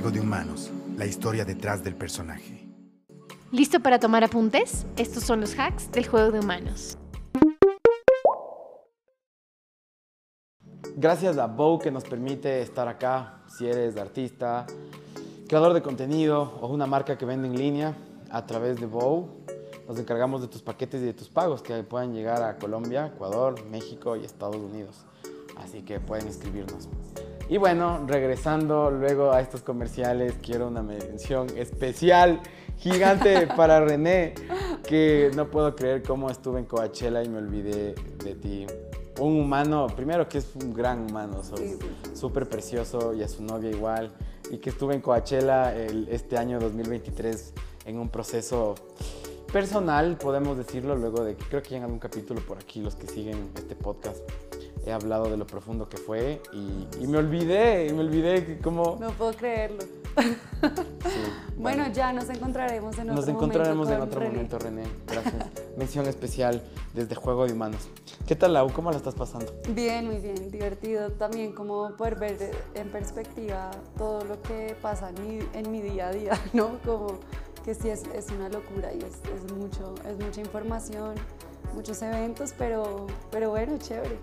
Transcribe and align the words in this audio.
Juego 0.00 0.12
de 0.12 0.20
Humanos, 0.20 0.70
la 0.96 1.06
historia 1.06 1.44
detrás 1.44 1.82
del 1.82 1.96
personaje. 1.96 2.68
¿Listo 3.50 3.80
para 3.80 3.98
tomar 3.98 4.22
apuntes? 4.22 4.86
Estos 4.96 5.24
son 5.24 5.40
los 5.40 5.58
hacks 5.58 5.90
del 5.90 6.06
Juego 6.06 6.30
de 6.30 6.38
Humanos. 6.38 6.96
Gracias 10.94 11.36
a 11.36 11.48
Bow 11.48 11.80
que 11.80 11.90
nos 11.90 12.04
permite 12.04 12.62
estar 12.62 12.86
acá, 12.86 13.42
si 13.48 13.66
eres 13.66 13.96
artista, 13.96 14.68
creador 15.48 15.74
de 15.74 15.82
contenido 15.82 16.42
o 16.60 16.68
una 16.68 16.86
marca 16.86 17.18
que 17.18 17.24
vende 17.24 17.48
en 17.48 17.58
línea 17.58 17.96
a 18.30 18.46
través 18.46 18.78
de 18.78 18.86
Bow. 18.86 19.28
Nos 19.88 19.98
encargamos 19.98 20.42
de 20.42 20.46
tus 20.46 20.62
paquetes 20.62 21.02
y 21.02 21.06
de 21.06 21.14
tus 21.14 21.28
pagos 21.28 21.60
que 21.60 21.82
puedan 21.82 22.14
llegar 22.14 22.40
a 22.44 22.56
Colombia, 22.58 23.08
Ecuador, 23.08 23.64
México 23.68 24.14
y 24.14 24.24
Estados 24.24 24.58
Unidos. 24.58 25.04
Así 25.56 25.82
que 25.82 25.98
pueden 25.98 26.28
inscribirnos. 26.28 26.88
Y 27.50 27.56
bueno, 27.56 28.04
regresando 28.06 28.90
luego 28.90 29.32
a 29.32 29.40
estos 29.40 29.62
comerciales, 29.62 30.34
quiero 30.42 30.68
una 30.68 30.82
mención 30.82 31.46
especial, 31.56 32.42
gigante 32.76 33.46
para 33.56 33.80
René, 33.80 34.34
que 34.86 35.30
no 35.34 35.50
puedo 35.50 35.74
creer 35.74 36.02
cómo 36.02 36.28
estuve 36.28 36.58
en 36.58 36.66
Coachella 36.66 37.24
y 37.24 37.28
me 37.30 37.38
olvidé 37.38 37.94
de 38.22 38.34
ti. 38.34 38.66
Un 39.18 39.40
humano, 39.40 39.86
primero 39.96 40.28
que 40.28 40.38
es 40.38 40.54
un 40.56 40.74
gran 40.74 41.10
humano, 41.10 41.40
súper 42.12 42.46
precioso 42.50 43.14
y 43.14 43.22
a 43.22 43.28
su 43.28 43.42
novia 43.42 43.70
igual, 43.70 44.12
y 44.50 44.58
que 44.58 44.68
estuve 44.68 44.94
en 44.94 45.00
Coachella 45.00 45.74
este 45.74 46.36
año 46.36 46.60
2023 46.60 47.54
en 47.86 47.98
un 47.98 48.10
proceso 48.10 48.74
personal, 49.50 50.18
podemos 50.18 50.58
decirlo, 50.58 50.94
luego 50.96 51.24
de 51.24 51.34
que 51.34 51.44
creo 51.46 51.62
que 51.62 51.70
llegan 51.70 51.90
un 51.90 51.98
capítulo 51.98 52.42
por 52.42 52.58
aquí 52.58 52.82
los 52.82 52.94
que 52.94 53.06
siguen 53.06 53.50
este 53.56 53.74
podcast 53.74 54.20
he 54.88 54.92
hablado 54.92 55.30
de 55.30 55.36
lo 55.36 55.46
profundo 55.46 55.88
que 55.88 55.98
fue 55.98 56.40
y, 56.52 57.06
me 57.06 57.18
olvidé, 57.18 57.92
me 57.92 58.00
olvidé 58.00 58.58
cómo... 58.62 58.96
No 58.98 59.10
puedo 59.10 59.32
creerlo. 59.32 59.84
bueno, 61.56 61.92
ya 61.92 62.12
nos 62.12 62.28
encontraremos 62.30 62.98
en 62.98 63.10
otro 63.10 63.14
momento. 63.14 63.14
Nos 63.14 63.28
encontraremos 63.28 63.90
en 63.90 64.00
otro 64.00 64.20
momento, 64.20 64.58
René. 64.58 64.84
Gracias. 65.06 65.46
Mención 65.76 66.06
especial 66.06 66.62
desde 66.94 67.14
Juego 67.14 67.46
de 67.46 67.52
Humanos. 67.52 67.88
¿Qué 68.26 68.34
tal, 68.34 68.54
Lau? 68.54 68.72
¿Cómo 68.72 68.90
la 68.90 68.96
estás 68.96 69.14
pasando? 69.14 69.52
Bien, 69.70 70.06
muy 70.06 70.16
bien. 70.16 70.50
Divertido 70.50 71.10
también 71.12 71.52
como 71.52 71.94
poder 71.96 72.16
ver 72.16 72.50
en 72.74 72.90
perspectiva 72.90 73.70
todo 73.96 74.24
lo 74.24 74.40
que 74.42 74.74
pasa 74.80 75.10
en 75.10 75.28
mi, 75.28 75.44
en 75.52 75.70
mi 75.70 75.82
día 75.82 76.08
a 76.08 76.12
día, 76.12 76.32
¿no? 76.54 76.78
Como 76.84 77.18
que 77.64 77.74
sí 77.74 77.90
es, 77.90 78.04
es 78.14 78.30
una 78.30 78.48
locura 78.48 78.92
y 78.94 78.98
es, 78.98 79.20
es, 79.34 79.52
mucho, 79.52 79.94
es 80.08 80.18
mucha 80.18 80.40
información, 80.40 81.14
muchos 81.74 82.00
eventos, 82.00 82.54
pero, 82.56 83.06
pero 83.30 83.50
bueno, 83.50 83.76
chévere. 83.78 84.18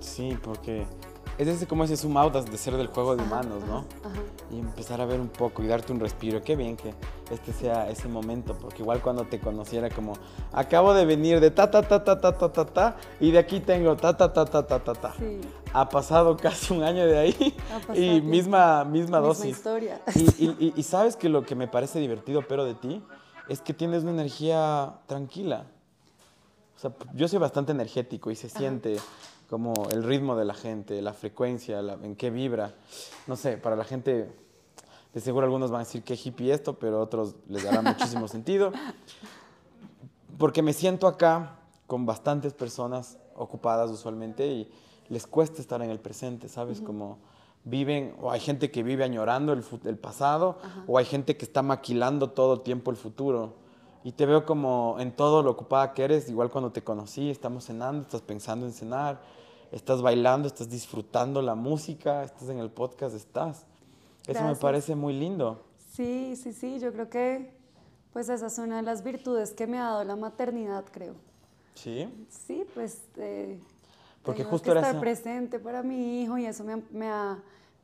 Sí, 0.00 0.38
porque 0.42 0.86
es 1.38 1.46
ese 1.46 1.68
como 1.68 1.84
ese 1.84 1.96
zoom 1.96 2.16
out 2.16 2.34
de 2.34 2.58
ser 2.58 2.76
del 2.76 2.88
juego 2.88 3.14
de 3.14 3.22
humanos, 3.22 3.62
¿no? 3.64 3.84
Y 4.50 4.58
empezar 4.58 5.00
a 5.00 5.06
ver 5.06 5.20
un 5.20 5.28
poco 5.28 5.62
y 5.62 5.68
darte 5.68 5.92
un 5.92 6.00
respiro. 6.00 6.42
Qué 6.42 6.56
bien 6.56 6.76
que 6.76 6.92
este 7.30 7.52
sea 7.52 7.88
ese 7.88 8.08
momento, 8.08 8.58
porque 8.58 8.82
igual 8.82 9.00
cuando 9.00 9.24
te 9.24 9.38
conociera 9.38 9.88
como 9.88 10.14
acabo 10.52 10.94
de 10.94 11.04
venir 11.04 11.38
de 11.38 11.52
ta 11.52 11.70
ta 11.70 11.82
ta 11.82 12.02
ta 12.02 12.20
ta 12.20 12.36
ta 12.36 12.52
ta 12.52 12.64
ta 12.64 12.96
y 13.20 13.30
de 13.30 13.38
aquí 13.38 13.60
tengo 13.60 13.96
ta 13.96 14.16
ta 14.16 14.32
ta 14.32 14.44
ta 14.44 14.66
ta 14.66 14.82
ta 14.82 14.94
ta. 14.94 15.14
Sí. 15.16 15.40
Ha 15.72 15.88
pasado 15.88 16.36
casi 16.36 16.74
un 16.74 16.82
año 16.82 17.06
de 17.06 17.18
ahí 17.18 17.54
y 17.94 18.20
misma 18.20 18.84
misma 18.84 19.20
dosis. 19.20 19.56
historia. 19.56 20.02
Y, 20.16 20.72
y, 20.76 20.82
sabes 20.82 21.14
que 21.14 21.28
lo 21.28 21.44
que 21.44 21.54
me 21.54 21.68
parece 21.68 22.00
divertido, 22.00 22.42
pero 22.48 22.64
de 22.64 22.74
ti, 22.74 23.00
es 23.48 23.60
que 23.60 23.72
tienes 23.74 24.02
una 24.02 24.12
energía 24.12 24.94
tranquila. 25.06 25.66
O 26.76 26.80
sea, 26.80 26.92
yo 27.14 27.28
soy 27.28 27.38
bastante 27.38 27.72
energético 27.72 28.30
y 28.30 28.34
se 28.34 28.48
siente 28.48 28.98
como 29.48 29.72
el 29.90 30.02
ritmo 30.02 30.36
de 30.36 30.44
la 30.44 30.54
gente, 30.54 31.00
la 31.00 31.14
frecuencia, 31.14 31.80
en 31.80 32.16
qué 32.16 32.30
vibra. 32.30 32.74
No 33.26 33.36
sé, 33.36 33.56
para 33.56 33.76
la 33.76 33.84
gente, 33.84 34.30
de 35.14 35.20
seguro 35.20 35.46
algunos 35.46 35.70
van 35.70 35.80
a 35.80 35.84
decir 35.84 36.02
que 36.02 36.14
hippie 36.22 36.52
esto, 36.52 36.74
pero 36.74 37.00
otros 37.00 37.34
les 37.48 37.64
dará 37.64 37.80
muchísimo 37.82 38.28
sentido. 38.28 38.72
Porque 40.36 40.62
me 40.62 40.72
siento 40.72 41.06
acá 41.06 41.56
con 41.86 42.04
bastantes 42.04 42.52
personas 42.52 43.16
ocupadas 43.34 43.90
usualmente 43.90 44.46
y 44.46 44.70
les 45.08 45.26
cuesta 45.26 45.62
estar 45.62 45.80
en 45.80 45.90
el 45.90 45.98
presente, 45.98 46.50
¿sabes? 46.50 46.82
Como 46.82 47.18
viven, 47.64 48.14
o 48.20 48.30
hay 48.30 48.40
gente 48.40 48.70
que 48.70 48.82
vive 48.82 49.04
añorando 49.04 49.54
el, 49.54 49.64
el 49.84 49.96
pasado, 49.96 50.58
o 50.86 50.98
hay 50.98 51.06
gente 51.06 51.38
que 51.38 51.46
está 51.46 51.62
maquilando 51.62 52.30
todo 52.30 52.54
el 52.54 52.60
tiempo 52.60 52.90
el 52.90 52.98
futuro. 52.98 53.54
Y 54.04 54.12
te 54.12 54.26
veo 54.26 54.44
como 54.44 54.96
en 54.98 55.12
todo 55.12 55.42
lo 55.42 55.50
ocupada 55.50 55.94
que 55.94 56.04
eres, 56.04 56.28
igual 56.28 56.50
cuando 56.50 56.70
te 56.70 56.84
conocí, 56.84 57.30
estamos 57.30 57.64
cenando, 57.64 58.02
estás 58.02 58.22
pensando 58.22 58.66
en 58.66 58.72
cenar, 58.72 59.20
estás 59.72 60.02
bailando, 60.02 60.48
estás 60.48 60.68
disfrutando 60.68 61.42
la 61.42 61.54
música, 61.54 62.24
estás 62.24 62.48
en 62.48 62.58
el 62.58 62.70
podcast, 62.70 63.14
estás. 63.14 63.66
Eso 64.26 64.42
me 64.44 64.56
parece 64.56 64.94
muy 64.94 65.14
lindo. 65.14 65.64
Sí, 65.92 66.36
sí, 66.36 66.52
sí, 66.52 66.78
yo 66.78 66.92
creo 66.92 67.08
que 67.08 67.56
pues 68.12 68.28
esa 68.28 68.46
es 68.46 68.58
una 68.58 68.76
de 68.76 68.82
las 68.82 69.02
virtudes 69.02 69.52
que 69.52 69.66
me 69.66 69.78
ha 69.78 69.84
dado 69.84 70.04
la 70.04 70.16
maternidad, 70.16 70.84
creo. 70.90 71.14
¿Sí? 71.74 72.08
Sí, 72.28 72.64
pues 72.74 73.02
eh, 73.16 73.60
Porque 74.22 74.42
tengo 74.42 74.50
justo 74.50 74.72
que 74.72 74.78
estar 74.78 74.98
presente 75.00 75.58
para 75.58 75.82
mi 75.82 76.22
hijo 76.22 76.36
y 76.38 76.46
eso 76.46 76.64
me 76.64 76.82
me 76.90 77.08
ha 77.08 77.38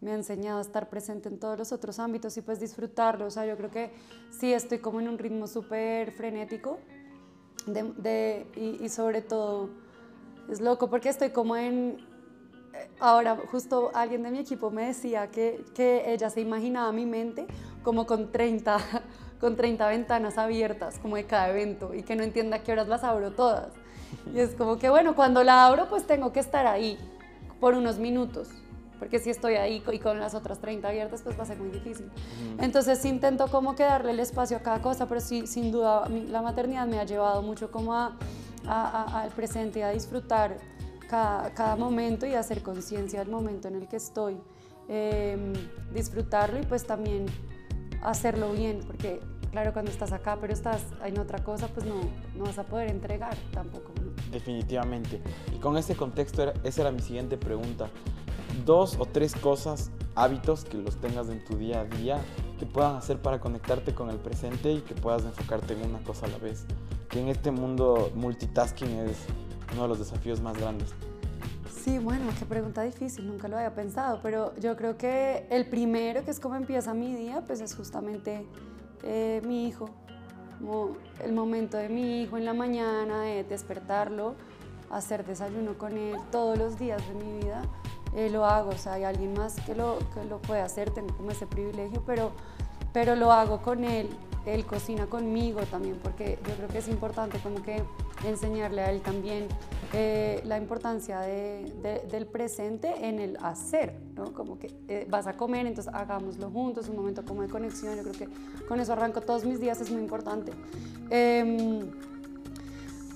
me 0.04 0.10
ha 0.10 0.14
enseñado 0.14 0.58
a 0.58 0.60
estar 0.60 0.90
presente 0.90 1.30
en 1.30 1.38
todos 1.38 1.58
los 1.58 1.72
otros 1.72 1.98
ámbitos 1.98 2.36
y 2.36 2.42
pues 2.42 2.60
disfrutarlo. 2.60 3.26
O 3.26 3.30
sea, 3.30 3.46
yo 3.46 3.56
creo 3.56 3.70
que 3.70 3.90
sí 4.30 4.52
estoy 4.52 4.78
como 4.78 5.00
en 5.00 5.08
un 5.08 5.18
ritmo 5.18 5.46
súper 5.46 6.12
frenético 6.12 6.78
de, 7.66 8.46
y, 8.54 8.84
y, 8.84 8.88
sobre 8.90 9.22
todo 9.22 9.70
es 10.49 10.60
loco 10.60 10.88
porque 10.88 11.09
estoy 11.09 11.31
como 11.31 11.56
en... 11.56 11.99
Eh, 12.72 12.88
ahora, 13.00 13.37
justo 13.50 13.91
alguien 13.94 14.22
de 14.22 14.31
mi 14.31 14.38
equipo 14.38 14.71
me 14.71 14.87
decía 14.87 15.31
que, 15.31 15.65
que 15.75 16.12
ella 16.12 16.31
se 16.31 16.41
imaginaba 16.41 16.93
mi 16.93 17.06
mente 17.06 17.47
como 17.82 18.06
con 18.06 18.32
30, 18.32 18.78
con 19.41 19.56
30 19.56 19.88
ventanas 19.88 20.38
abiertas, 20.38 20.99
como 20.99 21.16
de 21.16 21.25
cada 21.25 21.50
evento, 21.50 21.94
y 21.94 22.03
que 22.03 22.16
no 22.16 22.22
entienda 22.22 22.59
a 22.59 22.62
qué 22.62 22.72
horas 22.72 22.88
las 22.88 23.05
abro 23.05 23.32
todas. 23.32 23.72
Y 24.32 24.38
es 24.38 24.55
como 24.55 24.78
que, 24.78 24.88
bueno, 24.91 25.15
cuando 25.15 25.44
la 25.44 25.66
abro, 25.66 25.88
pues 25.88 26.06
tengo 26.06 26.32
que 26.32 26.41
estar 26.41 26.66
ahí 26.66 26.99
por 27.61 27.75
unos 27.75 27.99
minutos 27.99 28.49
porque 29.05 29.19
si 29.19 29.28
estoy 29.28 29.56
ahí 29.56 29.82
y 29.93 29.99
con 29.99 30.19
las 30.19 30.34
otras 30.34 30.61
30 30.61 30.88
abiertas, 30.88 31.21
pues 31.22 31.38
va 31.38 31.43
a 31.43 31.47
ser 31.47 31.59
muy 31.59 31.69
difícil. 31.69 32.11
Entonces 32.59 33.05
intento 33.05 33.49
como 33.49 33.75
que 33.75 33.82
darle 33.82 34.12
el 34.12 34.21
espacio 34.21 34.56
a 34.56 34.61
cada 34.61 34.81
cosa, 34.81 35.06
pero 35.06 35.21
sí, 35.21 35.47
sin 35.47 35.72
duda 35.72 36.09
la 36.09 36.41
maternidad 36.43 36.87
me 36.87 36.99
ha 36.99 37.05
llevado 37.05 37.43
mucho 37.43 37.71
como 37.71 37.94
a, 37.94 38.16
al 38.66 39.30
presente 39.30 39.84
a 39.84 39.91
disfrutar 39.91 40.58
cada, 41.08 41.52
cada 41.54 41.76
momento 41.76 42.26
y 42.26 42.34
a 42.34 42.41
hacer 42.41 42.62
conciencia 42.62 43.20
del 43.20 43.30
momento 43.30 43.69
en 43.69 43.76
el 43.76 43.88
que 43.88 43.97
estoy. 43.97 44.38
Em, 44.88 45.54
disfrutarlo 45.94 46.60
y 46.60 46.62
pues 46.62 46.86
también 46.86 47.25
hacerlo 48.02 48.52
bien, 48.52 48.80
porque 48.86 49.20
claro, 49.50 49.72
cuando 49.72 49.91
estás 49.91 50.12
acá, 50.12 50.36
pero 50.38 50.52
estás 50.52 50.82
en 51.04 51.19
otra 51.19 51.42
cosa, 51.42 51.69
pues 51.69 51.86
no, 51.86 51.94
no 52.34 52.44
vas 52.44 52.58
a 52.58 52.64
poder 52.64 52.91
entregar 52.91 53.34
tampoco. 53.52 53.92
Definitivamente. 54.30 55.22
Y 55.54 55.58
con 55.58 55.76
ese 55.78 55.94
contexto, 55.94 56.52
esa 56.64 56.82
era 56.82 56.91
mi 56.91 57.00
siguiente 57.00 57.38
pregunta 57.38 57.88
dos 58.65 58.97
o 58.98 59.06
tres 59.06 59.34
cosas, 59.34 59.91
hábitos 60.15 60.65
que 60.65 60.78
los 60.78 60.97
tengas 60.97 61.28
en 61.28 61.44
tu 61.44 61.56
día 61.56 61.81
a 61.81 61.84
día, 61.84 62.20
que 62.59 62.66
puedan 62.66 62.97
hacer 62.97 63.20
para 63.20 63.41
conectarte 63.41 63.94
con 63.94 64.10
el 64.10 64.19
presente 64.19 64.72
y 64.72 64.81
que 64.81 64.94
puedas 64.94 65.25
enfocarte 65.25 65.75
en 65.75 65.91
una 65.91 65.98
cosa 66.00 66.26
a 66.26 66.28
la 66.28 66.38
vez. 66.38 66.64
Que 67.09 67.20
en 67.20 67.28
este 67.28 67.50
mundo 67.50 68.10
multitasking 68.14 68.91
es 69.00 69.16
uno 69.72 69.82
de 69.82 69.88
los 69.88 69.98
desafíos 69.98 70.41
más 70.41 70.56
grandes. 70.56 70.94
Sí, 71.84 71.98
bueno, 71.98 72.31
qué 72.38 72.47
pregunta 72.47 72.82
difícil, 72.82 73.26
nunca 73.26 73.47
lo 73.47 73.56
había 73.56 73.75
pensado, 73.75 74.20
pero 74.22 74.56
yo 74.56 74.75
creo 74.75 74.97
que 74.97 75.47
el 75.50 75.69
primero, 75.69 76.25
que 76.25 76.31
es 76.31 76.41
como 76.41 76.54
empieza 76.54 76.94
mi 76.94 77.14
día, 77.14 77.43
pues 77.47 77.60
es 77.60 77.75
justamente 77.75 78.47
eh, 79.03 79.43
mi 79.44 79.69
hijo, 79.69 79.91
como 80.59 80.97
el 81.22 81.32
momento 81.32 81.76
de 81.76 81.91
mi 81.91 82.22
hijo 82.22 82.38
en 82.38 82.47
la 82.47 82.54
mañana, 82.54 83.20
de 83.20 83.44
despertarlo, 83.44 84.34
hacer 84.91 85.26
desayuno 85.26 85.76
con 85.76 85.98
él 85.98 86.16
todos 86.31 86.56
los 86.56 86.78
días 86.78 87.03
de 87.06 87.14
mi 87.22 87.41
vida 87.41 87.62
eh, 88.16 88.30
lo 88.30 88.44
hago, 88.44 88.70
o 88.70 88.78
sea, 88.78 88.94
hay 88.94 89.04
alguien 89.04 89.34
más 89.34 89.56
que 89.66 89.75
lo, 89.75 89.99
que 90.14 90.25
lo 90.25 90.38
puede 90.38 90.61
hacer, 90.61 90.90
tengo 90.90 91.14
como 91.16 91.31
ese 91.31 91.46
privilegio, 91.46 92.02
pero, 92.06 92.32
pero 92.93 93.16
lo 93.16 93.32
hago 93.32 93.62
con 93.62 93.84
él, 93.84 94.08
él 94.46 94.64
cocina 94.66 95.06
conmigo 95.06 95.61
también, 95.62 95.99
porque 96.02 96.38
yo 96.46 96.55
creo 96.55 96.69
que 96.69 96.78
es 96.78 96.88
importante 96.88 97.38
como 97.38 97.62
que 97.62 97.82
enseñarle 98.25 98.82
a 98.82 98.90
él 98.90 99.00
también 99.00 99.49
eh, 99.93 100.43
la 100.44 100.58
importancia 100.58 101.20
de, 101.20 102.02
del 102.11 102.26
presente 102.26 103.08
en 103.08 103.20
el 103.20 103.37
hacer, 103.43 103.94
¿no? 104.14 104.32
Como 104.32 104.58
que 104.58 104.75
eh, 104.88 105.06
vas 105.08 105.26
a 105.26 105.34
comer, 105.34 105.66
entonces 105.66 105.93
hagámoslo 105.94 106.50
juntos, 106.50 106.88
un 106.88 106.96
momento 106.96 107.25
como 107.25 107.43
de 107.43 107.49
conexión, 107.49 107.96
yo 107.96 108.02
creo 108.02 108.14
que 108.14 108.64
con 108.66 108.81
eso 108.81 108.93
arranco 108.93 109.20
todos 109.20 109.44
mis 109.44 109.61
días, 109.61 109.81
es 109.81 109.90
muy 109.90 110.02
importante. 110.02 110.52
Em, 111.11 111.90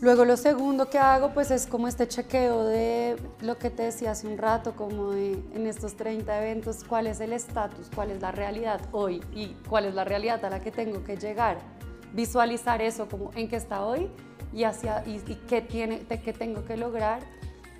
Luego 0.00 0.25
lo 0.25 0.37
segundo 0.37 0.89
que 0.89 0.99
hago 0.99 1.35
pues 1.35 1.50
es 1.50 1.67
como 1.67 1.89
este 1.89 2.06
chequeo 2.06 2.65
de 2.65 3.17
lo 3.41 3.59
que 3.59 3.69
te 3.69 3.83
decía 3.83 4.12
hace 4.12 4.29
un 4.29 4.39
rato, 4.39 4.77
como 4.77 5.12
en 5.12 5.67
estos 5.67 5.97
30 5.97 6.41
eventos, 6.41 6.85
cuál 6.85 7.09
es 7.09 7.21
el 7.21 7.33
estatus, 7.33 7.91
cuál 7.93 8.12
es 8.12 8.23
la 8.23 8.31
realidad 8.31 8.81
hoy 8.93 9.21
y 9.35 9.56
cuál 9.69 9.87
es 9.87 9.95
la 9.95 10.05
realidad 10.05 10.45
a 10.45 10.50
la 10.50 10.61
que 10.61 10.71
tengo 10.71 11.03
que 11.03 11.17
llegar. 11.17 11.59
Visualizar 12.15 12.81
eso 12.81 13.09
como 13.09 13.33
en 13.35 13.49
qué 13.49 13.56
está 13.56 13.85
hoy 13.85 14.09
y, 14.53 14.62
hacia, 14.62 15.03
y, 15.05 15.19
qué, 15.49 15.62
tiene, 15.62 16.06
qué 16.06 16.33
tengo 16.33 16.65
que 16.65 16.77
lograr 16.77 17.21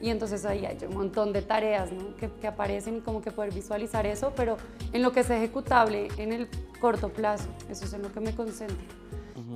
Y 0.01 0.11
entonces 0.11 0.45
ahí 0.45 0.67
hay 0.67 0.77
un 0.87 0.95
montón 0.95 1.33
de 1.33 1.41
tareas 1.41 1.93
¿no? 1.93 2.15
que, 2.17 2.31
que, 2.31 2.47
aparecen 2.49 2.97
y 2.97 3.01
como 3.01 3.23
que 3.23 3.31
poder 3.31 3.55
visualizar 3.55 4.07
eso, 4.07 4.33
pero 4.35 4.57
en 4.93 5.03
lo 5.03 5.13
que 5.13 5.21
es 5.21 5.31
ejecutable 5.31 6.09
en 6.19 6.33
el 6.33 6.49
corto 6.81 7.11
plazo, 7.11 7.49
eso 7.71 7.85
es 7.85 7.93
en 7.93 8.03
lo 8.03 8.13
que 8.13 8.19
me 8.19 8.35
concentro. 8.35 8.77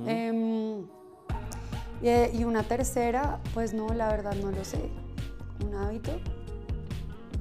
eh, 0.07 0.85
y, 2.01 2.37
y, 2.37 2.43
una 2.43 2.63
tercera, 2.63 3.39
pues 3.53 3.73
no, 3.73 3.87
la 3.89 4.07
verdad 4.07 4.33
no 4.35 4.51
lo 4.51 4.63
sé. 4.63 4.89
Un 5.65 5.75
hábito. 5.75 6.11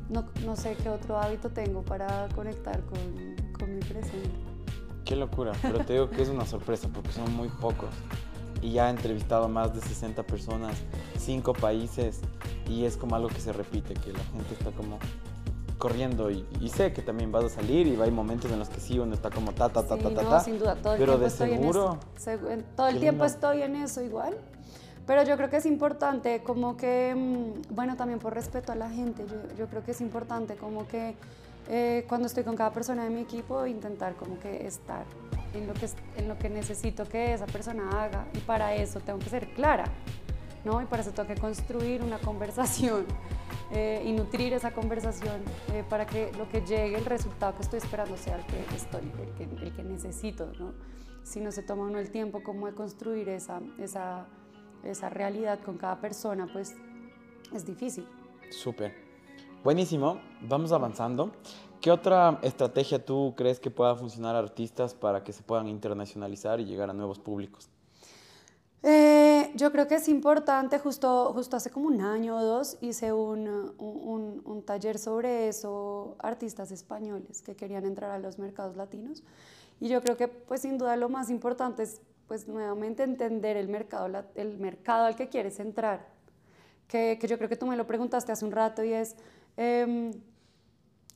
No, 0.09 0.25
no 0.45 0.57
sé 0.57 0.77
qué 0.83 0.89
otro 0.89 1.19
hábito 1.19 1.51
tengo 1.51 1.83
para 1.83 2.29
conectar 2.35 2.81
con, 2.85 3.37
con 3.59 3.75
mi 3.75 3.81
presente. 3.81 4.31
Qué 5.05 5.17
locura, 5.17 5.53
pero 5.63 5.85
te 5.85 5.95
digo 5.95 6.11
que 6.11 6.23
es 6.23 6.29
una 6.29 6.47
sorpresa 6.47 6.89
porque 6.93 7.13
son 7.13 7.35
muy 7.35 7.49
pocos 7.49 7.91
y 8.63 8.73
ya 8.73 8.87
he 8.87 8.91
entrevistado 8.91 9.45
a 9.45 9.49
más 9.49 9.75
de 9.75 9.81
60 9.81 10.23
personas, 10.23 10.77
5 11.19 11.53
países 11.55 12.21
y 12.69 12.85
es 12.85 12.97
como 12.97 13.17
algo 13.17 13.29
que 13.29 13.41
se 13.41 13.53
repite, 13.53 13.95
que 13.95 14.13
la 14.13 14.25
gente 14.25 14.55
está 14.55 14.71
como 14.71 14.99
corriendo 15.83 16.31
y, 16.31 16.47
y, 16.61 16.69
sé 16.69 16.93
que 16.93 17.03
también 17.03 17.33
vas 17.33 17.45
a 17.45 17.49
salir 17.49 17.89
y 17.89 18.01
hay 18.01 18.13
momentos 18.13 18.53
en 18.53 18.61
los 18.61 18.69
que 18.69 18.79
sí 18.79 19.01
uno 19.01 19.15
está 19.15 19.31
como 19.31 19.51
ta 19.51 19.69
ta 19.69 19.83
ta 19.83 19.97
sí, 19.97 20.03
ta 20.05 20.11
no, 20.11 20.15
ta 20.15 20.31
ta 20.31 20.41
sin 20.41 20.57
duda 20.61 20.77
todo 20.77 20.93
el 20.93 21.01
pero 21.01 21.15
tiempo 21.15 21.23
de 21.23 21.27
estoy 21.27 21.51
seguro 21.51 21.99
en 22.25 22.61
eso. 22.61 22.65
todo 22.77 22.87
el 22.87 23.01
tiempo 23.01 23.25
estoy 23.25 23.63
en 23.63 23.75
eso 23.75 24.01
igual 24.01 24.37
pero 25.09 25.25
yo 25.25 25.37
creo 25.37 25.51
que 25.51 25.57
es 25.57 25.67
importante 25.67 26.41
como 26.45 26.77
que 26.77 27.17
mm, 27.17 27.75
bueno 27.75 27.97
también 27.97 28.21
por 28.21 28.33
respeto 28.33 28.71
a 28.71 28.77
la 28.77 28.91
gente 28.91 29.25
yo, 29.29 29.57
yo 29.59 29.67
creo 29.67 29.83
que 29.83 29.91
es 29.91 30.01
importante 30.01 30.55
como 30.55 30.87
que 30.87 31.17
eh, 31.69 32.05
cuando 32.09 32.29
estoy 32.29 32.45
con 32.45 32.55
cada 32.55 32.73
persona 32.73 33.03
de 33.03 33.11
mi 33.11 33.23
equipo 33.23 33.67
intentar 33.67 34.15
como 34.15 34.39
que 34.39 34.65
estar 34.65 35.05
en 35.55 35.67
lo 35.67 35.75
que, 35.75 35.89
en 36.17 36.29
lo 36.29 36.39
que 36.39 36.49
necesito 36.49 37.05
que 37.09 37.35
esa 37.35 37.47
persona 37.47 38.05
haga 38.05 38.27
y 38.35 38.39
para 38.39 38.75
eso 38.75 39.01
tengo 39.01 39.19
que 39.19 39.31
ser 39.31 39.49
clara, 39.55 39.85
¿no? 40.65 40.81
Y 40.83 40.87
para 40.87 41.03
eso 41.03 41.13
que 41.27 41.35
construir 41.37 42.03
una 42.03 42.19
conversación 42.19 43.07
eh, 43.73 44.03
y 44.05 44.13
nutrir 44.13 44.53
esa 44.53 44.73
conversación 44.73 45.43
eh, 45.73 45.85
para 45.89 46.07
que 46.07 46.33
lo 46.39 46.49
que 46.49 46.61
llegue, 46.61 46.97
el 46.97 47.05
resultado 47.05 47.55
que 47.55 47.63
estoy 47.63 47.79
esperando 47.79 48.17
sea 48.17 48.37
el 48.37 48.47
que, 48.47 48.75
estoy, 48.75 49.11
el 49.63 49.73
que 49.75 49.83
necesito, 49.83 50.53
¿no? 50.59 50.73
Si 51.25 51.41
no 51.41 51.53
se 51.53 51.63
toma 51.63 51.85
uno 51.85 51.99
el 51.99 52.11
tiempo 52.11 52.43
como 52.43 52.67
de 52.67 52.75
construir 52.75 53.29
esa, 53.29 53.61
esa, 53.79 54.27
esa 54.83 55.09
realidad 55.09 55.61
con 55.61 55.79
cada 55.79 56.01
persona, 56.01 56.49
pues 56.53 56.75
es 57.53 57.65
difícil. 57.65 58.07
Súper. 58.51 58.95
Buenísimo, 59.63 60.21
vamos 60.41 60.73
avanzando. 60.73 61.33
¿Qué 61.81 61.91
otra 61.91 62.39
estrategia 62.43 63.05
tú 63.05 63.35
crees 63.37 63.61
que 63.61 63.71
pueda 63.71 63.95
funcionar 63.95 64.37
a 64.37 64.39
artistas 64.41 64.95
para 64.95 65.25
que 65.25 65.33
se 65.33 65.43
puedan 65.43 65.69
internacionalizar 65.69 66.61
y 66.61 66.65
llegar 66.65 66.91
a 66.91 66.93
nuevos 66.93 67.19
públicos? 67.19 67.71
Eh, 68.85 69.53
yo 69.55 69.71
creo 69.71 69.87
que 69.87 69.95
es 69.95 70.09
importante, 70.09 70.79
justo, 70.81 71.33
justo 71.33 71.57
hace 71.57 71.71
como 71.71 71.87
un 71.87 72.01
año 72.01 72.37
o 72.37 72.43
dos 72.43 72.79
hice 72.81 73.13
un, 73.13 73.75
un, 73.79 74.43
un, 74.45 74.63
taller 74.65 74.99
sobre 74.99 75.49
eso, 75.49 76.17
artistas 76.19 76.73
españoles 76.73 77.43
que 77.43 77.55
querían 77.55 77.87
entrar 77.87 78.11
a 78.11 78.19
los 78.19 78.39
mercados 78.39 78.77
latinos. 78.77 79.23
Y 79.81 79.89
yo 79.89 80.01
creo 80.01 80.17
que 80.17 80.27
pues 80.27 80.63
sin 80.63 80.79
duda 80.79 80.97
lo 80.97 81.09
más 81.09 81.31
importante 81.31 81.85
es 81.85 82.01
pues 82.27 82.49
nuevamente 82.49 83.05
entender 83.05 83.57
el 83.57 83.69
mercado, 83.69 84.25
el 84.35 84.59
mercado 84.59 85.05
al 85.05 85.15
que 85.15 85.29
quieres 85.29 85.61
entrar. 85.61 86.09
Que, 86.89 87.19
que 87.21 87.29
yo 87.29 87.39
creo 87.39 87.49
que 87.49 87.57
tú 87.57 87.67
me 87.67 87.77
lo 87.77 87.87
preguntaste 87.87 88.33
hace 88.33 88.45
un 88.45 88.53
rato 88.53 88.83
y 88.83 88.93
es... 88.93 89.15
Eh, 89.57 90.11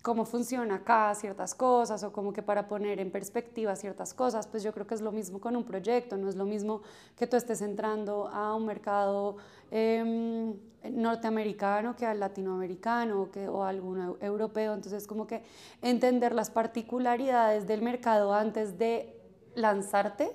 cómo 0.06 0.24
funciona 0.24 0.76
acá 0.76 1.12
ciertas 1.16 1.52
cosas 1.52 2.04
o 2.04 2.12
como 2.12 2.32
que 2.32 2.40
para 2.40 2.68
poner 2.68 3.00
en 3.00 3.10
perspectiva 3.10 3.74
ciertas 3.74 4.14
cosas, 4.14 4.46
pues 4.46 4.62
yo 4.62 4.72
creo 4.72 4.86
que 4.86 4.94
es 4.94 5.00
lo 5.00 5.10
mismo 5.10 5.40
con 5.40 5.56
un 5.56 5.64
proyecto, 5.64 6.16
no 6.16 6.28
es 6.28 6.36
lo 6.36 6.44
mismo 6.44 6.82
que 7.16 7.26
tú 7.26 7.34
estés 7.34 7.60
entrando 7.60 8.28
a 8.28 8.54
un 8.54 8.66
mercado 8.66 9.36
eh, 9.72 10.54
norteamericano 10.92 11.96
que 11.96 12.06
al 12.06 12.20
latinoamericano 12.20 13.32
que, 13.32 13.48
o 13.48 13.64
algún 13.64 14.16
europeo, 14.20 14.74
entonces 14.74 15.08
como 15.08 15.26
que 15.26 15.42
entender 15.82 16.36
las 16.36 16.50
particularidades 16.50 17.66
del 17.66 17.82
mercado 17.82 18.32
antes 18.32 18.78
de 18.78 19.12
lanzarte, 19.56 20.30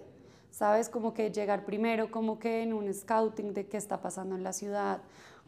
¿sabes? 0.50 0.89
Como 0.89 1.13
que 1.13 1.31
llegar 1.31 1.63
primero, 1.63 2.12
como 2.12 2.39
que 2.39 2.62
en 2.62 2.73
un 2.73 2.94
scouting 2.94 3.53
de 3.53 3.68
qué 3.68 3.77
está 3.77 4.01
pasando 4.01 4.35
en 4.35 4.44
la 4.44 4.51
ciudad, 4.51 5.00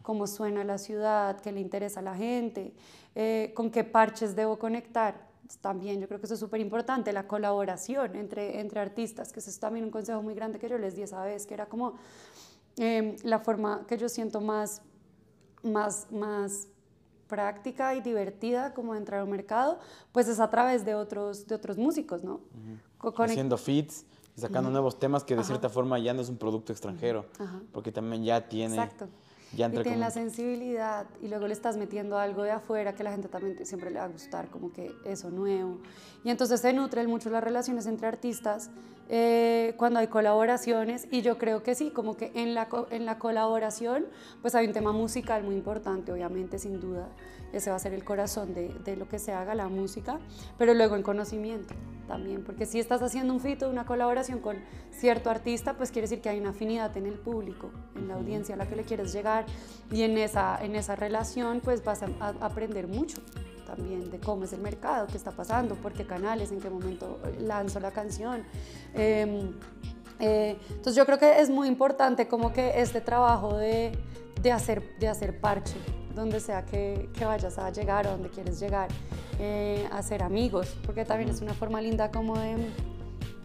cómo 0.04 0.26
suena 0.26 0.62
la 0.64 0.76
ciudad, 0.76 1.40
qué 1.40 1.50
le 1.50 1.60
interesa 1.60 2.00
a 2.00 2.02
la 2.02 2.14
gente, 2.14 2.74
eh, 3.14 3.52
con 3.56 3.70
qué 3.70 3.84
parches 3.84 4.36
debo 4.36 4.58
conectar. 4.58 5.28
También 5.62 5.98
yo 5.98 6.06
creo 6.06 6.20
que 6.20 6.26
eso 6.26 6.34
es 6.34 6.40
súper 6.40 6.60
importante, 6.60 7.10
la 7.12 7.26
colaboración 7.26 8.14
entre, 8.14 8.60
entre 8.60 8.80
artistas, 8.80 9.32
que 9.32 9.40
eso 9.40 9.48
es 9.48 9.58
también 9.58 9.86
un 9.86 9.90
consejo 9.90 10.22
muy 10.22 10.34
grande 10.34 10.58
que 10.58 10.68
yo 10.68 10.76
les 10.76 10.94
di 10.94 11.02
esa 11.02 11.24
vez, 11.24 11.46
que 11.46 11.54
era 11.54 11.66
como 11.66 11.94
eh, 12.76 13.16
la 13.22 13.38
forma 13.38 13.86
que 13.88 13.96
yo 13.96 14.10
siento 14.10 14.42
más, 14.42 14.82
más, 15.62 16.06
más 16.12 16.68
práctica 17.26 17.94
y 17.94 18.02
divertida 18.02 18.74
como 18.74 18.94
entrar 18.94 19.20
al 19.20 19.28
mercado, 19.28 19.78
pues 20.12 20.28
es 20.28 20.38
a 20.38 20.50
través 20.50 20.84
de 20.84 20.94
otros, 20.94 21.46
de 21.46 21.54
otros 21.54 21.78
músicos, 21.78 22.22
¿no? 22.22 22.34
Uh 23.00 23.10
-huh. 23.10 23.24
Haciendo 23.24 23.56
feats 23.56 24.04
y 24.36 24.40
sacando 24.42 24.68
uh 24.68 24.70
-huh. 24.70 24.72
nuevos 24.72 24.98
temas 24.98 25.24
que 25.24 25.34
de 25.34 25.40
Ajá. 25.40 25.48
cierta 25.48 25.70
forma 25.70 25.98
ya 25.98 26.12
no 26.12 26.20
es 26.20 26.28
un 26.28 26.36
producto 26.36 26.72
extranjero, 26.72 27.24
Ajá. 27.38 27.62
porque 27.72 27.90
también 27.90 28.22
ya 28.22 28.46
tiene... 28.48 28.74
Exacto. 28.74 29.08
Ya 29.56 29.68
y 29.68 29.70
tiene 29.70 29.84
como... 29.84 29.96
la 29.96 30.10
sensibilidad 30.10 31.06
y 31.22 31.28
luego 31.28 31.46
le 31.46 31.52
estás 31.52 31.76
metiendo 31.76 32.18
algo 32.18 32.42
de 32.42 32.50
afuera 32.50 32.94
que 32.94 33.02
la 33.04 33.12
gente 33.12 33.28
también 33.28 33.64
siempre 33.64 33.90
le 33.90 33.98
va 33.98 34.04
a 34.04 34.08
gustar, 34.08 34.48
como 34.48 34.72
que 34.72 34.92
eso 35.04 35.30
nuevo. 35.30 35.78
Y 36.24 36.30
entonces 36.30 36.60
se 36.60 36.72
nutren 36.72 37.08
mucho 37.08 37.30
las 37.30 37.42
relaciones 37.42 37.86
entre 37.86 38.06
artistas 38.08 38.70
eh, 39.08 39.74
cuando 39.76 40.00
hay 40.00 40.06
colaboraciones 40.06 41.06
y 41.10 41.22
yo 41.22 41.36
creo 41.38 41.62
que 41.62 41.74
sí, 41.74 41.90
como 41.90 42.16
que 42.16 42.32
en 42.34 42.54
la, 42.54 42.68
en 42.90 43.04
la 43.04 43.18
colaboración 43.18 44.06
pues 44.40 44.54
hay 44.54 44.66
un 44.66 44.72
tema 44.72 44.92
musical 44.92 45.44
muy 45.44 45.54
importante, 45.54 46.12
obviamente, 46.12 46.58
sin 46.58 46.80
duda. 46.80 47.08
Ese 47.52 47.70
va 47.70 47.76
a 47.76 47.78
ser 47.78 47.94
el 47.94 48.04
corazón 48.04 48.54
de, 48.54 48.68
de 48.84 48.96
lo 48.96 49.08
que 49.08 49.18
se 49.18 49.32
haga, 49.32 49.54
la 49.54 49.68
música, 49.68 50.18
pero 50.58 50.74
luego 50.74 50.96
en 50.96 51.02
conocimiento 51.02 51.74
también, 52.06 52.44
porque 52.44 52.66
si 52.66 52.80
estás 52.80 53.02
haciendo 53.02 53.32
un 53.32 53.40
fito, 53.40 53.68
una 53.68 53.84
colaboración 53.84 54.40
con 54.40 54.56
cierto 54.90 55.30
artista, 55.30 55.74
pues 55.74 55.90
quiere 55.90 56.08
decir 56.08 56.20
que 56.20 56.28
hay 56.28 56.38
una 56.38 56.50
afinidad 56.50 56.96
en 56.96 57.06
el 57.06 57.14
público, 57.14 57.70
en 57.96 58.08
la 58.08 58.14
audiencia 58.14 58.54
a 58.54 58.58
la 58.58 58.68
que 58.68 58.76
le 58.76 58.84
quieres 58.84 59.12
llegar 59.12 59.46
y 59.90 60.02
en 60.02 60.16
esa, 60.18 60.58
en 60.62 60.76
esa 60.76 60.96
relación 60.96 61.60
pues 61.60 61.84
vas 61.84 62.02
a, 62.02 62.08
a 62.20 62.28
aprender 62.46 62.88
mucho 62.88 63.20
también 63.64 64.10
de 64.10 64.20
cómo 64.20 64.44
es 64.44 64.52
el 64.52 64.60
mercado, 64.60 65.06
qué 65.06 65.16
está 65.16 65.32
pasando, 65.32 65.74
por 65.74 65.92
qué 65.92 66.06
canales, 66.06 66.52
en 66.52 66.60
qué 66.60 66.70
momento 66.70 67.18
lanzo 67.40 67.80
la 67.80 67.90
canción. 67.90 68.44
Eh, 68.94 69.50
eh, 70.20 70.56
entonces 70.68 70.94
yo 70.94 71.04
creo 71.06 71.18
que 71.18 71.40
es 71.40 71.50
muy 71.50 71.68
importante 71.68 72.28
como 72.28 72.52
que 72.52 72.80
este 72.80 73.00
trabajo 73.00 73.56
de, 73.56 73.98
de, 74.40 74.52
hacer, 74.52 74.96
de 74.98 75.08
hacer 75.08 75.40
parche, 75.40 75.76
donde 76.14 76.40
sea 76.40 76.64
que, 76.64 77.10
que 77.12 77.24
vayas 77.24 77.58
a 77.58 77.70
llegar 77.70 78.06
o 78.06 78.12
donde 78.12 78.28
quieres 78.28 78.60
llegar, 78.60 78.88
eh, 79.38 79.88
hacer 79.92 80.22
amigos, 80.22 80.74
porque 80.84 81.04
también 81.04 81.30
es 81.30 81.40
una 81.40 81.54
forma 81.54 81.80
linda 81.80 82.10
como 82.10 82.38
de, 82.38 82.56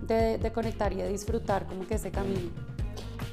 de, 0.07 0.37
de 0.37 0.51
conectar 0.51 0.93
y 0.93 0.97
de 0.97 1.09
disfrutar 1.09 1.67
como 1.67 1.87
que 1.87 1.95
ese 1.95 2.11
camino. 2.11 2.49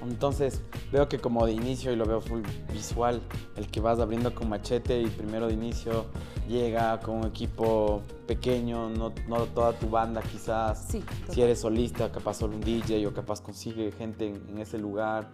Entonces 0.03 0.63
veo 0.93 1.09
que 1.09 1.19
como 1.19 1.47
de 1.47 1.53
inicio, 1.53 1.93
y 1.93 1.97
lo 1.97 2.05
veo 2.05 2.21
full 2.21 2.43
visual, 2.73 3.21
el 3.57 3.67
que 3.69 3.81
vas 3.81 3.99
abriendo 3.99 4.35
con 4.35 4.49
machete 4.49 5.01
y 5.01 5.07
primero 5.07 5.47
de 5.49 5.55
inicio 5.55 6.07
llega 6.49 7.01
con 7.01 7.17
un 7.17 7.27
equipo 7.27 8.03
pequeño, 8.27 8.89
no, 8.91 9.13
no 9.29 9.45
toda 9.47 9.73
tu 9.73 9.89
banda 9.89 10.23
quizás. 10.23 10.87
Sí, 10.89 11.03
si 11.31 11.43
eres 11.43 11.61
solista, 11.61 12.11
capaz 12.13 12.35
solo 12.35 12.55
un 12.55 12.61
DJ 12.61 13.07
o 13.07 13.13
capaz 13.13 13.41
consigue 13.41 13.91
gente 13.93 14.29
en, 14.29 14.43
en 14.49 14.59
ese 14.59 14.79
lugar. 14.79 15.29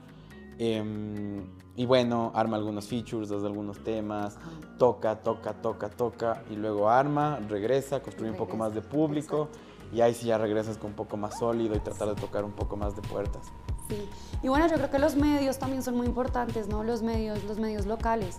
Eh, 0.59 1.43
y 1.75 1.87
bueno, 1.87 2.33
arma 2.35 2.57
algunos 2.57 2.87
features, 2.87 3.31
hace 3.31 3.47
algunos 3.47 3.83
temas, 3.83 4.39
toca, 4.79 5.17
toca, 5.23 5.55
toca, 5.55 5.89
toca, 5.89 6.43
y 6.51 6.57
luego 6.57 6.91
arma, 6.91 7.41
regresa, 7.49 8.03
construye 8.03 8.31
un 8.31 8.37
poco 8.37 8.57
más 8.57 8.75
de 8.75 8.83
público, 8.83 9.49
Exacto. 9.51 9.97
y 9.97 10.01
ahí 10.03 10.15
sí 10.15 10.27
ya 10.27 10.37
regresas 10.37 10.77
con 10.77 10.91
un 10.91 10.97
poco 10.97 11.17
más 11.17 11.39
sólido 11.39 11.75
y 11.75 11.81
tratar 11.81 12.09
de 12.09 12.21
tocar 12.21 12.45
un 12.45 12.53
poco 12.53 12.77
más 12.77 12.95
de 12.95 13.03
puertas. 13.03 13.51
Sí. 13.89 14.07
Y 14.43 14.49
bueno, 14.49 14.67
yo 14.69 14.75
creo 14.75 14.91
que 14.91 14.99
los 14.99 15.17
medios 15.17 15.59
también 15.59 15.83
son 15.83 15.97
muy 15.97 16.07
importantes, 16.07 16.69
¿no? 16.69 16.85
Los 16.85 17.03
medios, 17.03 17.43
los 17.45 17.59
medios 17.59 17.87
locales, 17.87 18.39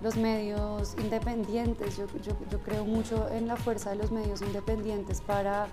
los 0.00 0.16
medios 0.16 0.94
independientes. 0.98 1.96
Yo, 1.96 2.06
yo, 2.22 2.32
yo 2.50 2.60
creo 2.60 2.84
mucho 2.84 3.28
en 3.30 3.48
la 3.48 3.56
fuerza 3.56 3.90
de 3.90 3.96
los 3.96 4.12
medios 4.12 4.42
independientes 4.42 5.20
para, 5.20 5.68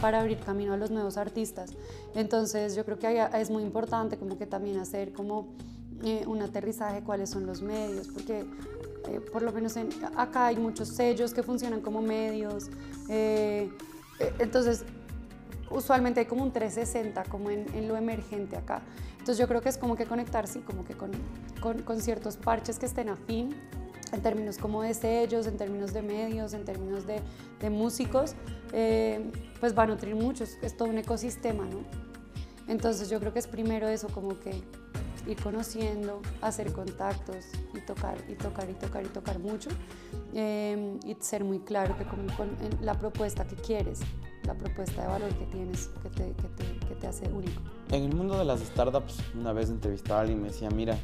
para 0.00 0.20
abrir 0.20 0.38
camino 0.38 0.72
a 0.72 0.76
los 0.76 0.90
nuevos 0.90 1.16
artistas. 1.16 1.72
Entonces, 2.14 2.74
yo 2.74 2.84
creo 2.84 2.98
que 2.98 3.28
es 3.34 3.50
muy 3.50 3.62
importante 3.62 4.16
como 4.16 4.36
que 4.38 4.46
también 4.46 4.78
hacer 4.78 5.12
como 5.12 5.48
eh, 6.04 6.24
un 6.26 6.42
aterrizaje 6.42 7.02
cuáles 7.02 7.30
son 7.30 7.46
los 7.46 7.62
medios, 7.62 8.08
porque 8.08 8.44
eh, 9.08 9.20
por 9.32 9.42
lo 9.42 9.52
menos 9.52 9.76
en, 9.76 9.88
acá 10.16 10.46
hay 10.46 10.56
muchos 10.56 10.88
sellos 10.88 11.32
que 11.34 11.42
funcionan 11.42 11.80
como 11.80 12.02
medios. 12.02 12.70
Eh, 13.08 13.70
entonces, 14.38 14.84
usualmente 15.70 16.20
hay 16.20 16.26
como 16.26 16.42
un 16.42 16.52
360 16.52 17.24
como 17.24 17.50
en, 17.50 17.88
lo 17.88 17.96
emergente 17.96 18.56
acá. 18.56 18.82
Entonces 19.12 19.38
yo 19.38 19.48
creo 19.48 19.60
que 19.60 19.68
es 19.68 19.78
como 19.78 19.96
que 19.96 20.06
conectar, 20.06 20.46
sí, 20.46 20.60
como 20.60 20.84
que 20.84 20.94
con, 20.94 21.12
con, 21.84 22.00
ciertos 22.00 22.36
parches 22.36 22.78
que 22.78 22.86
estén 22.86 23.08
afín 23.08 23.54
en 24.12 24.22
términos 24.22 24.56
como 24.56 24.82
de 24.82 24.94
sellos, 24.94 25.46
en 25.46 25.56
términos 25.56 25.92
de 25.92 26.02
medios, 26.02 26.54
en 26.54 26.64
términos 26.64 27.06
de, 27.06 27.20
de 27.60 27.70
músicos, 27.70 28.34
eh, 28.72 29.30
pues 29.60 29.76
va 29.76 29.82
a 29.82 29.86
nutrir 29.86 30.14
mucho, 30.14 30.44
es, 30.44 30.58
es, 30.62 30.76
todo 30.76 30.88
un 30.88 30.98
ecosistema, 30.98 31.64
¿no? 31.66 31.80
Entonces 32.68 33.10
yo 33.10 33.20
creo 33.20 33.32
que 33.32 33.38
es 33.38 33.46
primero 33.46 33.88
eso, 33.88 34.08
como 34.08 34.38
que 34.40 34.62
ir 35.28 35.42
conociendo, 35.42 36.22
hacer 36.40 36.72
contactos 36.72 37.46
y 37.74 37.80
tocar 37.80 38.16
y 38.28 38.34
tocar 38.34 38.70
y 38.70 38.74
tocar 38.74 39.04
y 39.04 39.08
tocar 39.08 39.38
mucho 39.38 39.68
eh, 40.34 40.98
y 41.04 41.16
ser 41.20 41.44
muy 41.44 41.60
claro 41.60 41.96
que 41.98 42.04
con 42.04 42.26
la 42.80 42.94
propuesta 42.94 43.46
que 43.46 43.56
quieres, 43.56 44.00
la 44.48 44.54
propuesta 44.54 45.02
de 45.02 45.08
valor 45.08 45.28
que 45.34 45.44
tienes, 45.44 45.90
que 46.02 46.08
te, 46.08 46.32
que 46.32 46.48
te, 46.48 46.86
que 46.86 46.94
te 46.94 47.06
hace 47.06 47.28
único. 47.28 47.60
En 47.90 48.04
el 48.04 48.14
mundo 48.14 48.38
de 48.38 48.46
las 48.46 48.60
startups, 48.60 49.18
una 49.38 49.52
vez 49.52 49.68
entrevistaba 49.68 50.20
a 50.20 50.22
alguien 50.22 50.38
y 50.38 50.42
me 50.42 50.48
decía, 50.48 50.70
mira, 50.70 50.96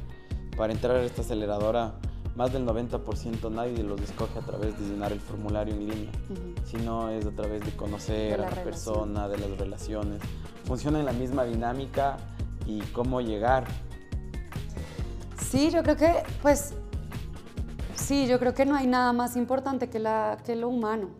para 0.56 0.72
entrar 0.72 0.96
a 0.96 1.02
esta 1.02 1.20
aceleradora, 1.20 1.92
más 2.36 2.54
del 2.54 2.66
90% 2.66 3.50
nadie 3.50 3.84
los 3.84 4.00
escoge 4.00 4.38
a 4.38 4.42
través 4.42 4.78
de 4.80 4.88
llenar 4.88 5.12
el 5.12 5.20
formulario 5.20 5.74
en 5.74 5.80
línea, 5.80 6.10
sino 6.64 7.10
es 7.10 7.26
a 7.26 7.32
través 7.32 7.64
de 7.66 7.76
conocer 7.76 8.40
a 8.40 8.48
la 8.50 8.64
persona, 8.64 9.28
de 9.28 9.36
las 9.36 9.58
relaciones. 9.58 10.22
Funciona 10.64 10.98
en 10.98 11.04
la 11.04 11.12
misma 11.12 11.44
dinámica 11.44 12.16
y 12.66 12.80
cómo 12.92 13.20
llegar. 13.20 13.66
Sí, 15.38 15.70
yo 15.70 15.82
creo 15.82 15.96
que, 15.96 16.22
pues, 16.40 16.72
sí, 17.94 18.26
yo 18.26 18.38
creo 18.38 18.54
que 18.54 18.64
no 18.64 18.74
hay 18.74 18.86
nada 18.86 19.12
más 19.12 19.36
importante 19.36 19.90
que, 19.90 19.98
la, 19.98 20.38
que 20.46 20.56
lo 20.56 20.70
humano, 20.70 21.10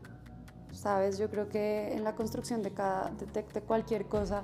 ¿sabes? 0.85 1.17
Yo 1.17 1.31
creo 1.31 1.49
que 1.49 1.95
en 1.95 2.05
la 2.05 2.15
construcción 2.15 2.63
de, 2.63 2.71
cada, 2.71 3.11
de, 3.33 3.61
cualquier 3.63 4.05
cosa, 4.05 4.43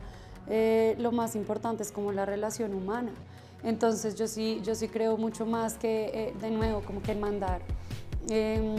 eh, 0.49 0.97
lo 0.99 1.12
más 1.12 1.37
importante 1.37 1.82
es 1.82 1.92
como 1.92 2.12
la 2.12 2.25
relación 2.25 2.73
humana. 2.73 3.12
Entonces 3.62 4.14
yo 4.14 4.26
sí, 4.26 4.62
yo 4.64 4.75
sí 4.75 4.88
creo 4.88 5.18
mucho 5.18 5.44
más 5.44 5.75
que, 5.75 6.06
eh, 6.14 6.35
de 6.40 6.50
nuevo, 6.50 6.80
como 6.80 7.02
que 7.02 7.14
mandar. 7.14 7.61
Em, 8.30 8.76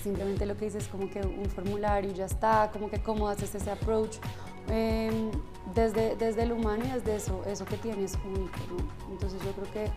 simplemente 0.00 0.46
lo 0.46 0.56
que 0.56 0.66
dices 0.66 0.84
es 0.84 0.88
como 0.88 1.10
que 1.10 1.20
un 1.20 1.46
formulario 1.46 2.12
ya 2.12 2.26
está, 2.26 2.70
como 2.72 2.88
que 2.88 3.02
cómo 3.02 3.28
haces 3.28 3.52
ese 3.52 3.70
approach. 3.72 4.18
Em, 4.68 5.32
desde, 5.74 6.14
desde 6.14 6.44
el 6.44 6.52
humano 6.52 6.84
y 6.84 6.92
desde 6.92 7.16
eso, 7.16 7.42
eso 7.46 7.64
que 7.64 7.76
tienes 7.78 8.16
único. 8.24 8.58
Entonces 9.10 9.40
yo 9.42 9.50
creo 9.54 9.72
que, 9.72 9.90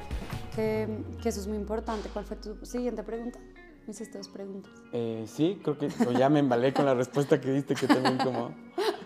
que, 0.56 1.22
que, 1.22 1.30
eso 1.30 1.40
es 1.40 1.46
muy 1.46 1.58
importante. 1.58 2.10
¿Cuál 2.10 2.26
fue 2.26 2.38
tu 2.38 2.66
siguiente 2.66 3.04
pregunta? 3.04 3.40
Hiciste 3.88 4.18
dos 4.18 4.30
preguntas. 4.30 4.72
Eh, 4.94 5.26
sí, 5.28 5.60
creo 5.62 5.78
que 5.78 5.90
ya 6.18 6.30
me 6.30 6.40
embalé 6.40 6.74
con 6.74 6.86
la 6.86 6.94
respuesta 6.94 7.42
que 7.42 7.52
diste, 7.52 7.76
que 7.76 7.88
también 7.88 8.18
como 8.18 8.52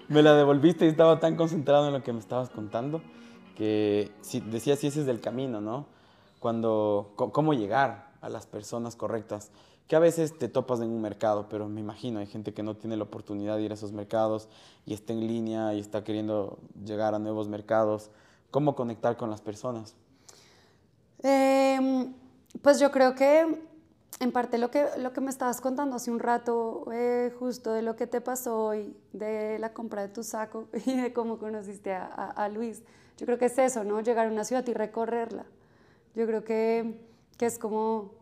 me 0.07 0.21
la 0.21 0.33
devolviste 0.35 0.85
y 0.85 0.89
estaba 0.89 1.19
tan 1.19 1.35
concentrado 1.35 1.87
en 1.87 1.93
lo 1.93 2.03
que 2.03 2.13
me 2.13 2.19
estabas 2.19 2.49
contando 2.49 3.01
que 3.57 4.11
si, 4.21 4.39
decía 4.39 4.75
si 4.75 4.85
ese 4.85 5.01
es 5.01 5.07
el 5.07 5.19
camino, 5.19 5.59
¿no? 5.61 5.87
Cuando, 6.39 7.13
cómo 7.15 7.55
llegar 7.55 8.11
a 8.21 8.29
las 8.29 8.45
personas 8.45 8.95
correctas, 8.95 9.49
que 9.87 9.95
a 9.95 9.99
veces 9.99 10.37
te 10.37 10.47
topas 10.47 10.79
en 10.79 10.89
un 10.89 11.01
mercado, 11.01 11.47
pero 11.49 11.67
me 11.67 11.81
imagino, 11.81 12.19
hay 12.19 12.27
gente 12.27 12.53
que 12.53 12.61
no 12.61 12.75
tiene 12.75 12.97
la 12.97 13.03
oportunidad 13.03 13.57
de 13.57 13.63
ir 13.63 13.71
a 13.71 13.73
esos 13.73 13.93
mercados 13.93 14.47
y 14.85 14.93
está 14.93 15.13
en 15.13 15.21
línea 15.21 15.73
y 15.73 15.79
está 15.79 16.03
queriendo 16.03 16.59
llegar 16.85 17.15
a 17.15 17.19
nuevos 17.19 17.47
mercados. 17.47 18.11
¿Cómo 18.51 18.75
conectar 18.75 19.17
con 19.17 19.31
las 19.31 19.41
personas? 19.41 19.95
Em, 21.23 22.13
pues 22.61 22.79
yo 22.79 22.91
creo 22.91 23.15
que 23.15 23.59
en 24.19 24.31
parte 24.31 24.57
lo 24.57 24.71
que, 24.71 24.85
lo 24.97 25.13
que 25.13 25.21
me 25.21 25.29
estabas 25.29 25.61
contando 25.61 25.95
hace 25.95 26.09
un 26.09 26.19
rato, 26.19 26.85
eh, 26.91 27.31
justo 27.39 27.71
de 27.71 27.81
lo 27.81 27.95
que 27.95 28.07
te 28.07 28.21
pasó 28.21 28.65
hoy, 28.65 28.95
de 29.13 29.59
la 29.59 29.73
compra 29.73 30.01
de 30.01 30.09
tu 30.09 30.23
saco 30.23 30.67
y 30.85 30.95
de 30.95 31.13
cómo 31.13 31.37
conociste 31.37 31.93
a, 31.93 32.05
a 32.05 32.49
Luis, 32.49 32.83
yo 33.17 33.25
creo 33.25 33.37
que 33.37 33.45
es 33.45 33.57
eso, 33.57 33.83
¿no? 33.83 33.99
Llegar 34.01 34.27
a 34.27 34.31
una 34.31 34.43
ciudad 34.43 34.65
y 34.67 34.73
recorrerla. 34.73 35.45
Yo 36.15 36.25
creo 36.25 36.43
que, 36.43 36.99
que 37.37 37.45
es 37.45 37.57
como, 37.57 38.13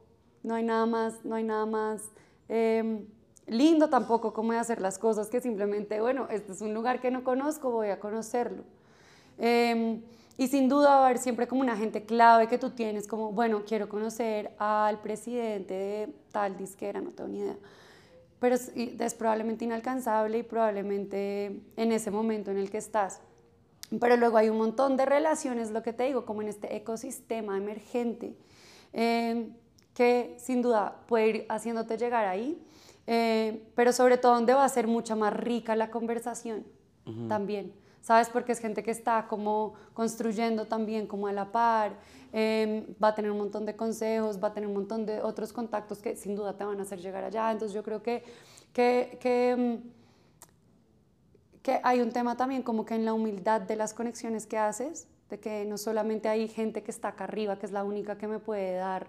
no 0.43 0.55
hay 0.55 0.63
nada 0.63 0.85
más, 0.85 1.23
no 1.23 1.35
hay 1.35 1.43
nada 1.43 1.65
más 1.65 2.01
em, 2.47 3.05
lindo 3.47 3.89
tampoco 3.89 4.33
como 4.33 4.53
hacer 4.53 4.81
las 4.81 4.97
cosas 4.97 5.27
que 5.29 5.41
simplemente, 5.41 5.99
bueno, 6.01 6.27
este 6.29 6.53
es 6.53 6.61
un 6.61 6.73
lugar 6.73 7.01
que 7.01 7.11
no 7.11 7.23
conozco, 7.23 7.71
voy 7.71 7.89
a 7.89 7.99
conocerlo. 7.99 8.63
Em, 9.37 10.01
y 10.37 10.47
sin 10.47 10.67
duda 10.67 10.89
va 10.89 11.03
a 11.03 11.05
haber 11.05 11.17
siempre 11.17 11.47
como 11.47 11.61
una 11.61 11.77
gente 11.77 12.03
clave 12.03 12.47
que 12.47 12.57
tú 12.57 12.71
tienes, 12.71 13.07
como, 13.07 13.31
bueno, 13.31 13.63
quiero 13.65 13.87
conocer 13.87 14.51
al 14.57 14.99
presidente 15.01 15.73
de 15.73 16.13
tal 16.31 16.57
disquera, 16.57 16.99
no 16.99 17.11
tengo 17.11 17.29
ni 17.29 17.39
idea. 17.39 17.57
Pero 18.39 18.55
es, 18.55 18.71
es 18.75 19.13
probablemente 19.13 19.63
inalcanzable 19.63 20.39
y 20.39 20.43
probablemente 20.43 21.61
en 21.77 21.91
ese 21.91 22.11
momento 22.11 22.51
en 22.51 22.57
el 22.57 22.69
que 22.69 22.77
estás. 22.77 23.21
Pero 23.99 24.17
luego 24.17 24.37
hay 24.37 24.49
un 24.49 24.57
montón 24.57 24.97
de 24.97 25.05
relaciones, 25.05 25.71
lo 25.71 25.81
que 25.83 25.93
te 25.93 26.03
digo, 26.03 26.25
como 26.25 26.41
en 26.41 26.49
este 26.49 26.75
ecosistema 26.75 27.57
emergente, 27.57 28.35
eh, 28.91 29.49
que 29.93 30.35
sin 30.37 30.61
duda 30.61 31.01
puede 31.07 31.27
ir 31.27 31.45
haciéndote 31.47 31.97
llegar 31.97 32.25
ahí, 32.25 32.61
eh, 33.07 33.63
pero 33.75 33.93
sobre 33.93 34.17
todo 34.17 34.33
donde 34.33 34.53
va 34.53 34.65
a 34.65 34.69
ser 34.69 34.87
mucha 34.87 35.15
más 35.15 35.33
rica 35.33 35.75
la 35.75 35.91
conversación 35.91 36.65
también. 37.29 37.71
¿Sabes? 38.05 38.29
Porque 38.29 38.51
es 38.51 38.59
gente 38.59 38.83
que 38.83 38.91
está 38.91 39.25
como 39.27 39.73
construyendo 39.95 40.65
también 40.65 41.07
como 41.07 41.25
a 41.25 41.33
la 41.33 41.51
par, 41.51 41.93
eh, 42.33 42.85
va 43.03 43.07
a 43.07 43.15
tener 43.15 43.31
un 43.31 43.39
montón 43.39 43.65
de 43.65 43.75
consejos, 43.75 44.37
va 44.37 44.49
a 44.49 44.53
tener 44.53 44.69
un 44.69 44.75
montón 44.75 45.07
de 45.07 45.23
otros 45.23 45.51
contactos 45.51 46.03
que 46.03 46.15
sin 46.15 46.35
duda 46.35 46.55
te 46.55 46.63
van 46.63 46.77
a 46.79 46.83
hacer 46.83 47.01
llegar 47.01 47.23
allá. 47.23 47.51
Entonces 47.51 47.73
yo 47.73 47.81
creo 47.81 48.03
que, 48.03 48.23
que, 48.73 49.55
mm, 49.57 49.89
que 51.63 51.79
hay 51.83 51.99
un 51.99 52.11
tema 52.11 52.37
también 52.37 52.61
como 52.61 52.85
que 52.85 52.93
en 52.93 53.05
la 53.05 53.13
humildad 53.13 53.61
de 53.61 53.75
las 53.75 53.95
conexiones 53.95 54.45
que 54.45 54.59
haces, 54.59 55.07
de 55.31 55.39
que 55.39 55.65
no 55.65 55.79
solamente 55.79 56.29
hay 56.29 56.47
gente 56.47 56.83
que 56.83 56.91
está 56.91 57.07
acá 57.07 57.23
arriba, 57.23 57.57
que 57.57 57.65
es 57.65 57.71
la 57.71 57.83
única 57.83 58.19
que 58.19 58.27
me 58.27 58.37
puede 58.37 58.75
dar 58.75 59.07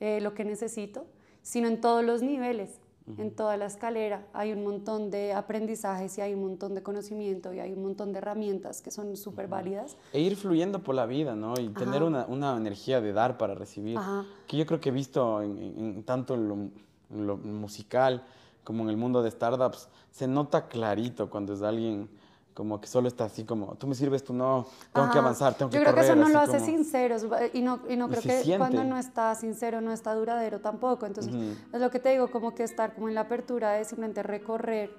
eh, 0.00 0.20
lo 0.20 0.34
que 0.34 0.44
necesito, 0.44 1.06
sino 1.42 1.68
en 1.68 1.80
todos 1.80 2.04
los 2.04 2.22
niveles, 2.22 2.80
en 3.18 3.34
toda 3.34 3.56
la 3.56 3.66
escalera. 3.66 4.26
Hay 4.32 4.52
un 4.52 4.62
montón 4.62 5.10
de 5.10 5.32
aprendizajes 5.32 6.16
y 6.18 6.20
hay 6.20 6.34
un 6.34 6.42
montón 6.42 6.74
de 6.74 6.82
conocimiento 6.82 7.52
y 7.52 7.60
hay 7.60 7.72
un 7.72 7.82
montón 7.82 8.12
de 8.12 8.18
herramientas 8.18 8.82
que 8.82 8.90
son 8.90 9.16
súper 9.16 9.48
válidas. 9.48 9.96
E 10.12 10.20
ir 10.20 10.36
fluyendo 10.36 10.82
por 10.82 10.94
la 10.94 11.06
vida, 11.06 11.34
¿no? 11.34 11.54
Y 11.58 11.68
tener 11.70 12.02
una, 12.02 12.26
una, 12.26 12.56
energía 12.56 13.00
de 13.00 13.12
dar 13.12 13.38
para 13.38 13.54
recibir, 13.54 13.98
que 14.46 14.56
yo 14.56 14.66
creo 14.66 14.80
que 14.80 14.90
he 14.90 14.92
visto 14.92 15.42
en, 15.42 16.02
tanto 16.04 16.34
en 16.34 16.70
lo 17.10 17.36
musical, 17.36 18.24
como 18.64 18.84
en 18.84 18.90
el 18.90 18.96
mundo 18.96 19.22
de 19.22 19.30
startups, 19.30 19.88
se 20.10 20.28
nota 20.28 20.68
clarito 20.68 21.28
cuando 21.28 21.54
es 21.54 21.62
alguien 21.62 22.08
como 22.54 22.80
que 22.80 22.86
solo 22.86 23.08
está 23.08 23.24
así 23.24 23.44
como, 23.44 23.74
tú 23.76 23.86
me 23.86 23.94
sirves, 23.94 24.22
tú 24.22 24.34
no, 24.34 24.66
tengo 24.92 25.10
que 25.10 25.18
avanzar, 25.18 25.54
tengo 25.54 25.70
que 25.70 25.76
Yo 25.76 25.82
creo 25.82 25.94
que 25.94 26.00
eso 26.02 26.16
no 26.16 26.28
lo 26.28 26.40
hace 26.40 26.60
sincero 26.60 27.16
y 27.52 27.62
no, 27.62 27.80
y 27.88 27.96
no 27.96 28.08
creo 28.08 28.22
que 28.22 28.56
cuando 28.58 28.84
no 28.84 28.98
está 28.98 29.34
sincero 29.34 29.80
no 29.80 29.92
está 29.92 30.14
duradero 30.14 30.60
tampoco. 30.60 31.06
Entonces, 31.06 31.34
es 31.72 31.80
lo 31.80 31.90
que 31.90 31.98
te 31.98 32.10
digo, 32.10 32.30
como 32.30 32.54
que 32.54 32.62
estar 32.62 32.94
como 32.94 33.08
en 33.08 33.14
la 33.14 33.22
apertura 33.22 33.72
de 33.72 33.84
simplemente 33.84 34.22
recorrer, 34.22 34.90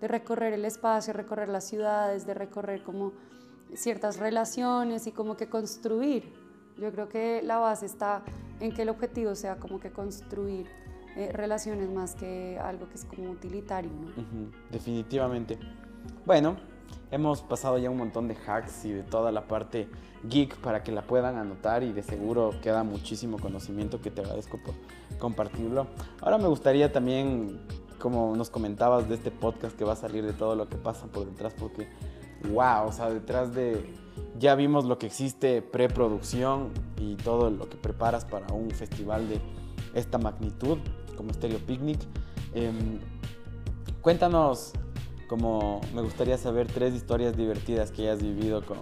de 0.00 0.08
recorrer 0.08 0.52
el 0.52 0.64
espacio, 0.64 1.12
recorrer 1.12 1.48
las 1.48 1.64
ciudades, 1.64 2.26
de 2.26 2.34
recorrer 2.34 2.82
como 2.82 3.12
ciertas 3.74 4.18
relaciones 4.18 5.06
y 5.06 5.12
como 5.12 5.36
que 5.36 5.48
construir. 5.48 6.32
Yo 6.78 6.92
creo 6.92 7.08
que 7.08 7.42
la 7.42 7.58
base 7.58 7.86
está 7.86 8.22
en 8.60 8.72
que 8.72 8.82
el 8.82 8.88
objetivo 8.88 9.34
sea 9.34 9.56
como 9.56 9.80
que 9.80 9.90
construir 9.90 10.66
eh, 11.16 11.30
relaciones 11.32 11.90
más 11.90 12.14
que 12.14 12.58
algo 12.62 12.88
que 12.88 12.94
es 12.94 13.04
como 13.04 13.30
utilitario. 13.30 13.90
¿no? 13.90 14.50
Definitivamente. 14.70 15.58
Bueno, 16.24 16.56
hemos 17.10 17.42
pasado 17.42 17.78
ya 17.78 17.90
un 17.90 17.98
montón 17.98 18.28
de 18.28 18.36
hacks 18.46 18.84
y 18.84 18.92
de 18.92 19.02
toda 19.02 19.32
la 19.32 19.46
parte 19.46 19.88
geek 20.24 20.56
para 20.58 20.82
que 20.82 20.92
la 20.92 21.02
puedan 21.02 21.36
anotar 21.36 21.82
y 21.82 21.92
de 21.92 22.02
seguro 22.02 22.52
queda 22.62 22.84
muchísimo 22.84 23.38
conocimiento 23.38 24.00
que 24.00 24.10
te 24.10 24.20
agradezco 24.20 24.58
por 24.58 24.74
compartirlo. 25.18 25.86
Ahora 26.20 26.38
me 26.38 26.48
gustaría 26.48 26.92
también, 26.92 27.60
como 27.98 28.34
nos 28.36 28.50
comentabas 28.50 29.08
de 29.08 29.14
este 29.14 29.30
podcast 29.30 29.76
que 29.76 29.84
va 29.84 29.94
a 29.94 29.96
salir 29.96 30.24
de 30.24 30.32
todo 30.32 30.54
lo 30.54 30.68
que 30.68 30.76
pasa 30.76 31.06
por 31.06 31.26
detrás, 31.26 31.54
porque 31.58 31.88
wow, 32.52 32.86
o 32.86 32.92
sea, 32.92 33.10
detrás 33.10 33.54
de 33.54 33.94
ya 34.38 34.54
vimos 34.54 34.84
lo 34.84 34.98
que 34.98 35.06
existe 35.06 35.62
preproducción 35.62 36.70
y 36.98 37.16
todo 37.16 37.50
lo 37.50 37.68
que 37.68 37.76
preparas 37.76 38.24
para 38.24 38.52
un 38.52 38.70
festival 38.70 39.28
de 39.28 39.40
esta 39.94 40.18
magnitud 40.18 40.78
como 41.16 41.32
Stereo 41.34 41.58
Picnic. 41.58 42.00
Em, 42.54 42.98
cuéntanos, 44.00 44.72
como 45.30 45.80
me 45.94 46.02
gustaría 46.02 46.36
saber 46.36 46.66
tres 46.66 46.92
historias 46.92 47.36
divertidas 47.36 47.92
que 47.92 48.02
hayas 48.02 48.20
vivido 48.20 48.66
con, 48.66 48.78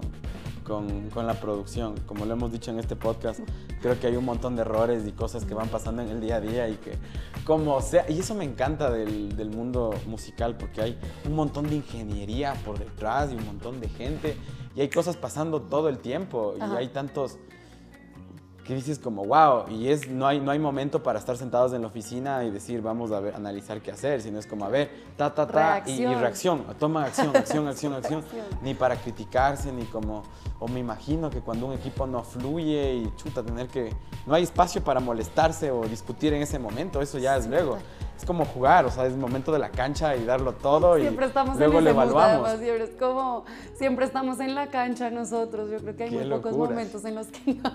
con, 0.64 1.10
con, 1.10 1.26
la 1.26 1.34
producción. 1.34 1.94
Como 2.06 2.24
lo 2.24 2.32
hemos 2.32 2.50
dicho 2.50 2.70
en 2.70 2.78
este 2.78 2.96
podcast, 2.96 3.40
creo 3.82 4.00
que 4.00 4.06
hay 4.06 4.16
un 4.16 4.24
montón 4.24 4.56
de 4.56 4.62
errores 4.62 5.06
y 5.06 5.12
cosas 5.12 5.44
que 5.44 5.52
van 5.52 5.68
pasando 5.68 6.00
en 6.00 6.08
el 6.08 6.22
día 6.22 6.36
a 6.36 6.40
día 6.40 6.66
y 6.70 6.76
que 6.76 6.92
como 7.44 7.78
sea, 7.82 8.10
y 8.10 8.20
eso 8.20 8.34
me 8.34 8.44
encanta 8.44 8.90
del, 8.90 9.36
del 9.36 9.50
mundo 9.50 9.92
musical 10.06 10.56
porque 10.56 10.80
hay 10.80 10.98
un 11.26 11.34
montón 11.34 11.68
de 11.68 11.76
ingeniería 11.76 12.54
por 12.64 12.78
detrás 12.78 13.30
y 13.30 13.34
un 13.34 13.44
montón 13.44 13.78
de 13.82 13.90
gente 13.90 14.34
y 14.74 14.80
hay 14.80 14.88
cosas 14.88 15.18
pasando 15.18 15.60
todo 15.60 15.90
el 15.90 15.98
tiempo 15.98 16.54
y 16.56 16.62
hay 16.62 16.88
tantos 16.88 17.36
que 18.68 18.74
dices 18.74 18.98
como, 18.98 19.24
wow, 19.24 19.64
y 19.70 19.88
es, 19.88 20.10
no, 20.10 20.26
hay, 20.26 20.40
no 20.40 20.50
hay 20.50 20.58
momento 20.58 21.02
para 21.02 21.18
estar 21.18 21.38
sentados 21.38 21.72
en 21.72 21.80
la 21.80 21.88
oficina 21.88 22.44
y 22.44 22.50
decir, 22.50 22.82
vamos 22.82 23.12
a 23.12 23.20
ver, 23.20 23.34
analizar 23.34 23.80
qué 23.80 23.90
hacer, 23.90 24.20
sino 24.20 24.38
es 24.38 24.46
como, 24.46 24.66
a 24.66 24.68
ver, 24.68 24.90
ta, 25.16 25.34
ta, 25.34 25.46
ta, 25.46 25.82
y, 25.86 26.04
reacción, 26.04 26.66
toma 26.78 27.04
acción, 27.04 27.34
acción, 27.34 27.66
acción, 27.68 27.94
acción, 27.94 28.22
ni 28.60 28.74
para 28.74 28.96
criticarse, 28.96 29.72
ni 29.72 29.84
como, 29.84 30.22
o 30.58 30.68
me 30.68 30.80
imagino 30.80 31.30
que 31.30 31.40
cuando 31.40 31.64
un 31.64 31.72
equipo 31.72 32.06
no 32.06 32.22
fluye 32.22 32.96
y 32.96 33.12
chuta, 33.16 33.42
tener 33.42 33.68
que, 33.68 33.90
no 34.26 34.34
hay 34.34 34.42
espacio 34.42 34.84
para 34.84 35.00
molestarse 35.00 35.70
o 35.70 35.86
discutir 35.86 36.34
en 36.34 36.42
ese 36.42 36.58
momento, 36.58 37.00
eso 37.00 37.16
ya 37.16 37.38
es 37.38 37.46
luego. 37.46 37.78
Es 38.18 38.24
como 38.24 38.44
jugar, 38.44 38.84
o 38.84 38.90
sea, 38.90 39.06
es 39.06 39.16
momento 39.16 39.52
de 39.52 39.60
la 39.60 39.70
cancha 39.70 40.16
y 40.16 40.24
darlo 40.24 40.52
todo 40.52 40.96
Siempre 40.98 41.24
y 41.24 41.28
estamos 41.28 41.56
luego 41.56 41.78
en 41.78 41.84
mood, 41.84 41.92
evaluamos. 41.92 42.48
además, 42.48 42.58
siempre 42.58 42.84
es 42.84 42.90
como, 42.98 43.44
siempre 43.74 44.04
estamos 44.06 44.40
en 44.40 44.54
la 44.56 44.66
cancha 44.66 45.08
nosotros. 45.10 45.70
Yo 45.70 45.78
creo 45.78 45.96
que 45.96 46.04
hay 46.04 46.10
Qué 46.10 46.16
muy 46.16 46.28
pocos 46.28 46.56
momentos 46.56 47.04
en 47.04 47.14
los 47.14 47.28
que 47.28 47.54
no, 47.54 47.70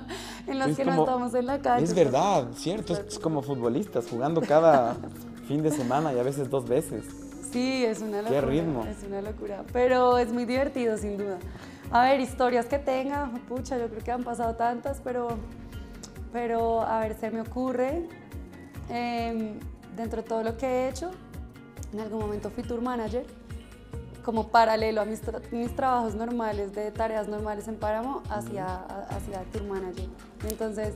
en 0.46 0.60
los 0.60 0.68
Es 0.70 0.78
que 0.78 0.86
no 0.86 1.00
estamos 1.00 1.34
en 1.34 1.46
la 1.46 1.60
cancha. 1.60 1.84
Es 1.84 1.96
verdad, 1.96 2.48
cierto, 2.56 2.92
es, 2.92 3.00
es 3.00 3.20
como 3.20 3.42
futbolistas 3.42 4.06
jugando 4.10 4.42
cada 4.42 4.98
fin 5.48 5.64
de 5.64 5.72
semana 5.72 6.14
y 6.14 6.20
a 6.20 6.24
veces 6.24 6.50
dos 6.50 6.68
veces. 6.68 7.06
Sí, 7.54 7.86
es 7.86 8.02
una 8.02 8.22
locura. 8.22 8.42
Qué 8.42 8.46
ritmo. 8.46 8.84
Es 8.86 9.04
una 9.08 9.22
locura. 9.22 9.64
Pero 9.72 10.18
es 10.18 10.34
muy 10.34 10.44
divertido, 10.44 10.98
sin 10.98 11.18
duda. 11.18 11.38
A 11.92 12.04
ver, 12.04 12.20
historias 12.20 12.66
que 12.66 12.80
tenga, 12.80 13.30
pucha, 13.48 13.78
yo 13.78 13.88
creo 13.88 14.04
que 14.04 14.12
han 14.12 14.24
pasado 14.24 14.56
tantas, 14.56 15.00
pero, 15.02 15.38
pero 16.34 16.82
a 16.82 17.00
ver, 17.00 17.16
se 17.18 17.30
me 17.30 17.42
ocurre, 17.42 18.10
em, 18.90 19.60
dentro 19.96 20.22
de 20.22 20.28
todo 20.28 20.44
lo 20.44 20.58
que 20.58 20.66
he 20.66 20.90
hecho, 20.90 21.12
en 21.94 22.00
algún 22.00 22.20
momento 22.20 22.50
fui 22.50 22.64
tour 22.64 22.82
manager, 22.82 23.26
como 24.24 24.48
paralelo 24.48 25.02
a 25.02 25.06
mis, 25.06 25.22
tra- 25.22 25.42
mis 25.52 25.76
trabajos 25.76 26.16
normales, 26.16 26.74
de 26.74 26.92
tareas 26.92 27.28
normales 27.28 27.68
en 27.68 27.76
Páramo, 27.76 28.24
hacia, 28.30 28.76
hacia 29.10 29.44
tour 29.52 29.64
manager. 29.66 30.08
Entonces 30.50 30.94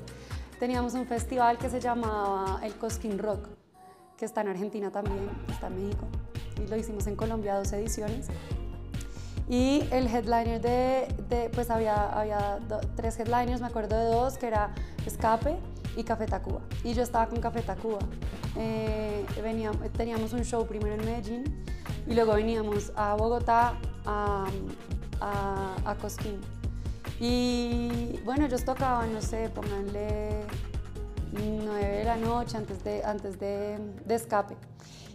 teníamos 0.60 0.94
un 0.94 1.06
festival 1.06 1.58
que 1.58 1.70
se 1.70 1.80
llamaba 1.80 2.60
el 2.64 2.74
Cosquín 2.76 3.20
Rock, 3.20 3.48
que 4.18 4.26
está 4.26 4.42
en 4.42 4.48
Argentina 4.48 4.90
también, 4.92 5.30
está 5.50 5.68
en 5.68 5.84
México, 5.84 6.06
y 6.64 6.68
lo 6.68 6.76
hicimos 6.78 7.06
en 7.08 7.16
Colombia 7.16 7.56
dos 7.56 7.72
ediciones. 7.74 8.28
Y 9.50 9.88
el 9.92 10.08
headliner 10.08 10.60
de, 10.62 11.08
de- 11.30 11.50
pues 11.54 11.70
había, 11.70 12.10
había 12.20 12.60
do- 12.68 12.82
tres 12.96 13.18
headliners, 13.20 13.62
me 13.62 13.68
acuerdo 13.68 13.98
de 13.98 14.06
dos, 14.06 14.38
que 14.38 14.48
era 14.48 14.74
Escape 15.06 15.58
y 15.98 16.04
Café 16.04 16.26
Tacuba. 16.28 16.62
Y 16.84 16.94
yo 16.94 17.04
estaba 17.04 17.28
con 17.28 17.42
Café 17.42 17.62
Tacuba. 17.62 18.00
Eh, 18.56 19.26
venía- 19.44 19.72
teníamos 19.98 20.32
un 20.34 20.44
show 20.46 20.66
primero 20.66 20.96
en 20.96 21.04
Medellín 21.04 21.44
y 22.08 22.14
luego 22.14 22.34
veníamos 22.36 22.94
a 22.96 23.16
Bogotá 23.16 23.74
a, 24.06 24.46
a, 25.20 25.76
a 25.86 25.96
Cosquín. 25.96 26.40
Y 27.20 28.20
bueno, 28.24 28.46
ellos 28.46 28.64
tocaban, 28.64 29.14
no 29.14 29.22
sé, 29.22 29.50
pónganle 29.50 30.46
9 31.34 31.98
de 31.98 32.04
la 32.04 32.16
noche 32.16 32.58
antes 32.58 32.84
de, 32.84 33.04
antes 33.04 33.40
de, 33.40 33.78
de 34.06 34.16
escape. 34.16 34.56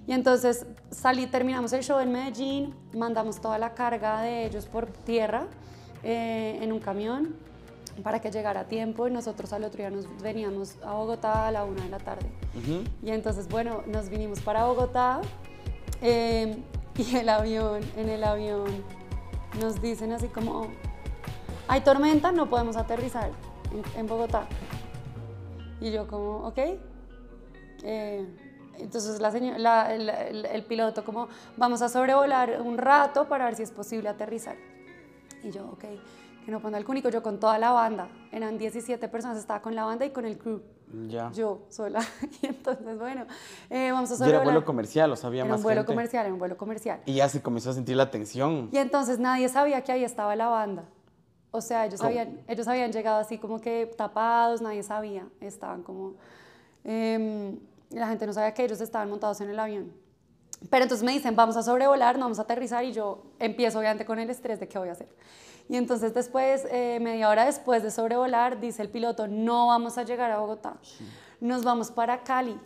Y 0.07 0.12
entonces 0.12 0.67
salí, 0.91 1.27
terminamos 1.29 1.73
el 1.73 1.83
show 1.85 2.01
en 2.01 2.11
Medellín, 2.11 2.75
mandamos 2.93 3.41
toda 3.41 3.57
la 3.59 3.73
carga 3.75 4.21
de 4.23 4.47
ellos 4.47 4.67
por 4.67 4.87
tierra 4.89 5.47
eh, 6.03 6.59
en 6.61 6.73
un 6.73 6.81
camión 6.81 7.37
para 8.02 8.20
que 8.20 8.30
llegara 8.30 8.61
a 8.61 8.64
tiempo 8.68 9.06
y 9.06 9.11
nosotros 9.11 9.52
al 9.52 9.64
otro 9.64 9.78
día 9.78 9.90
nos 9.90 10.06
veníamos 10.22 10.76
a 10.82 10.94
Bogotá 10.94 11.49
a 11.49 11.50
la 11.52 11.64
una 11.64 11.82
de 11.84 11.90
la 11.90 11.99
tarde. 11.99 12.26
Y 13.02 13.11
entonces, 13.11 13.49
bueno, 13.49 13.82
nos 13.87 14.08
vinimos 14.08 14.40
para 14.40 14.64
Bogotá 14.64 15.20
eh, 16.00 16.56
y 16.96 17.16
el 17.16 17.28
avión, 17.28 17.80
en 17.96 18.08
el 18.08 18.25
avión 18.25 18.64
nos 19.61 19.80
dicen 19.82 20.12
así 20.12 20.28
como, 20.28 20.68
hay 21.68 21.80
tormenta, 21.82 22.32
no 22.32 22.49
podemos 22.49 22.76
aterrizar 22.76 23.30
en, 23.72 24.00
en 24.00 24.06
Bogotá. 24.06 24.46
Y 25.80 25.90
yo 25.92 26.06
como, 26.06 26.46
ok. 26.46 26.58
Eh, 27.84 28.26
entonces 28.78 29.20
la 29.20 29.30
seño- 29.30 29.58
la- 29.58 29.94
el, 29.94 30.08
el- 30.08 30.46
el 30.46 30.64
piloto 30.64 31.04
como, 31.04 31.28
vamos 31.56 31.82
a 31.82 31.88
sobrevolar 31.88 32.61
un 32.62 32.78
rato 32.78 33.28
para 33.28 33.44
ver 33.46 33.54
si 33.56 33.62
es 33.64 33.70
posible 33.70 34.08
aterrizar. 34.08 34.56
Y 35.42 35.50
yo, 35.50 35.66
ok, 35.66 35.84
que 36.44 36.50
no 36.50 36.76
el 36.76 36.84
cúnico, 36.84 37.08
yo 37.08 37.22
con 37.22 37.38
toda 37.38 37.58
la 37.58 37.70
banda. 37.70 38.08
Eran 38.30 38.58
17 38.58 39.08
personas, 39.08 39.38
estaba 39.38 39.62
con 39.62 39.75
la 39.75 39.84
banda 39.84 40.04
y 40.04 40.11
con 40.11 40.25
el 40.25 40.38
crew. 40.38 40.61
Ya. 41.08 41.30
Yo 41.32 41.62
sola. 41.68 42.00
Y 42.42 42.46
entonces, 42.46 42.99
bueno, 42.99 43.26
eh, 43.70 43.90
vamos 43.92 44.11
a 44.11 44.12
Y 44.12 44.16
era 44.16 44.18
sobrevolar. 44.18 44.44
vuelo 44.44 44.64
comercial, 44.64 45.11
o 45.12 45.16
sea, 45.16 45.28
había 45.28 45.42
Era 45.42 45.50
más 45.50 45.58
un 45.61 45.62
vuelo 45.64 45.80
gente. 45.80 45.92
comercial, 45.92 46.25
era 46.26 46.32
un 46.32 46.38
vuelo 46.38 46.56
comercial. 46.56 47.00
Y 47.06 47.14
ya 47.14 47.28
se 47.28 47.40
comenzó 47.40 47.70
a 47.70 47.72
sentir 47.72 47.96
la 47.96 48.11
tensión. 48.11 48.68
Y 48.72 48.76
entonces 48.78 49.18
nadie 49.18 49.49
sabía 49.49 49.82
que 49.82 49.92
ahí 49.92 50.04
estaba 50.04 50.37
la 50.37 50.49
banda. 50.49 50.84
O 51.50 51.61
sea, 51.61 51.87
ellos, 51.87 52.00
¿Cómo? 52.00 52.08
habían, 52.08 52.40
ellos 52.49 52.66
habían 52.68 52.92
llegado 52.92 53.20
así 53.20 53.38
como 53.38 53.61
que 53.61 53.87
tapados, 53.96 54.61
nadie 54.61 54.82
sabía. 54.82 55.26
Estaban 55.40 55.82
como... 55.82 56.14
em, 56.84 57.58
la 57.90 58.08
gente 58.08 58.26
no 58.26 58.32
sabía 58.32 58.52
que 58.54 58.64
ellos 58.64 58.80
estaban 58.80 59.08
montados 59.11 59.40
en 59.42 59.50
el 59.50 59.58
avión. 59.58 59.92
Pero 60.70 60.84
entonces 60.84 61.04
me 61.04 61.12
dicen, 61.12 61.34
vamos 61.37 61.56
a 61.56 61.62
sobrevolar, 61.62 62.16
no 62.18 62.25
vamos 62.26 62.38
a 62.38 62.42
aterrizar 62.42 62.84
y 62.84 62.92
yo 62.92 63.22
empiezo 63.38 63.78
obviamente 63.78 64.05
con 64.05 64.18
el 64.18 64.31
estrés 64.31 64.61
de 64.61 64.68
qué 64.68 64.78
voy 64.78 64.88
a 64.88 64.92
hacer. 64.92 65.09
Y 65.68 65.77
entonces 65.77 66.12
después, 66.12 66.66
eh, 66.70 66.98
media 67.01 67.29
hora 67.29 67.44
después 67.46 67.83
de 67.83 67.90
sobrevolar, 67.90 68.61
dice 68.61 68.83
el 68.83 68.88
piloto, 68.88 69.27
no 69.29 69.68
vamos 69.68 69.96
a 69.98 70.03
llegar 70.03 70.31
a 70.31 70.38
Bogotá, 70.38 70.77
nos 71.40 71.64
vamos 71.64 71.90
para 71.90 72.22
Cali, 72.22 72.59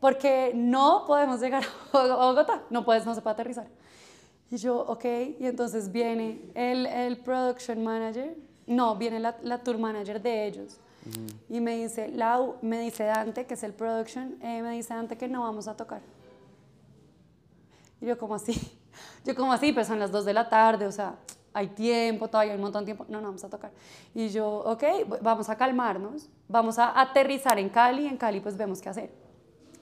porque 0.00 0.52
no 0.54 1.04
podemos 1.06 1.40
llegar 1.40 1.64
a 1.92 1.98
Bogotá, 2.16 2.62
no, 2.70 2.84
puedes, 2.84 3.04
no 3.04 3.14
se 3.14 3.20
puede 3.20 3.34
aterrizar. 3.34 3.66
Y 4.50 4.56
yo, 4.56 4.80
ok, 4.80 5.04
y 5.38 5.46
entonces 5.46 5.92
viene 5.92 6.50
el, 6.54 6.86
el 6.86 7.18
production 7.18 7.84
manager, 7.84 8.36
no, 8.66 8.96
viene 8.96 9.20
la, 9.20 9.36
la 9.42 9.58
tour 9.58 9.78
manager 9.78 10.20
de 10.20 10.46
ellos. 10.46 10.80
Y 11.48 11.60
me 11.60 11.76
dice, 11.76 12.08
Lau, 12.08 12.56
me 12.60 12.80
dice 12.80 13.04
Dante, 13.04 13.46
que 13.46 13.54
es 13.54 13.62
el 13.62 13.72
production, 13.72 14.36
eh, 14.42 14.60
me 14.62 14.72
dice 14.72 14.94
Dante 14.94 15.16
que 15.16 15.28
no 15.28 15.42
vamos 15.42 15.66
a 15.66 15.76
tocar. 15.76 16.02
Y 18.00 18.06
yo, 18.06 18.18
como 18.18 18.34
así? 18.34 18.54
Yo, 19.24 19.34
como 19.34 19.52
así? 19.52 19.72
Pues 19.72 19.86
son 19.86 19.98
las 19.98 20.10
2 20.10 20.24
de 20.24 20.32
la 20.32 20.48
tarde, 20.48 20.86
o 20.86 20.92
sea, 20.92 21.14
hay 21.52 21.68
tiempo, 21.68 22.28
todavía 22.28 22.52
hay 22.52 22.56
un 22.58 22.62
montón 22.62 22.82
de 22.82 22.86
tiempo. 22.86 23.04
No, 23.08 23.20
no, 23.20 23.28
vamos 23.28 23.44
a 23.44 23.48
tocar. 23.50 23.70
Y 24.14 24.28
yo, 24.28 24.48
ok, 24.48 24.82
vamos 25.22 25.48
a 25.48 25.56
calmarnos, 25.56 26.28
vamos 26.48 26.78
a 26.78 27.00
aterrizar 27.00 27.58
en 27.58 27.68
Cali, 27.68 28.06
en 28.06 28.16
Cali 28.16 28.40
pues 28.40 28.56
vemos 28.56 28.80
qué 28.80 28.88
hacer. 28.88 29.10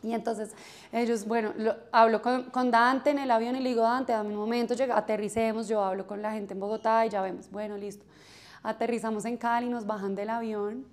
Y 0.03 0.13
entonces 0.13 0.53
ellos, 0.93 1.27
bueno, 1.27 1.53
lo- 1.57 1.75
hablo 1.91 2.23
con, 2.23 2.45
con 2.51 2.71
Dante 2.71 3.11
en 3.11 3.19
el 3.19 3.31
avión 3.31 3.57
y 3.57 3.61
le 3.61 3.71
digo, 3.71 3.83
Dante, 3.83 4.13
dame 4.13 4.31
un 4.31 4.37
momento, 4.37 4.75
llega, 4.75 4.97
aterricemos, 4.97 5.67
yo 5.69 5.83
hablo 5.83 6.07
con 6.07 6.23
la 6.23 6.31
gente 6.33 6.55
en 6.55 6.61
Bogotá 6.61 7.05
y 7.05 7.11
ya 7.11 7.21
vemos, 7.21 7.51
bueno, 7.51 7.77
listo. 7.77 8.05
Aterrizamos 8.63 9.25
en 9.25 9.37
Cali, 9.37 9.69
nos 9.69 9.87
bajan 9.87 10.15
del 10.15 10.31
avión 10.31 10.87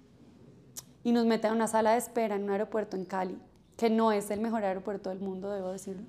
y 1.04 1.12
nos 1.12 1.26
meten 1.26 1.52
a 1.52 1.54
una 1.54 1.68
sala 1.68 1.92
de 1.92 1.98
espera 2.00 2.36
en 2.36 2.44
un 2.46 2.50
aeropuerto 2.50 2.98
en 2.98 3.06
Cali, 3.06 3.38
que 3.78 3.90
no 3.92 4.12
es 4.12 4.32
el 4.32 4.40
mejor 4.42 4.64
aeropuerto 4.64 5.10
del 5.10 5.20
mundo, 5.20 5.52
debo 5.52 5.72
decirlo. 5.72 6.04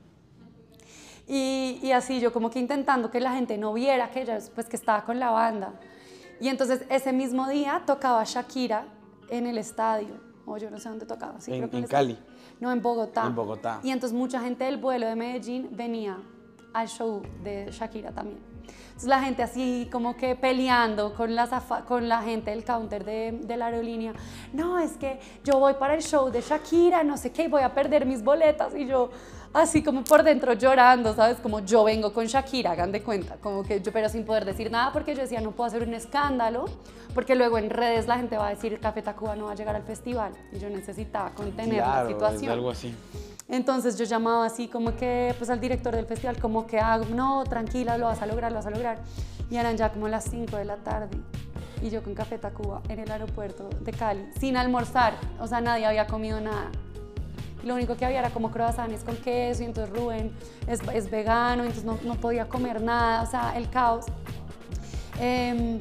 Y, 1.28 1.80
y 1.82 1.92
así 1.92 2.20
yo 2.20 2.32
como 2.32 2.50
que 2.50 2.58
intentando 2.60 3.10
que 3.10 3.18
la 3.20 3.32
gente 3.32 3.58
no 3.58 3.72
viera 3.72 4.10
que 4.10 4.22
ella 4.22 4.38
pues 4.54 4.68
que 4.68 4.76
estaba 4.76 5.04
con 5.04 5.18
la 5.18 5.30
banda. 5.30 5.72
Y 6.40 6.48
entonces 6.48 6.84
ese 6.88 7.12
mismo 7.12 7.48
día 7.48 7.82
tocaba 7.86 8.22
Shakira 8.24 8.84
en 9.30 9.46
el 9.46 9.58
estadio, 9.58 10.20
o 10.44 10.56
yo 10.58 10.70
no 10.70 10.78
sé 10.78 10.88
dónde 10.88 11.06
tocaba. 11.06 11.40
sí, 11.40 11.52
En- 11.52 11.58
creo 11.60 11.70
que 11.70 11.78
en. 11.78 11.86
Cali. 11.86 12.18
No, 12.60 12.70
en 12.70 12.80
Bogotá. 12.80 13.26
En 13.26 13.34
Bogotá. 13.34 13.80
Y 13.82 13.90
entonces 13.90 14.16
mucha 14.16 14.40
gente 14.40 14.64
del 14.64 14.76
vuelo 14.78 15.06
de 15.06 15.16
Medellín 15.16 15.68
venía 15.72 16.18
al 16.72 16.88
show 16.88 17.22
de 17.42 17.70
Shakira 17.72 18.12
también. 18.12 18.38
Entonces 18.86 19.08
la 19.08 19.20
gente 19.20 19.42
así 19.42 19.88
como 19.92 20.16
que 20.16 20.36
peleando 20.36 21.14
con 21.14 21.34
la, 21.34 21.46
zafa- 21.48 21.84
con 21.84 22.08
la 22.08 22.22
gente 22.22 22.50
del 22.50 22.64
counter 22.64 23.04
de, 23.04 23.32
de 23.42 23.56
la 23.56 23.66
aerolínea. 23.66 24.14
No, 24.52 24.78
es 24.78 24.92
que 24.96 25.20
yo 25.44 25.58
voy 25.58 25.74
para 25.74 25.94
el 25.94 26.02
show 26.02 26.30
de 26.30 26.40
Shakira, 26.40 27.02
no 27.02 27.16
sé 27.16 27.30
qué, 27.32 27.48
voy 27.48 27.62
a 27.62 27.74
perder 27.74 28.06
mis 28.06 28.22
boletas. 28.22 28.74
Y 28.74 28.86
yo 28.86 29.10
así 29.56 29.82
como 29.82 30.04
por 30.04 30.22
dentro 30.22 30.52
llorando, 30.54 31.14
¿sabes? 31.14 31.38
Como 31.38 31.60
yo 31.60 31.84
vengo 31.84 32.12
con 32.12 32.26
Shakira, 32.26 32.72
hagan 32.72 32.92
de 32.92 33.02
cuenta. 33.02 33.36
Como 33.36 33.62
que 33.62 33.80
yo, 33.80 33.92
pero 33.92 34.08
sin 34.08 34.24
poder 34.24 34.44
decir 34.44 34.70
nada 34.70 34.92
porque 34.92 35.14
yo 35.14 35.22
decía, 35.22 35.40
no 35.40 35.52
puedo 35.52 35.68
hacer 35.68 35.82
un 35.82 35.94
escándalo. 35.94 36.66
Porque 37.14 37.34
luego 37.34 37.56
en 37.58 37.70
redes 37.70 38.06
la 38.06 38.16
gente 38.16 38.36
va 38.36 38.48
a 38.48 38.50
decir, 38.50 38.78
Café 38.78 39.00
Tacuba 39.02 39.34
no 39.36 39.46
va 39.46 39.52
a 39.52 39.54
llegar 39.54 39.74
al 39.74 39.82
festival. 39.82 40.32
Y 40.52 40.58
yo 40.58 40.68
necesitaba 40.68 41.30
contener 41.30 41.82
Claro, 41.82 42.08
la 42.08 42.14
situación. 42.14 42.52
algo 42.52 42.70
así. 42.70 42.94
Entonces 43.48 43.96
yo 43.96 44.04
llamaba 44.04 44.44
así 44.46 44.68
como 44.68 44.96
que, 44.96 45.34
pues 45.38 45.48
al 45.50 45.60
director 45.60 45.94
del 45.94 46.04
festival, 46.06 46.36
como 46.38 46.66
que, 46.66 46.78
ah, 46.78 47.00
no, 47.14 47.44
tranquila, 47.44 47.96
lo 47.96 48.06
vas 48.06 48.20
a 48.20 48.26
lograr, 48.26 48.50
lo 48.52 48.58
vas 48.58 48.66
a 48.66 48.70
lograr. 48.70 48.98
Y 49.50 49.56
eran 49.56 49.76
ya 49.76 49.90
como 49.92 50.08
las 50.08 50.24
5 50.24 50.56
de 50.56 50.64
la 50.64 50.76
tarde. 50.76 51.16
Y 51.80 51.90
yo 51.90 52.02
con 52.02 52.14
Café 52.14 52.38
Tacuba 52.38 52.82
en 52.88 52.98
el 52.98 53.10
aeropuerto 53.10 53.68
de 53.80 53.92
Cali, 53.92 54.28
sin 54.40 54.56
almorzar. 54.56 55.14
O 55.40 55.46
sea, 55.46 55.60
nadie 55.60 55.86
había 55.86 56.06
comido 56.06 56.40
nada. 56.40 56.70
Lo 57.64 57.74
único 57.74 57.96
que 57.96 58.04
había 58.04 58.20
era 58.20 58.30
como 58.30 58.50
croissants 58.50 59.02
con 59.02 59.16
queso, 59.16 59.62
y 59.62 59.66
entonces 59.66 59.94
Rubén 59.94 60.32
es, 60.66 60.80
es 60.92 61.10
vegano, 61.10 61.62
entonces 61.64 61.84
no, 61.84 61.98
no 62.04 62.14
podía 62.14 62.48
comer 62.48 62.80
nada, 62.82 63.22
o 63.22 63.26
sea, 63.26 63.56
el 63.56 63.68
caos. 63.70 64.06
Em, 65.18 65.80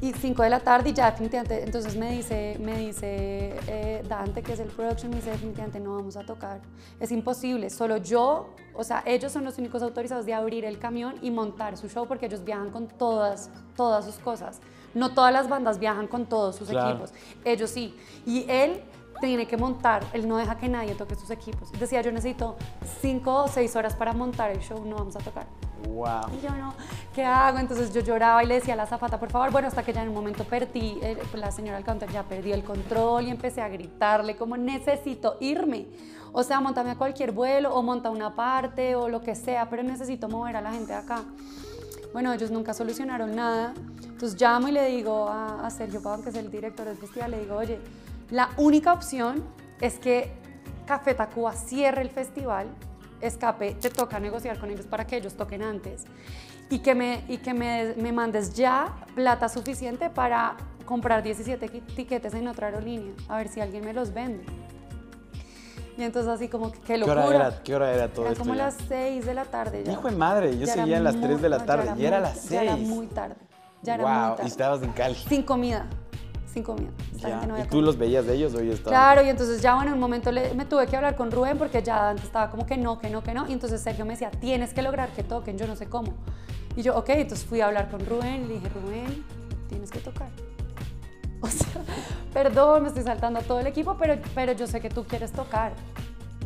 y 0.00 0.12
5 0.12 0.42
de 0.42 0.50
la 0.50 0.60
tarde 0.60 0.90
y 0.90 0.92
ya 0.92 1.10
definitivamente, 1.10 1.62
entonces 1.62 1.96
me 1.96 2.10
dice, 2.10 2.58
me 2.60 2.78
dice 2.78 3.54
eh, 3.66 4.02
Dante, 4.06 4.42
que 4.42 4.52
es 4.52 4.60
el 4.60 4.68
production, 4.68 5.08
me 5.10 5.16
dice 5.16 5.30
definitivamente 5.30 5.80
no 5.80 5.94
vamos 5.96 6.16
a 6.18 6.26
tocar. 6.26 6.60
Es 7.00 7.10
imposible, 7.10 7.70
solo 7.70 7.96
yo, 7.96 8.50
o 8.74 8.84
sea, 8.84 9.02
ellos 9.06 9.32
son 9.32 9.44
los 9.44 9.56
únicos 9.56 9.82
autorizados 9.82 10.26
de 10.26 10.34
abrir 10.34 10.66
el 10.66 10.78
camión 10.78 11.14
y 11.22 11.30
montar 11.30 11.78
su 11.78 11.88
show 11.88 12.06
porque 12.06 12.26
ellos 12.26 12.44
viajan 12.44 12.70
con 12.70 12.86
todas, 12.86 13.50
todas 13.76 14.04
sus 14.04 14.16
cosas. 14.16 14.60
No 14.92 15.14
todas 15.14 15.32
las 15.32 15.48
bandas 15.48 15.78
viajan 15.78 16.06
con 16.06 16.26
todos 16.26 16.56
sus 16.56 16.68
Claro. 16.68 16.90
equipos, 16.90 17.12
ellos 17.44 17.70
sí. 17.70 17.96
Y 18.26 18.44
él 18.50 18.82
tiene 19.20 19.46
que 19.46 19.56
montar, 19.56 20.04
él 20.12 20.28
no 20.28 20.36
deja 20.36 20.56
que 20.56 20.68
nadie 20.68 20.94
toque 20.94 21.14
sus 21.14 21.30
equipos. 21.30 21.70
Decía, 21.72 22.02
yo 22.02 22.12
necesito 22.12 22.56
5 23.00 23.44
o 23.44 23.48
6 23.48 23.76
horas 23.76 23.94
para 23.94 24.12
montar 24.12 24.50
el 24.50 24.60
show, 24.60 24.84
no 24.84 24.96
vamos 24.96 25.16
a 25.16 25.20
tocar. 25.20 25.46
Wow. 25.88 26.30
Y 26.36 26.40
yo 26.42 26.50
no, 26.50 26.74
¿qué 27.14 27.24
hago? 27.24 27.58
Entonces 27.58 27.92
yo 27.92 28.00
lloraba 28.00 28.42
y 28.42 28.46
le 28.46 28.54
decía 28.54 28.74
a 28.74 28.76
la 28.76 28.86
zafata, 28.86 29.18
por 29.18 29.30
favor, 29.30 29.50
bueno, 29.50 29.68
hasta 29.68 29.82
que 29.82 29.92
ya 29.92 30.02
en 30.02 30.08
un 30.08 30.14
momento 30.14 30.44
perdí, 30.44 30.98
eh, 31.02 31.18
la 31.34 31.50
señora 31.50 31.76
del 31.76 31.84
counter 31.84 32.10
ya 32.10 32.22
perdió 32.22 32.54
el 32.54 32.64
control 32.64 33.24
y 33.26 33.30
empecé 33.30 33.60
a 33.60 33.68
gritarle 33.68 34.36
como 34.36 34.56
necesito 34.56 35.36
irme. 35.40 35.86
O 36.32 36.42
sea, 36.42 36.60
montame 36.60 36.90
a 36.90 36.96
cualquier 36.96 37.32
vuelo 37.32 37.74
o 37.74 37.82
monta 37.82 38.10
una 38.10 38.34
parte 38.34 38.96
o 38.96 39.08
lo 39.08 39.20
que 39.20 39.34
sea, 39.34 39.68
pero 39.68 39.82
necesito 39.82 40.28
mover 40.28 40.56
a 40.56 40.60
la 40.60 40.72
gente 40.72 40.92
de 40.92 40.98
acá. 40.98 41.22
Bueno, 42.12 42.32
ellos 42.32 42.50
nunca 42.50 42.74
solucionaron 42.74 43.36
nada. 43.36 43.74
Entonces 44.02 44.40
llamo 44.40 44.68
y 44.68 44.72
le 44.72 44.86
digo 44.86 45.28
a, 45.28 45.66
a 45.66 45.70
Sergio 45.70 46.02
Pavón, 46.02 46.22
que 46.22 46.30
es 46.30 46.34
el 46.36 46.50
director 46.50 46.86
del 46.86 46.96
festival, 46.96 47.32
le 47.32 47.40
digo, 47.40 47.56
oye, 47.56 47.80
la 48.30 48.50
única 48.56 48.92
opción 48.92 49.44
es 49.80 49.98
que 49.98 50.32
Café 50.86 51.14
Tacuba 51.14 51.52
cierre 51.52 52.02
el 52.02 52.10
festival, 52.10 52.66
escape, 53.20 53.74
te 53.74 53.90
toca 53.90 54.18
negociar 54.20 54.58
con 54.58 54.70
ellos 54.70 54.86
para 54.86 55.06
que 55.06 55.16
ellos 55.16 55.34
toquen 55.34 55.62
antes 55.62 56.04
y 56.70 56.80
que 56.80 56.94
me, 56.94 57.24
y 57.28 57.38
que 57.38 57.54
me, 57.54 57.94
me 57.96 58.12
mandes 58.12 58.54
ya 58.54 58.94
plata 59.14 59.48
suficiente 59.48 60.10
para 60.10 60.56
comprar 60.84 61.22
17 61.22 61.68
tiquetes 61.96 62.34
en 62.34 62.48
otra 62.48 62.66
aerolínea, 62.68 63.12
a 63.28 63.36
ver 63.38 63.48
si 63.48 63.60
alguien 63.60 63.84
me 63.84 63.92
los 63.94 64.12
vende. 64.12 64.44
Y 65.96 66.02
entonces 66.02 66.30
así 66.30 66.48
como 66.48 66.72
que 66.72 66.80
qué 66.80 66.86
¿Qué 66.94 66.98
locura. 66.98 67.24
hora 67.26 67.36
era, 67.36 67.62
¿Qué 67.62 67.74
hora 67.74 67.92
era 67.94 68.08
todo 68.12 68.22
Era 68.24 68.32
esto? 68.32 68.42
como 68.44 68.56
ya? 68.56 68.64
las 68.64 68.76
6 68.88 69.24
de 69.24 69.34
la 69.34 69.44
tarde 69.44 69.84
ya. 69.84 69.92
Hijo 69.92 70.10
de 70.10 70.16
madre, 70.16 70.58
yo 70.58 70.66
Ya 70.66 70.74
seguía 70.74 70.98
era 70.98 71.08
a 71.08 71.12
las 71.12 71.20
3 71.20 71.40
de 71.40 71.48
la 71.48 71.58
muy- 71.58 71.66
tarde 71.66 71.86
ya 71.86 71.96
y 71.96 72.06
era 72.06 72.18
muy- 72.18 72.28
las 72.28 72.48
Ya 72.48 72.62
era 72.62 72.74
6. 72.74 72.88
muy 72.88 73.06
tarde. 73.06 73.36
Ya 73.82 73.94
era 73.94 74.02
wow, 74.02 74.12
muy 74.12 74.22
y 74.32 74.36
tarde. 74.36 74.48
estabas 74.48 74.82
en 74.82 74.92
Cali. 74.92 75.14
Sin 75.14 75.42
comida. 75.44 75.86
Sin 76.54 76.62
comida. 76.62 76.88
Esta 77.14 77.28
gente 77.30 77.46
no 77.48 77.52
¿Y 77.54 77.56
había 77.56 77.64
tú 77.64 77.70
comido. 77.70 77.86
los 77.86 77.98
veías 77.98 78.24
de 78.26 78.34
ellos 78.34 78.54
o 78.54 78.60
ellos 78.60 78.76
estaban? 78.76 78.92
Claro, 78.98 79.26
y 79.26 79.28
entonces 79.28 79.60
ya 79.60 79.74
bueno, 79.74 79.88
en 79.88 79.94
un 79.94 80.00
momento 80.00 80.30
le- 80.30 80.54
me 80.54 80.64
tuve 80.64 80.86
que 80.86 80.94
hablar 80.96 81.16
con 81.16 81.32
Rubén 81.32 81.58
porque 81.58 81.82
ya 81.82 82.10
antes 82.10 82.24
estaba 82.26 82.48
como 82.48 82.64
que 82.64 82.76
no, 82.76 82.98
que 83.00 83.10
no, 83.10 83.24
que 83.24 83.34
no. 83.34 83.48
Y 83.48 83.52
entonces 83.52 83.80
Sergio 83.80 84.04
me 84.06 84.12
decía, 84.12 84.30
tienes 84.30 84.72
que 84.72 84.80
lograr 84.80 85.08
que 85.10 85.24
toquen, 85.24 85.58
yo 85.58 85.66
no 85.66 85.74
sé 85.74 85.86
cómo. 85.86 86.14
Y 86.76 86.82
yo, 86.82 86.96
ok, 86.96 87.08
entonces 87.10 87.44
fui 87.44 87.60
a 87.60 87.66
hablar 87.66 87.90
con 87.90 88.06
Rubén 88.06 88.44
y 88.44 88.46
le 88.46 88.54
dije, 88.54 88.68
Rubén, 88.68 89.24
tienes 89.68 89.90
que 89.90 89.98
tocar. 89.98 90.28
O 91.40 91.46
sea, 91.48 91.66
perdón, 92.32 92.82
me 92.84 92.88
estoy 92.88 93.02
saltando 93.02 93.40
a 93.40 93.42
todo 93.42 93.60
el 93.60 93.66
equipo, 93.66 93.96
pero, 93.98 94.16
pero 94.34 94.52
yo 94.52 94.66
sé 94.66 94.80
que 94.80 94.88
tú 94.88 95.04
quieres 95.04 95.30
tocar. 95.32 95.72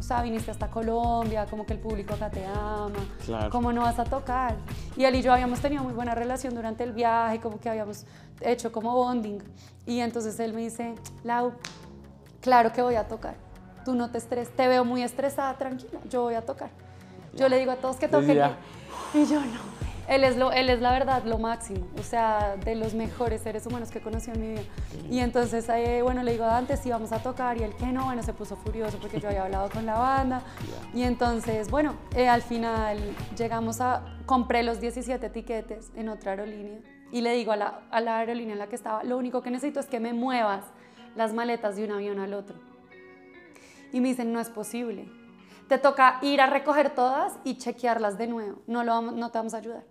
Sea, 0.09 0.23
viniste 0.23 0.51
hasta 0.51 0.71
Colombia, 0.71 1.45
como 1.51 1.67
que 1.67 1.75
el 1.75 1.81
público 1.81 2.15
acá 2.15 2.31
te 2.31 2.43
ama. 2.47 2.95
Claro. 3.27 3.51
¿Cómo 3.51 3.75
no 3.75 3.83
vas 3.83 3.99
a 3.99 4.05
tocar? 4.05 4.57
Y 4.97 5.05
él 5.05 5.15
y 5.17 5.21
yo 5.21 5.35
habíamos 5.35 5.61
tenido 5.61 5.85
muy 5.85 5.93
buena 5.93 6.15
relación 6.15 6.55
durante 6.55 6.83
el 6.83 6.95
viaje, 6.95 7.41
como 7.41 7.61
que 7.61 7.69
habíamos 7.69 8.07
hecho 8.41 8.73
como 8.73 8.95
bonding. 8.95 9.39
Y 9.85 10.01
entonces 10.01 10.41
él 10.41 10.55
me 10.55 10.63
dice, 10.63 10.95
Lau, 11.25 11.53
claro 12.41 12.73
que 12.73 12.81
voy 12.81 12.95
a 12.95 13.07
tocar. 13.07 13.35
Tú 13.85 13.95
no 13.95 14.11
te 14.11 14.17
estreses, 14.17 14.57
te 14.57 14.67
veo 14.67 14.83
muy 14.83 15.03
estresada, 15.03 15.59
tranquila, 15.59 16.01
yo 16.09 16.23
voy 16.23 16.37
a 16.37 16.41
tocar. 16.47 16.71
Yo 17.35 17.51
le 17.51 17.59
digo 17.59 17.73
a 17.73 17.77
todos 17.77 17.97
que 17.97 18.09
toquen. 18.09 18.41
Y 19.13 19.27
yo 19.27 19.41
no. 19.41 19.78
Él 20.09 20.25
es, 20.25 20.37
lo, 20.39 20.51
él 20.53 20.71
es 20.71 20.81
la 20.81 20.91
verdad 20.93 21.23
lo 21.25 21.37
máximo, 21.39 21.87
o 21.99 22.03
sea, 22.03 22.57
de 22.65 22.75
los 22.75 22.95
mejores 22.95 23.43
seres 23.43 23.67
humanos 23.67 23.91
que 23.91 23.99
he 23.99 24.01
conocido 24.01 24.35
en 24.37 24.41
mi 24.41 24.49
vida. 24.53 24.63
Y 25.11 25.19
entonces, 25.21 25.69
eh, 25.69 26.01
bueno, 26.03 26.23
le 26.23 26.33
digo 26.33 26.45
a 26.45 26.49
Dante 26.49 26.79
si 26.79 26.89
vamos 26.91 27.13
a 27.13 27.19
tocar 27.23 27.59
y 27.59 27.63
él 27.63 27.75
que 27.77 27.87
no, 27.87 28.05
bueno, 28.07 28.23
se 28.23 28.33
puso 28.33 28.57
furioso 28.57 28.97
porque 28.99 29.21
yo 29.21 29.29
había 29.29 29.45
hablado 29.45 29.69
con 29.71 29.85
la 29.85 29.99
banda. 29.99 30.43
Y 30.95 31.03
entonces, 31.03 31.71
bueno, 31.71 31.95
eh, 32.17 32.27
al 32.29 32.41
final 32.41 32.99
llegamos 33.37 33.83
a, 33.83 34.03
compré 34.25 34.63
los 34.63 34.81
17 34.81 35.29
tiquetes 35.29 35.93
en 35.95 36.09
otra 36.09 36.31
aerolínea 36.33 36.79
y 37.13 37.21
le 37.21 37.35
digo 37.35 37.53
a 37.53 37.57
la, 37.57 37.81
a 37.91 38.01
la 38.01 38.19
aerolínea 38.19 38.55
en 38.55 38.59
la 38.59 38.67
que 38.69 38.77
estaba, 38.77 39.05
lo 39.05 39.19
único 39.19 39.43
que 39.43 39.51
necesito 39.51 39.79
es 39.81 39.87
que 39.87 40.01
me 40.01 40.15
muevas 40.15 40.65
las 41.17 41.35
maletas 41.35 41.77
de 41.77 41.85
un 41.85 41.93
avión 41.93 42.19
al 42.19 42.33
otro. 42.33 42.57
Y 43.93 44.01
me 44.01 44.09
dicen, 44.09 44.33
no 44.33 44.41
es 44.41 44.49
posible. 44.49 45.07
Te 45.69 45.77
toca 45.77 46.19
ir 46.23 46.41
a 46.41 46.47
recoger 46.47 46.91
todas 46.95 47.35
y 47.45 47.59
chequearlas 47.59 48.17
de 48.17 48.27
nuevo. 48.27 48.63
No, 48.67 48.85
lo 48.85 48.93
vamos- 48.93 49.15
no 49.15 49.31
te 49.31 49.37
vamos 49.39 49.53
a 49.53 49.59
ayudar. 49.59 49.85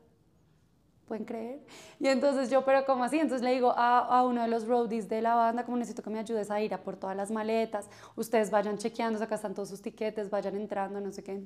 ¿Pueden 1.07 1.23
creer? 1.23 1.59
Y 2.01 2.07
entonces 2.07 2.49
yo, 2.49 2.65
pero 2.65 2.85
¿cómo 2.85 3.03
así? 3.05 3.17
Entonces 3.17 3.41
le 3.41 3.53
digo 3.53 3.71
a, 3.77 3.99
a 3.99 4.23
uno 4.25 4.41
de 4.41 4.49
los 4.49 4.67
roadies 4.67 5.07
de 5.07 5.21
la 5.21 5.35
banda, 5.35 5.63
como 5.63 5.77
necesito 5.77 6.03
que 6.03 6.09
me 6.09 6.19
ayudes 6.19 6.51
a 6.51 6.59
ir 6.59 6.73
a 6.73 6.79
por 6.79 6.97
todas 6.97 7.15
las 7.15 7.31
maletas, 7.31 7.89
ustedes 8.17 8.51
vayan 8.51 8.77
chequeando, 8.77 9.23
acá 9.23 9.35
están 9.35 9.53
todos 9.53 9.69
sus 9.69 9.81
tiquetes, 9.81 10.29
vayan 10.29 10.55
entrando, 10.57 10.99
no 10.99 11.11
sé 11.13 11.23
qué. 11.23 11.41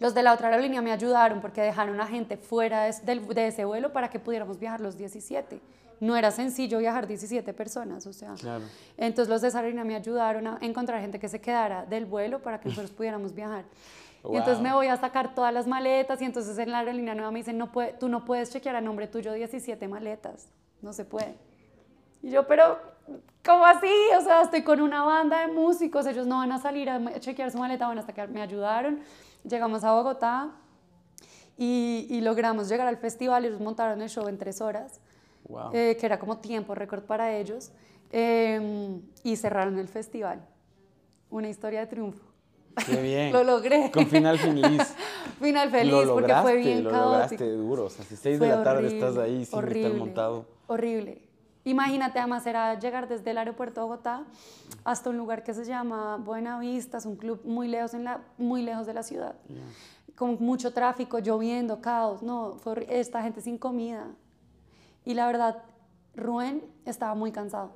Los 0.00 0.14
de 0.14 0.22
la 0.22 0.32
otra 0.32 0.48
aerolínea 0.48 0.80
me 0.80 0.92
ayudaron 0.92 1.40
porque 1.42 1.60
dejaron 1.60 2.00
a 2.00 2.06
gente 2.06 2.36
fuera 2.38 2.84
de, 2.84 2.94
del- 3.04 3.26
de 3.28 3.48
ese 3.48 3.64
vuelo 3.66 3.92
para 3.92 4.08
que 4.08 4.18
pudiéramos 4.18 4.58
viajar 4.58 4.80
los 4.80 4.96
17. 4.96 5.60
No 6.00 6.16
era 6.16 6.30
sencillo 6.30 6.78
viajar 6.78 7.06
17 7.06 7.52
personas, 7.52 8.06
o 8.06 8.12
sea. 8.12 8.34
Claro. 8.34 8.64
Entonces 8.96 9.28
los 9.28 9.42
de 9.42 9.48
esa 9.48 9.58
aerolínea 9.58 9.84
me 9.84 9.94
ayudaron 9.94 10.46
a 10.46 10.58
encontrar 10.62 11.00
gente 11.00 11.18
que 11.18 11.28
se 11.28 11.40
quedara 11.40 11.84
del 11.86 12.06
vuelo 12.06 12.40
para 12.42 12.58
que 12.60 12.68
nosotros 12.68 12.90
pudiéramos 12.92 13.34
viajar. 13.34 13.64
Y 14.32 14.36
entonces 14.36 14.62
me 14.62 14.72
voy 14.72 14.86
a 14.86 14.96
sacar 14.96 15.34
todas 15.34 15.52
las 15.52 15.66
maletas 15.66 16.22
y 16.22 16.24
entonces 16.24 16.56
en 16.58 16.70
la 16.70 16.78
aerolínea 16.78 17.14
nueva 17.14 17.30
me 17.30 17.40
dicen, 17.40 17.58
no 17.58 17.70
puede, 17.70 17.92
tú 17.92 18.08
no 18.08 18.24
puedes 18.24 18.50
chequear 18.50 18.74
a 18.76 18.80
nombre 18.80 19.06
tuyo 19.06 19.32
17 19.34 19.86
maletas, 19.86 20.48
no 20.80 20.92
se 20.94 21.04
puede. 21.04 21.34
Y 22.22 22.30
yo, 22.30 22.46
pero, 22.46 22.78
¿cómo 23.44 23.66
así? 23.66 23.92
O 24.18 24.22
sea, 24.22 24.40
estoy 24.40 24.62
con 24.62 24.80
una 24.80 25.02
banda 25.04 25.46
de 25.46 25.52
músicos, 25.52 26.06
ellos 26.06 26.26
no 26.26 26.38
van 26.38 26.52
a 26.52 26.58
salir 26.58 26.88
a 26.88 27.20
chequear 27.20 27.50
su 27.50 27.58
maleta, 27.58 27.84
bueno, 27.86 28.00
hasta 28.00 28.14
que 28.14 28.26
me 28.28 28.40
ayudaron. 28.40 29.00
Llegamos 29.46 29.84
a 29.84 29.92
Bogotá 29.92 30.52
y, 31.58 32.06
y 32.08 32.20
logramos 32.22 32.68
llegar 32.70 32.86
al 32.86 32.96
festival, 32.96 33.44
ellos 33.44 33.60
montaron 33.60 34.00
el 34.00 34.08
show 34.08 34.26
en 34.28 34.38
tres 34.38 34.60
horas, 34.60 35.00
Wow. 35.46 35.70
eh, 35.74 35.98
que 36.00 36.06
era 36.06 36.18
como 36.18 36.38
tiempo 36.38 36.74
récord 36.74 37.02
para 37.02 37.36
ellos, 37.36 37.70
eh, 38.10 38.98
y 39.22 39.36
cerraron 39.36 39.78
el 39.78 39.88
festival. 39.88 40.40
Una 41.28 41.50
historia 41.50 41.80
de 41.80 41.86
triunfo. 41.86 42.24
Qué 42.86 43.00
bien. 43.00 43.32
Lo 43.32 43.44
logré. 43.44 43.90
Con 43.90 44.06
final 44.06 44.38
feliz. 44.38 44.94
Final 45.40 45.70
feliz 45.70 45.92
lo 45.92 45.98
porque 46.14 46.28
lograste, 46.28 46.42
fue 46.42 46.56
bien 46.56 46.84
lo 46.84 46.90
caótico. 46.90 47.12
lograste 47.12 47.52
duro. 47.52 47.84
O 47.84 47.90
sea, 47.90 48.04
si 48.04 48.16
6 48.16 48.40
de 48.40 48.48
la 48.48 48.62
tarde 48.62 48.86
horrible, 48.86 48.94
estás 48.94 49.18
ahí 49.18 49.44
sin 49.44 49.58
horrible, 49.58 49.82
estar 49.82 49.98
montado. 49.98 50.46
Horrible. 50.68 51.22
Imagínate, 51.64 52.18
además 52.18 52.46
era 52.46 52.78
llegar 52.78 53.08
desde 53.08 53.30
el 53.30 53.38
aeropuerto 53.38 53.80
de 53.80 53.86
Bogotá 53.86 54.24
hasta 54.84 55.10
un 55.10 55.16
lugar 55.16 55.42
que 55.42 55.54
se 55.54 55.64
llama 55.64 56.16
Buenavista, 56.18 56.98
es 56.98 57.06
un 57.06 57.16
club 57.16 57.40
muy 57.44 57.68
lejos, 57.68 57.94
en 57.94 58.04
la, 58.04 58.20
muy 58.36 58.62
lejos 58.62 58.86
de 58.86 58.92
la 58.92 59.02
ciudad, 59.02 59.34
con 60.14 60.36
mucho 60.40 60.74
tráfico, 60.74 61.20
lloviendo, 61.20 61.80
caos, 61.80 62.22
no, 62.22 62.56
fue 62.60 62.86
esta 62.90 63.22
gente 63.22 63.40
sin 63.40 63.56
comida. 63.56 64.08
Y 65.06 65.14
la 65.14 65.26
verdad, 65.26 65.62
Rubén 66.14 66.62
estaba 66.84 67.14
muy 67.14 67.32
cansado. 67.32 67.72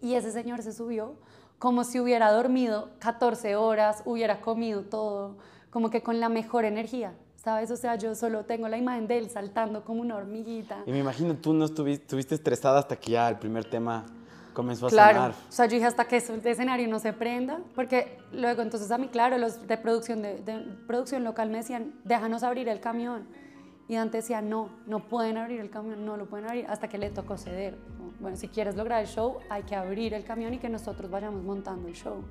Y 0.00 0.14
ese 0.14 0.30
señor 0.30 0.62
se 0.62 0.72
subió 0.72 1.16
como 1.60 1.84
si 1.84 2.00
hubiera 2.00 2.32
dormido 2.32 2.88
14 2.98 3.54
horas, 3.54 4.02
hubiera 4.06 4.40
comido 4.40 4.82
todo, 4.82 5.36
como 5.70 5.90
que 5.90 6.02
con 6.02 6.18
la 6.18 6.28
mejor 6.28 6.64
energía, 6.64 7.12
¿sabes? 7.36 7.70
O 7.70 7.76
sea, 7.76 7.94
yo 7.94 8.14
solo 8.16 8.44
tengo 8.46 8.66
la 8.66 8.78
imagen 8.78 9.06
de 9.06 9.18
él 9.18 9.30
saltando 9.30 9.84
como 9.84 10.00
una 10.00 10.16
hormiguita. 10.16 10.78
Y 10.86 10.90
me 10.90 10.98
imagino 10.98 11.34
tú 11.36 11.52
no 11.52 11.66
estuviste, 11.66 12.02
estuviste 12.04 12.34
estresada 12.34 12.78
hasta 12.80 12.96
que 12.96 13.12
ya 13.12 13.28
el 13.28 13.38
primer 13.38 13.64
tema 13.66 14.06
comenzó 14.54 14.86
a 14.86 14.90
Claro, 14.90 15.14
sonar. 15.18 15.30
o 15.32 15.52
sea, 15.52 15.66
yo 15.66 15.72
dije 15.74 15.84
hasta 15.86 16.06
que 16.06 16.16
eso 16.16 16.36
de 16.36 16.50
escenario 16.50 16.88
no 16.88 16.98
se 16.98 17.12
prenda, 17.12 17.60
porque 17.74 18.18
luego 18.32 18.62
entonces 18.62 18.90
a 18.90 18.98
mí, 18.98 19.08
claro, 19.08 19.38
los 19.38 19.68
de 19.68 19.76
producción, 19.76 20.22
de, 20.22 20.40
de 20.40 20.58
producción 20.86 21.22
local 21.24 21.50
me 21.50 21.58
decían, 21.58 21.92
déjanos 22.04 22.42
abrir 22.42 22.68
el 22.70 22.80
camión. 22.80 23.28
Y 23.90 23.96
Dante 23.96 24.18
decía, 24.18 24.40
no, 24.40 24.68
no 24.86 25.00
pueden 25.08 25.36
abrir 25.36 25.58
el 25.60 25.68
camión, 25.68 26.06
no 26.06 26.16
lo 26.16 26.26
pueden 26.26 26.46
abrir, 26.46 26.64
hasta 26.68 26.86
que 26.88 26.96
le 26.96 27.10
tocó 27.10 27.36
ceder. 27.36 27.76
Bueno, 28.20 28.36
si 28.36 28.46
quieres 28.46 28.76
lograr 28.76 29.02
el 29.02 29.08
show, 29.08 29.38
hay 29.48 29.64
que 29.64 29.74
abrir 29.74 30.14
el 30.14 30.22
camión 30.22 30.54
y 30.54 30.58
que 30.58 30.68
nosotros 30.68 31.10
vayamos 31.10 31.42
montando 31.42 31.88
el 31.88 31.94
show. 31.94 32.22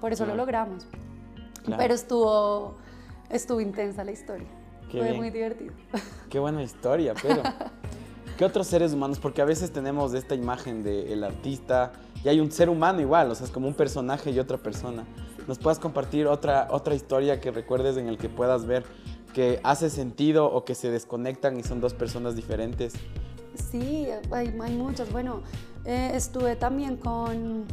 Por 0.00 0.12
eso 0.12 0.24
Claro. 0.24 0.36
lo 0.36 0.42
logramos. 0.42 0.88
Claro. 1.64 1.80
Pero 1.80 1.94
estuvo, 1.94 2.74
estuvo 3.30 3.60
intensa 3.60 4.02
la 4.02 4.10
historia. 4.10 4.48
Qué 4.90 4.98
Fue 4.98 5.06
bien. 5.10 5.16
muy 5.16 5.30
divertido. 5.30 5.72
Qué 6.28 6.40
buena 6.40 6.60
historia, 6.60 7.14
pero 7.22 7.40
¿qué 8.36 8.44
otros 8.44 8.66
seres 8.66 8.92
humanos? 8.92 9.20
Porque 9.20 9.40
a 9.42 9.44
veces 9.44 9.70
tenemos 9.70 10.12
esta 10.14 10.34
imagen 10.34 10.82
del 10.82 11.22
artista 11.22 11.92
y 12.24 12.28
hay 12.30 12.40
un 12.40 12.50
ser 12.50 12.68
humano 12.68 13.00
igual, 13.00 13.30
o 13.30 13.34
sea, 13.36 13.46
es 13.46 13.52
como 13.52 13.68
un 13.68 13.74
personaje 13.74 14.32
y 14.32 14.40
otra 14.40 14.56
persona. 14.58 15.04
¿Nos 15.46 15.58
puedes 15.60 15.78
compartir 15.78 16.26
otra, 16.26 16.66
otra 16.70 16.96
historia 16.96 17.40
que 17.40 17.52
recuerdes 17.52 17.96
en 17.96 18.08
el 18.08 18.18
que 18.18 18.28
puedas 18.28 18.66
ver 18.66 18.84
que 19.34 19.60
hace 19.62 19.90
sentido 19.90 20.46
o 20.52 20.64
que 20.64 20.74
se 20.74 20.90
desconectan 20.90 21.58
y 21.58 21.62
son 21.62 21.80
dos 21.80 21.94
personas 21.94 22.36
diferentes? 22.36 22.92
Sí, 23.70 24.06
hay, 24.30 24.54
hay 24.60 24.74
muchas. 24.76 25.10
Bueno, 25.12 25.42
eh, 25.84 26.12
estuve 26.14 26.56
también 26.56 26.96
con, 26.96 27.64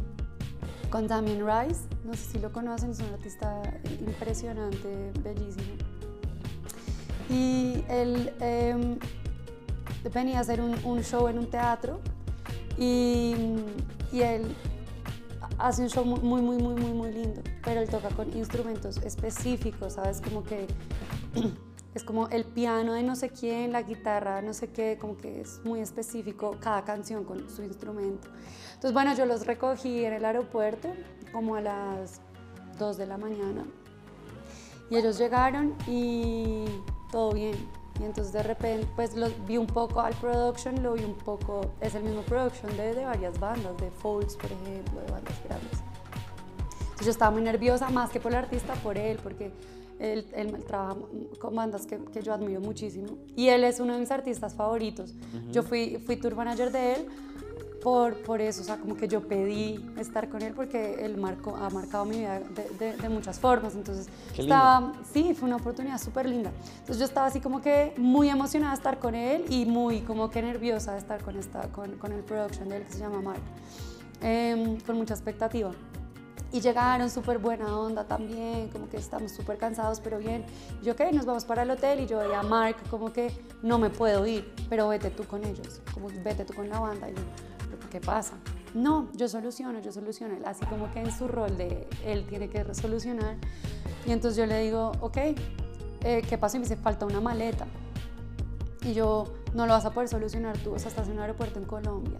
con 0.90 1.06
Damien 1.08 1.44
Rice, 1.46 1.82
no 2.04 2.14
sé 2.14 2.32
si 2.32 2.38
lo 2.38 2.52
conocen, 2.52 2.90
es 2.90 3.00
un 3.00 3.06
artista 3.12 3.62
impresionante, 4.00 5.12
bellísimo. 5.22 5.74
Y 7.30 7.84
él 7.88 8.32
em, 8.40 8.98
venía 10.14 10.38
a 10.38 10.40
hacer 10.40 10.60
un, 10.60 10.74
un 10.84 11.02
show 11.02 11.28
en 11.28 11.38
un 11.38 11.46
teatro 11.50 12.00
y, 12.78 13.34
y 14.12 14.20
él 14.22 14.54
hace 15.58 15.82
un 15.82 15.90
show 15.90 16.04
mu- 16.04 16.16
muy, 16.18 16.40
muy, 16.40 16.56
muy, 16.56 16.74
muy, 16.74 16.92
muy 16.92 17.12
lindo, 17.12 17.42
pero 17.64 17.80
él 17.80 17.88
toca 17.88 18.08
con 18.10 18.34
instrumentos 18.36 18.96
específicos, 18.98 19.94
¿sabes? 19.94 20.20
Como 20.22 20.42
que 20.42 20.66
es 21.94 22.04
como 22.04 22.28
el 22.28 22.44
piano 22.44 22.92
de 22.92 23.02
no 23.02 23.16
sé 23.16 23.30
quién, 23.30 23.72
la 23.72 23.82
guitarra, 23.82 24.42
no 24.42 24.52
sé 24.52 24.70
qué, 24.70 24.98
como 25.00 25.16
que 25.16 25.40
es 25.40 25.60
muy 25.64 25.80
específico 25.80 26.56
cada 26.60 26.84
canción 26.84 27.24
con 27.24 27.48
su 27.50 27.62
instrumento. 27.62 28.28
Entonces, 28.68 28.92
bueno, 28.92 29.14
yo 29.14 29.26
los 29.26 29.46
recogí 29.46 30.04
en 30.04 30.12
el 30.12 30.24
aeropuerto 30.24 30.88
como 31.32 31.56
a 31.56 31.60
las 31.60 32.20
2 32.78 32.96
de 32.96 33.06
la 33.06 33.18
mañana 33.18 33.64
y 34.90 34.96
ellos 34.96 35.18
llegaron 35.18 35.74
y 35.86 36.64
todo 37.10 37.32
bien. 37.32 37.56
Y 38.00 38.04
entonces 38.04 38.32
de 38.32 38.42
repente, 38.44 38.86
pues 38.94 39.16
los 39.16 39.32
vi 39.46 39.56
un 39.56 39.66
poco 39.66 40.00
al 40.00 40.14
production, 40.14 40.82
lo 40.82 40.94
vi 40.94 41.04
un 41.04 41.16
poco, 41.16 41.72
es 41.80 41.94
el 41.96 42.04
mismo 42.04 42.22
production 42.22 42.76
de, 42.76 42.94
de 42.94 43.04
varias 43.04 43.38
bandas, 43.40 43.76
de 43.78 43.90
Folds, 43.90 44.36
por 44.36 44.52
ejemplo, 44.52 45.00
de 45.00 45.10
bandas 45.10 45.34
grandes. 45.44 45.82
Entonces 46.80 47.06
yo 47.06 47.10
estaba 47.10 47.32
muy 47.32 47.42
nerviosa, 47.42 47.90
más 47.90 48.10
que 48.10 48.20
por 48.20 48.30
el 48.32 48.38
artista, 48.38 48.74
por 48.74 48.96
él, 48.96 49.18
porque 49.20 49.52
él, 49.98 50.26
él 50.34 50.64
trabaja 50.66 50.96
con 51.38 51.54
bandas 51.54 51.86
que, 51.86 51.98
que, 52.12 52.22
yo 52.22 52.32
admiro 52.32 52.60
muchísimo. 52.60 53.18
Y 53.36 53.48
él 53.48 53.64
es 53.64 53.80
uno 53.80 53.94
de 53.94 54.00
mis 54.00 54.10
artistas 54.10 54.54
favoritos. 54.54 55.14
Yo 55.50 55.62
fui, 55.62 55.98
fui 56.04 56.16
tour 56.16 56.34
manager 56.34 56.70
de 56.70 56.94
él 56.94 57.06
por, 57.82 58.16
por 58.22 58.40
eso, 58.40 58.62
o 58.62 58.64
sea, 58.64 58.76
como 58.76 58.96
que 58.96 59.06
yo 59.08 59.26
pedí 59.28 59.84
estar 59.98 60.28
con 60.28 60.42
él 60.42 60.52
porque 60.52 61.04
él 61.04 61.16
marcó, 61.16 61.56
ha 61.56 61.70
marcado 61.70 62.04
mi 62.04 62.18
vida 62.18 62.40
de, 62.78 62.96
de, 62.96 63.08
muchas 63.08 63.38
formas. 63.38 63.74
Entonces, 63.74 64.08
estaba, 64.36 64.92
sí, 65.12 65.34
fue 65.34 65.46
una 65.46 65.56
oportunidad 65.56 66.00
súper 66.00 66.28
linda. 66.28 66.52
Entonces 66.80 66.98
yo 66.98 67.04
estaba 67.04 67.26
así 67.26 67.40
como 67.40 67.62
que 67.62 67.94
muy 67.96 68.28
emocionada 68.28 68.72
de 68.72 68.76
estar 68.76 68.98
con 68.98 69.14
él 69.14 69.44
y 69.48 69.64
muy 69.64 70.00
como 70.00 70.30
que 70.30 70.42
nerviosa 70.42 70.92
de 70.92 70.98
estar 70.98 71.22
con, 71.22 71.36
esta, 71.36 71.68
con, 71.68 71.92
con 71.98 72.12
el 72.12 72.22
production 72.22 72.68
de 72.68 72.78
él 72.78 72.82
que 72.84 72.92
se 72.92 72.98
llama 72.98 73.20
Mark, 73.20 73.42
eh, 74.22 74.78
con 74.84 74.96
mucha 74.96 75.14
expectativa. 75.14 75.70
Y 76.50 76.60
llegaron 76.60 77.10
súper 77.10 77.38
buena 77.38 77.76
onda 77.78 78.04
también, 78.04 78.68
como 78.68 78.88
que 78.88 78.96
estamos 78.96 79.32
súper 79.32 79.58
cansados, 79.58 80.00
pero 80.00 80.18
bien. 80.18 80.46
Yo, 80.82 80.92
ok, 80.92 81.00
nos 81.12 81.26
vamos 81.26 81.44
para 81.44 81.62
el 81.62 81.70
hotel 81.70 82.00
y 82.00 82.06
yo 82.06 82.18
veía 82.18 82.40
a 82.40 82.42
Mark 82.42 82.76
como 82.90 83.12
que 83.12 83.30
no 83.62 83.78
me 83.78 83.90
puedo 83.90 84.26
ir, 84.26 84.50
pero 84.70 84.88
vete 84.88 85.10
tú 85.10 85.24
con 85.24 85.44
ellos, 85.44 85.82
como 85.92 86.08
vete 86.24 86.44
tú 86.44 86.54
con 86.54 86.68
la 86.68 86.80
banda. 86.80 87.10
Y 87.10 87.14
yo, 87.14 87.20
¿qué 87.90 88.00
pasa? 88.00 88.34
No, 88.74 89.08
yo 89.14 89.28
soluciono, 89.28 89.80
yo 89.80 89.92
soluciono. 89.92 90.36
Así 90.46 90.64
como 90.66 90.90
que 90.90 91.00
en 91.00 91.12
su 91.12 91.28
rol 91.28 91.56
de 91.56 91.86
él 92.04 92.26
tiene 92.26 92.48
que 92.48 92.74
solucionar. 92.74 93.36
Y 94.06 94.12
entonces 94.12 94.38
yo 94.38 94.46
le 94.46 94.60
digo, 94.60 94.92
ok, 95.00 95.16
eh, 96.04 96.22
¿qué 96.28 96.38
pasa? 96.38 96.56
Y 96.56 96.60
me 96.60 96.64
dice, 96.64 96.76
falta 96.76 97.04
una 97.06 97.20
maleta. 97.20 97.66
Y 98.82 98.94
yo, 98.94 99.24
no 99.54 99.66
lo 99.66 99.72
vas 99.72 99.84
a 99.84 99.90
poder 99.90 100.08
solucionar 100.08 100.56
tú, 100.58 100.74
o 100.74 100.78
sea, 100.78 100.88
estás 100.88 101.08
en 101.08 101.14
un 101.14 101.20
aeropuerto 101.20 101.58
en 101.58 101.66
Colombia. 101.66 102.18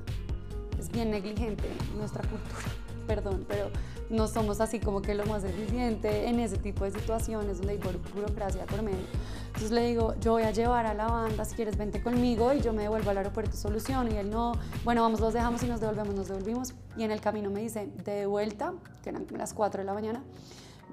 Es 0.78 0.90
bien 0.90 1.10
negligente 1.10 1.64
nuestra 1.96 2.22
cultura, 2.22 2.58
perdón, 3.06 3.44
pero 3.48 3.70
no 4.10 4.26
somos 4.26 4.60
así 4.60 4.80
como 4.80 5.02
que 5.02 5.14
lo 5.14 5.26
más 5.26 5.44
eficiente 5.44 6.28
en 6.28 6.40
ese 6.40 6.56
tipo 6.56 6.84
de 6.84 6.92
situaciones 6.92 7.58
donde 7.58 7.74
hay 7.74 7.80
burocracia 8.14 8.64
por 8.66 8.82
medio. 8.82 9.04
Entonces 9.48 9.70
le 9.70 9.86
digo, 9.86 10.14
yo 10.20 10.32
voy 10.32 10.44
a 10.44 10.50
llevar 10.50 10.86
a 10.86 10.94
la 10.94 11.06
banda, 11.06 11.44
si 11.44 11.54
quieres 11.54 11.76
vente 11.76 12.02
conmigo 12.02 12.52
y 12.52 12.60
yo 12.60 12.72
me 12.72 12.82
devuelvo 12.82 13.10
al 13.10 13.18
aeropuerto 13.18 13.54
y 13.54 13.58
soluciono. 13.58 14.10
Y 14.10 14.16
él 14.16 14.30
no, 14.30 14.52
bueno, 14.84 15.02
vamos, 15.02 15.20
los 15.20 15.34
dejamos 15.34 15.62
y 15.62 15.66
nos 15.66 15.80
devolvemos, 15.80 16.14
nos 16.14 16.28
devolvimos. 16.28 16.74
Y 16.96 17.04
en 17.04 17.10
el 17.10 17.20
camino 17.20 17.50
me 17.50 17.60
dice, 17.60 17.88
de 18.04 18.26
vuelta, 18.26 18.72
que 19.02 19.10
eran 19.10 19.26
las 19.36 19.52
4 19.52 19.80
de 19.80 19.84
la 19.84 19.94
mañana, 19.94 20.22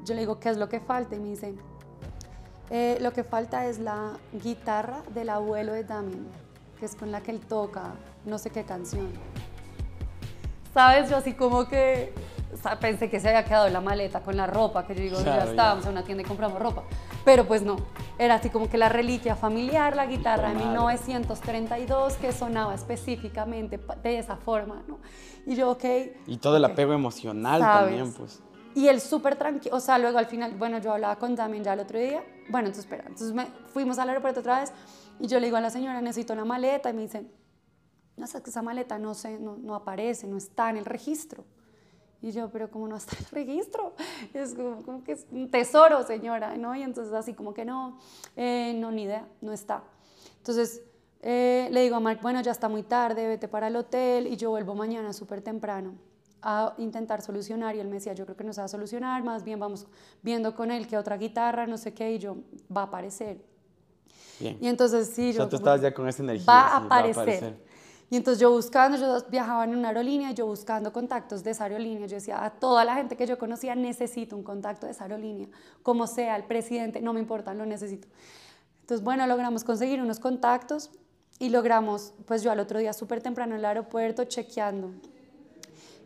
yo 0.03 0.13
le 0.13 0.21
digo, 0.21 0.39
¿qué 0.39 0.49
es 0.49 0.57
lo 0.57 0.67
que 0.67 0.79
falta? 0.79 1.15
Y 1.15 1.19
me 1.19 1.29
dice, 1.29 1.55
eh, 2.69 2.97
lo 3.01 3.13
que 3.13 3.23
falta 3.23 3.65
es 3.67 3.79
la 3.79 4.17
guitarra 4.43 5.03
del 5.13 5.29
abuelo 5.29 5.73
de 5.73 5.83
Damien, 5.83 6.27
que 6.79 6.85
es 6.85 6.95
con 6.95 7.11
la 7.11 7.21
que 7.21 7.31
él 7.31 7.39
toca 7.41 7.93
no 8.25 8.37
sé 8.37 8.49
qué 8.49 8.63
canción. 8.63 9.07
¿Sabes? 10.73 11.09
Yo 11.09 11.17
así 11.17 11.33
como 11.33 11.67
que 11.67 12.13
pensé 12.79 13.09
que 13.09 13.19
se 13.19 13.29
había 13.29 13.43
quedado 13.43 13.69
la 13.69 13.81
maleta 13.81 14.21
con 14.21 14.37
la 14.37 14.47
ropa, 14.47 14.85
que 14.85 14.95
yo 14.95 15.01
digo, 15.01 15.21
ya 15.23 15.43
estábamos 15.43 15.85
en 15.85 15.91
una 15.91 16.03
tienda 16.03 16.23
y 16.23 16.25
compramos 16.25 16.59
ropa. 16.59 16.83
Pero 17.23 17.45
pues 17.45 17.61
no, 17.61 17.77
era 18.17 18.35
así 18.35 18.49
como 18.49 18.69
que 18.69 18.77
la 18.77 18.89
reliquia 18.89 19.35
familiar, 19.35 19.95
la 19.95 20.05
guitarra 20.05 20.49
de 20.49 20.55
1932 20.55 22.13
que 22.15 22.31
sonaba 22.31 22.73
específicamente 22.73 23.79
de 24.03 24.19
esa 24.19 24.37
forma, 24.37 24.83
¿no? 24.87 24.99
Y 25.45 25.55
yo, 25.55 25.71
ok. 25.71 25.85
Y 26.27 26.37
todo 26.37 26.57
el 26.57 26.65
apego 26.65 26.93
emocional 26.93 27.61
también, 27.61 28.13
pues. 28.13 28.41
Y 28.73 28.89
él 28.89 28.99
súper 28.99 29.37
tranquilo, 29.37 29.75
o 29.77 29.79
sea, 29.79 29.97
luego 29.97 30.17
al 30.17 30.25
final, 30.25 30.53
bueno, 30.55 30.79
yo 30.79 30.91
hablaba 30.91 31.15
con 31.15 31.33
Damien 31.33 31.63
ya 31.63 31.73
el 31.73 31.79
otro 31.79 31.97
día, 31.97 32.21
bueno, 32.49 32.67
entonces 32.67 32.83
espera, 32.83 33.05
entonces 33.07 33.33
me, 33.33 33.45
fuimos 33.67 33.97
al 33.99 34.09
aeropuerto 34.09 34.41
otra 34.41 34.59
vez 34.59 34.73
y 35.17 35.27
yo 35.27 35.39
le 35.39 35.47
digo 35.47 35.55
a 35.55 35.61
la 35.61 35.69
señora, 35.69 36.01
necesito 36.01 36.33
una 36.33 36.43
maleta 36.43 36.89
y 36.89 36.93
me 36.93 37.03
dice, 37.03 37.25
no 38.17 38.25
esa 38.25 38.61
maleta 38.61 38.97
no, 38.97 39.13
sé, 39.13 39.39
no, 39.39 39.57
no 39.57 39.75
aparece, 39.75 40.27
no 40.27 40.37
está 40.37 40.69
en 40.69 40.77
el 40.77 40.85
registro. 40.85 41.45
Y 42.25 42.31
yo, 42.31 42.49
pero 42.49 42.71
como 42.71 42.87
no 42.87 42.95
está 42.97 43.15
el 43.19 43.25
registro, 43.25 43.93
es 44.33 44.55
como, 44.55 45.03
que 45.03 45.11
es 45.11 45.27
un 45.31 45.51
tesoro, 45.51 46.01
señora, 46.07 46.57
¿no? 46.57 46.75
Y 46.75 46.81
entonces 46.81 47.13
así 47.13 47.35
como 47.35 47.53
que 47.53 47.65
no, 47.65 47.99
eh, 48.35 48.73
no, 48.77 48.89
ni 48.91 49.03
idea, 49.03 49.27
no 49.41 49.53
está. 49.53 49.83
Entonces 50.37 50.81
eh, 51.21 51.69
le 51.69 51.83
digo 51.83 51.97
a 51.97 51.99
Mark, 51.99 52.21
bueno, 52.23 52.41
ya 52.41 52.51
está 52.51 52.67
muy 52.67 52.81
tarde, 52.81 53.27
vete 53.27 53.47
para 53.47 53.67
el 53.67 53.75
hotel 53.75 54.25
y 54.25 54.37
yo 54.37 54.49
vuelvo 54.49 54.73
mañana 54.73 55.13
súper 55.13 55.43
temprano 55.43 55.93
a 56.41 56.73
intentar 56.79 57.21
solucionar 57.21 57.75
y 57.75 57.79
él 57.79 57.87
me 57.89 57.95
decía, 57.95 58.13
yo 58.13 58.25
creo 58.25 58.35
que 58.35 58.43
no 58.43 58.53
se 58.53 58.61
va 58.61 58.65
a 58.65 58.69
solucionar, 58.69 59.23
más 59.23 59.43
bien 59.43 59.59
vamos 59.59 59.85
viendo 60.23 60.55
con 60.55 60.71
él 60.71 60.87
que 60.87 60.97
otra 60.97 61.17
guitarra, 61.17 61.67
no 61.67 61.77
sé 61.77 61.93
qué, 61.93 62.13
y 62.13 62.17
yo, 62.17 62.37
va 62.75 62.81
a 62.81 62.85
aparecer. 62.85 63.37
Bien. 64.39 64.57
Y 64.59 64.67
entonces 64.67 65.11
sí, 65.13 65.31
yo... 65.31 65.41
O 65.41 65.43
sea, 65.43 65.49
tú 65.49 65.57
estabas 65.57 65.81
ya 65.81 65.93
con 65.93 66.07
esa 66.07 66.23
energía. 66.23 66.45
Va, 66.51 66.61
a, 66.69 66.77
aparecer. 66.77 67.15
va 67.15 67.19
a 67.19 67.23
aparecer. 67.23 67.74
Y 68.09 68.17
entonces 68.17 68.39
yo 68.39 68.51
buscando, 68.51 68.97
yo 68.97 69.17
viajaba 69.29 69.63
en 69.63 69.75
una 69.75 69.87
aerolínea, 69.87 70.31
yo 70.31 70.45
buscando 70.45 70.93
contactos 70.93 71.43
de 71.43 71.51
esa 71.51 71.63
aerolínea, 71.63 72.07
yo 72.07 72.15
decía, 72.15 72.43
a 72.43 72.51
toda 72.51 72.85
la 72.85 72.95
gente 72.95 73.17
que 73.17 73.25
yo 73.25 73.39
conocía 73.39 73.73
necesito 73.73 74.35
un 74.35 74.43
contacto 74.43 74.85
de 74.85 74.91
esa 74.91 75.05
aerolínea, 75.05 75.47
como 75.81 76.05
sea, 76.05 76.35
el 76.35 76.43
presidente, 76.43 77.01
no 77.01 77.13
me 77.13 77.19
importa, 77.19 77.53
lo 77.55 77.65
necesito. 77.65 78.07
Entonces, 78.81 79.03
bueno, 79.03 79.25
logramos 79.25 79.63
conseguir 79.63 80.01
unos 80.01 80.19
contactos 80.19 80.91
y 81.39 81.49
logramos, 81.49 82.13
pues 82.27 82.43
yo 82.43 82.51
al 82.51 82.59
otro 82.59 82.77
día 82.77 82.93
súper 82.93 83.23
temprano 83.23 83.55
en 83.55 83.59
el 83.59 83.65
aeropuerto 83.65 84.23
chequeando 84.25 84.91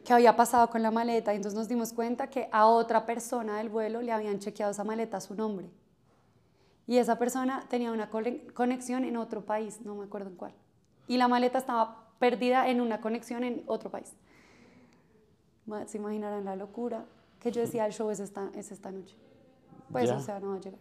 qué 0.05 0.13
había 0.13 0.35
pasado 0.37 0.69
con 0.69 0.81
la 0.81 0.91
maleta 0.91 1.33
y 1.33 1.35
entonces 1.35 1.57
nos 1.57 1.67
dimos 1.67 1.91
cuenta 1.91 2.29
que 2.29 2.47
a 2.53 2.65
otra 2.65 3.05
persona 3.05 3.57
del 3.57 3.67
vuelo 3.67 4.01
le 4.01 4.13
habían 4.13 4.39
chequeado 4.39 4.71
esa 4.71 4.85
maleta 4.85 5.17
a 5.17 5.21
su 5.21 5.35
nombre. 5.35 5.69
Y 6.87 6.97
esa 6.97 7.19
persona 7.19 7.65
tenía 7.69 7.91
una 7.91 8.09
conexión 8.09 9.03
en 9.03 9.17
otro 9.17 9.45
país, 9.45 9.81
no 9.81 9.95
me 9.95 10.05
acuerdo 10.05 10.29
en 10.29 10.35
cuál 10.37 10.53
y 11.09 11.17
la 11.17 11.27
maleta 11.27 11.57
estaba 11.57 12.05
perdida 12.19 12.69
en 12.69 12.79
una 12.79 13.01
conexión 13.01 13.43
en 13.43 13.63
otro 13.65 13.89
país. 13.89 14.13
Se 15.87 15.97
imaginarán 15.97 16.45
la 16.45 16.55
locura 16.55 17.03
que 17.39 17.51
yo 17.51 17.61
decía, 17.61 17.85
el 17.85 17.93
show 17.93 18.09
es 18.11 18.19
esta, 18.19 18.49
es 18.55 18.71
esta 18.71 18.91
noche. 18.91 19.15
Pues, 19.91 20.09
o 20.11 20.19
sea, 20.19 20.39
no 20.39 20.49
va 20.49 20.55
a 20.55 20.59
llegar. 20.59 20.79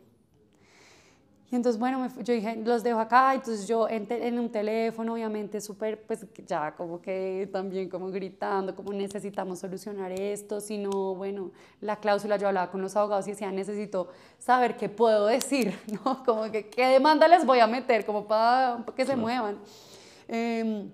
Y 1.51 1.57
entonces, 1.57 1.81
bueno, 1.81 2.07
yo 2.23 2.35
dije, 2.35 2.57
los 2.57 2.83
dejo 2.83 2.99
acá, 2.99 3.33
entonces 3.33 3.67
yo 3.67 3.89
en, 3.89 4.07
en 4.11 4.39
un 4.39 4.51
teléfono, 4.51 5.15
obviamente, 5.15 5.63
súper, 5.63 6.03
pues 6.03 6.27
ya 6.47 6.75
como 6.77 7.01
que 7.01 7.49
también 7.51 7.89
como 7.89 8.11
gritando, 8.11 8.77
como 8.77 8.93
necesitamos 8.93 9.61
solucionar 9.61 10.13
esto, 10.13 10.61
si 10.61 10.77
no, 10.77 11.15
bueno, 11.15 11.51
la 11.81 11.97
cláusula, 11.97 12.37
yo 12.37 12.49
hablaba 12.49 12.71
con 12.71 12.83
los 12.83 12.95
abogados 12.97 13.27
y 13.29 13.31
decía, 13.31 13.51
necesito 13.51 14.09
saber 14.39 14.77
qué 14.77 14.91
puedo 14.91 15.25
decir, 15.25 15.75
¿no? 16.05 16.23
Como 16.23 16.51
que 16.51 16.69
qué 16.69 16.87
demanda 16.89 17.27
les 17.27 17.47
voy 17.47 17.61
a 17.61 17.67
meter, 17.67 18.05
como 18.05 18.27
para 18.27 18.85
que 18.95 19.07
se 19.07 19.17
muevan. 19.17 19.57
Em, 20.29 20.93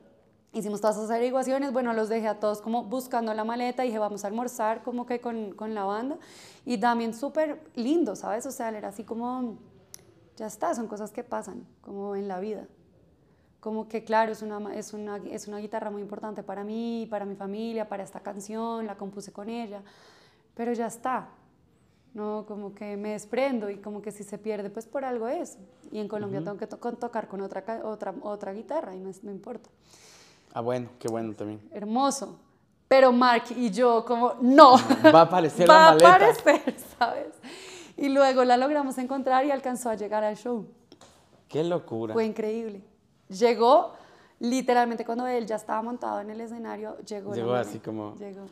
hicimos 0.52 0.80
todas 0.80 0.96
esas 0.96 1.10
averiguaciones, 1.10 1.72
bueno, 1.72 1.92
los 1.92 2.08
dejé 2.08 2.28
a 2.28 2.38
todos 2.38 2.62
como 2.62 2.84
buscando 2.84 3.34
la 3.34 3.44
maleta, 3.44 3.82
dije, 3.82 3.98
vamos 3.98 4.24
a 4.24 4.28
almorzar 4.28 4.82
como 4.82 5.04
que 5.04 5.20
con, 5.20 5.52
con 5.52 5.74
la 5.74 5.84
banda. 5.84 6.18
Y 6.64 6.78
también 6.78 7.12
súper 7.12 7.60
lindo, 7.74 8.16
¿sabes? 8.16 8.46
O 8.46 8.52
sea, 8.52 8.70
era 8.70 8.88
así 8.88 9.04
como, 9.04 9.58
ya 10.36 10.46
está, 10.46 10.74
son 10.74 10.86
cosas 10.86 11.10
que 11.10 11.24
pasan, 11.24 11.66
como 11.80 12.16
en 12.16 12.28
la 12.28 12.40
vida. 12.40 12.66
Como 13.60 13.88
que, 13.88 14.04
claro, 14.04 14.32
es 14.32 14.42
una, 14.42 14.74
es 14.74 14.92
una, 14.92 15.16
es 15.16 15.48
una 15.48 15.58
guitarra 15.58 15.90
muy 15.90 16.02
importante 16.02 16.42
para 16.42 16.64
mí, 16.64 17.06
para 17.10 17.24
mi 17.24 17.34
familia, 17.34 17.88
para 17.88 18.02
esta 18.02 18.20
canción, 18.20 18.86
la 18.86 18.96
compuse 18.96 19.32
con 19.32 19.48
ella, 19.48 19.82
pero 20.54 20.72
ya 20.72 20.86
está. 20.86 21.28
¿No? 22.14 22.46
Como 22.46 22.74
que 22.74 22.96
me 22.96 23.10
desprendo 23.10 23.68
y 23.68 23.76
como 23.76 24.00
que 24.00 24.12
si 24.12 24.22
se 24.22 24.38
pierde, 24.38 24.70
pues 24.70 24.86
por 24.86 25.04
algo 25.04 25.28
es. 25.28 25.58
Y 25.90 25.98
en 25.98 26.08
Colombia 26.08 26.40
tengo 26.42 26.56
que 26.56 26.66
tocar 26.66 27.28
con 27.28 27.40
otra, 27.40 27.64
otra, 27.84 28.14
otra 28.22 28.52
guitarra 28.52 28.94
y 28.94 29.00
no, 29.00 29.10
no, 29.22 29.30
importa. 29.32 29.68
Ah, 30.54 30.60
bueno, 30.60 30.88
qué 30.98 31.08
bueno 31.08 31.34
también. 31.34 31.60
Hermoso. 31.72 32.38
Pero 32.86 33.12
Mark 33.12 33.44
y 33.56 33.70
yo 33.70 34.04
como, 34.04 34.34
no. 34.40 34.76
Va 35.12 35.20
a 35.20 35.22
aparecer 35.22 35.68
Va 35.68 35.74
la 35.74 35.84
maleta. 35.90 36.08
Va 36.08 36.12
a 36.12 36.30
aparecer, 36.30 36.74
¿sabes? 36.98 37.34
Y 37.96 38.08
luego 38.08 38.44
la 38.44 38.56
logramos 38.56 38.96
encontrar 38.98 39.44
y 39.44 39.50
alcanzó 39.50 39.90
a 39.90 39.94
llegar 39.94 40.22
al 40.22 40.36
show. 40.36 40.66
Qué 41.48 41.64
locura. 41.64 42.14
Fue 42.14 42.24
increíble. 42.24 42.82
Llegó, 43.28 43.94
literalmente 44.38 45.04
cuando 45.04 45.26
él 45.26 45.46
ya 45.46 45.56
estaba 45.56 45.82
montado 45.82 46.20
en 46.20 46.30
el 46.30 46.40
escenario, 46.40 46.96
llegó. 46.98 47.34
Llegó 47.34 47.54
así 47.54 47.80
como... 47.80 48.14
Llegó 48.16 48.46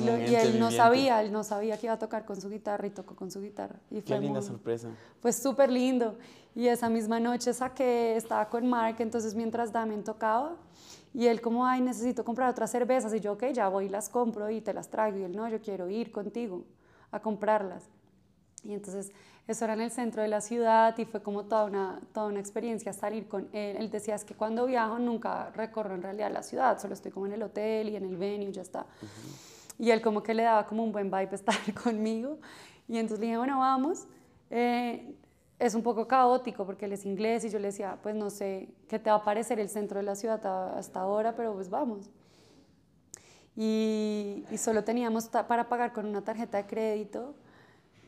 y, 0.00 0.34
él 0.34 0.58
no 0.58 0.70
sabía, 0.70 1.22
él 1.22 1.32
no 1.32 1.44
sabía 1.44 1.78
que 1.78 1.86
iba 1.86 1.94
a 1.94 1.98
tocar 1.98 2.24
con 2.24 2.40
su 2.40 2.50
guitarra 2.50 2.86
y 2.86 2.90
tocó 2.90 3.14
con 3.14 3.30
su 3.30 3.40
guitarra. 3.40 3.76
Y 3.90 4.02
Qué 4.02 4.18
linda 4.18 4.42
sorpresa. 4.42 4.88
Pues 5.20 5.36
súper 5.36 5.70
lindo. 5.70 6.18
Y 6.54 6.68
esa 6.68 6.88
misma 6.88 7.20
noche 7.20 7.52
saqué, 7.54 8.16
estaba 8.16 8.48
con 8.48 8.66
Mark, 8.66 8.96
entonces 8.98 9.34
mientras 9.34 9.72
Damien 9.72 10.02
tocaba, 10.02 10.56
y 11.14 11.26
él 11.26 11.40
como, 11.40 11.66
ay, 11.66 11.80
necesito 11.80 12.24
comprar 12.24 12.50
otras 12.50 12.70
cervezas. 12.70 13.14
Y 13.14 13.20
yo, 13.20 13.32
ok, 13.32 13.46
ya 13.52 13.68
voy 13.68 13.86
y 13.86 13.88
las 13.88 14.08
compro 14.08 14.50
y 14.50 14.60
te 14.60 14.74
las 14.74 14.88
traigo. 14.88 15.18
Y 15.18 15.22
él, 15.22 15.36
no, 15.36 15.48
yo 15.48 15.60
quiero 15.60 15.88
ir 15.88 16.12
contigo 16.12 16.64
a 17.10 17.20
comprarlas. 17.20 17.84
Y 18.62 18.74
entonces 18.74 19.12
eso 19.46 19.64
era 19.64 19.74
en 19.74 19.80
el 19.80 19.90
centro 19.90 20.20
de 20.20 20.28
la 20.28 20.40
ciudad 20.42 20.96
y 20.98 21.06
fue 21.06 21.22
como 21.22 21.44
toda 21.44 21.64
una, 21.64 22.00
toda 22.12 22.26
una 22.26 22.38
experiencia 22.38 22.92
salir 22.92 23.28
con 23.28 23.48
él. 23.52 23.76
Él 23.78 23.90
decía, 23.90 24.14
es 24.14 24.24
que 24.24 24.34
cuando 24.34 24.66
viajo 24.66 24.98
nunca 24.98 25.50
recorro 25.54 25.94
en 25.94 26.02
realidad 26.02 26.30
la 26.30 26.42
ciudad, 26.42 26.78
solo 26.78 26.92
estoy 26.92 27.10
como 27.12 27.26
en 27.26 27.32
el 27.32 27.42
hotel 27.42 27.88
y 27.88 27.96
en 27.96 28.04
el 28.04 28.16
venue, 28.16 28.52
ya 28.52 28.62
está. 28.62 28.84
Y 29.78 29.90
él 29.90 30.02
como 30.02 30.22
que 30.22 30.34
le 30.34 30.42
daba 30.42 30.66
como 30.66 30.82
un 30.82 30.92
buen 30.92 31.10
vibe 31.10 31.34
estar 31.34 31.54
conmigo. 31.84 32.38
Y 32.88 32.96
entonces 32.98 33.20
le 33.20 33.26
dije, 33.26 33.38
bueno, 33.38 33.58
vamos. 33.60 34.06
Eh, 34.50 35.14
es 35.58 35.74
un 35.74 35.82
poco 35.82 36.06
caótico 36.06 36.64
porque 36.64 36.84
él 36.86 36.92
es 36.92 37.04
inglés 37.04 37.44
y 37.44 37.50
yo 37.50 37.58
le 37.58 37.66
decía, 37.68 37.98
pues 38.02 38.14
no 38.14 38.30
sé 38.30 38.68
qué 38.88 38.98
te 38.98 39.10
va 39.10 39.16
a 39.16 39.24
parecer 39.24 39.58
el 39.58 39.68
centro 39.68 39.98
de 39.98 40.04
la 40.04 40.14
ciudad 40.14 40.44
hasta 40.78 41.00
ahora, 41.00 41.34
pero 41.34 41.52
pues 41.54 41.68
vamos. 41.68 42.08
y, 43.56 44.44
y 44.52 44.58
solo 44.58 44.84
teníamos 44.84 45.26
para 45.28 45.68
pagar 45.68 45.92
con 45.92 46.06
una 46.06 46.22
tarjeta 46.22 46.58
de 46.58 46.66
crédito. 46.66 47.34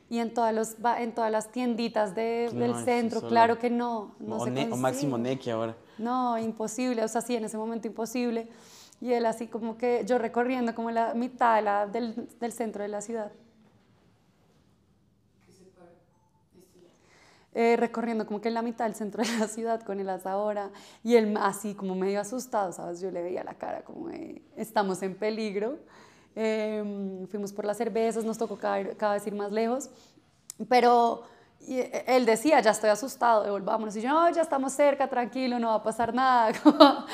Y 0.09 0.19
en 0.19 0.35
todas, 0.35 0.53
los, 0.55 0.75
en 0.99 1.15
todas 1.15 1.31
las 1.31 1.51
tienditas 1.53 2.15
de- 2.17 2.51
No, 2.53 2.59
del 2.61 2.75
centro, 2.85 3.21
solo- 3.21 3.31
claro 3.31 3.59
que 3.59 3.71
no. 3.71 4.15
no 4.19 4.37
o, 4.39 4.45
se 4.45 4.51
ne- 4.51 4.71
o 4.73 4.77
máximo. 4.77 5.19
Neki 5.19 5.51
ahora. 5.51 5.77
No, 5.99 6.37
imposible, 6.39 7.05
o 7.05 7.09
sea, 7.09 7.21
sí, 7.21 7.37
en 7.37 7.45
ese 7.45 7.57
momento 7.57 7.87
imposible. 7.87 8.49
Y 9.01 9.13
él 9.13 9.27
así 9.27 9.47
como 9.47 9.77
que 9.79 10.05
yo 10.07 10.19
recorriendo 10.19 10.75
como 10.75 10.91
la 10.91 11.15
mitad 11.15 11.57
de 11.57 11.63
la- 11.63 11.87
del, 11.87 12.29
del 12.39 12.53
centro 12.53 12.83
de 12.83 12.89
la 12.89 13.01
ciudad. 13.01 13.33
Eh, 17.53 17.77
recorriendo 17.77 18.27
como 18.27 18.41
que 18.41 18.47
en 18.47 18.55
la 18.55 18.63
mitad 18.63 18.85
del 18.85 18.95
centro 18.95 19.25
de 19.25 19.39
la 19.39 19.49
ciudad 19.49 19.81
con 19.83 19.99
él 19.99 20.09
hasta 20.09 20.31
ahora 20.31 20.71
y 21.03 21.17
él 21.17 21.37
así 21.41 21.75
como 21.75 21.97
medio 21.97 22.21
asustado, 22.21 22.73
¿sabes? 22.73 23.01
Yo 23.01 23.11
le 23.11 23.23
veía 23.23 23.43
la 23.43 23.55
cara 23.55 23.83
como 23.83 24.09
de, 24.09 24.41
estamos 24.57 25.03
en 25.03 25.17
peligro. 25.17 25.79
Eh, 26.37 27.27
fuimos 27.29 27.53
por 27.53 27.65
las 27.65 27.77
cervezas, 27.77 28.25
nos 28.25 28.39
tocó 28.39 28.57
cada, 28.57 28.95
cada 28.95 29.15
vez 29.15 29.27
ir 29.27 29.35
más 29.35 29.51
lejos, 29.51 29.91
pero 30.69 31.23
y 31.67 31.79
eh, 31.79 32.05
él 32.07 32.25
decía, 32.27 32.61
ya 32.61 32.71
estoy 32.71 32.91
asustado, 32.91 33.43
devolvámonos. 33.43 33.95
Y 33.97 34.01
yo, 34.01 34.09
no, 34.09 34.31
ya 34.31 34.43
estamos 34.43 34.73
cerca, 34.73 35.09
tranquilo, 35.09 35.59
no 35.59 35.69
va 35.69 35.75
a 35.77 35.83
pasar 35.83 36.15
nada. 36.15 36.53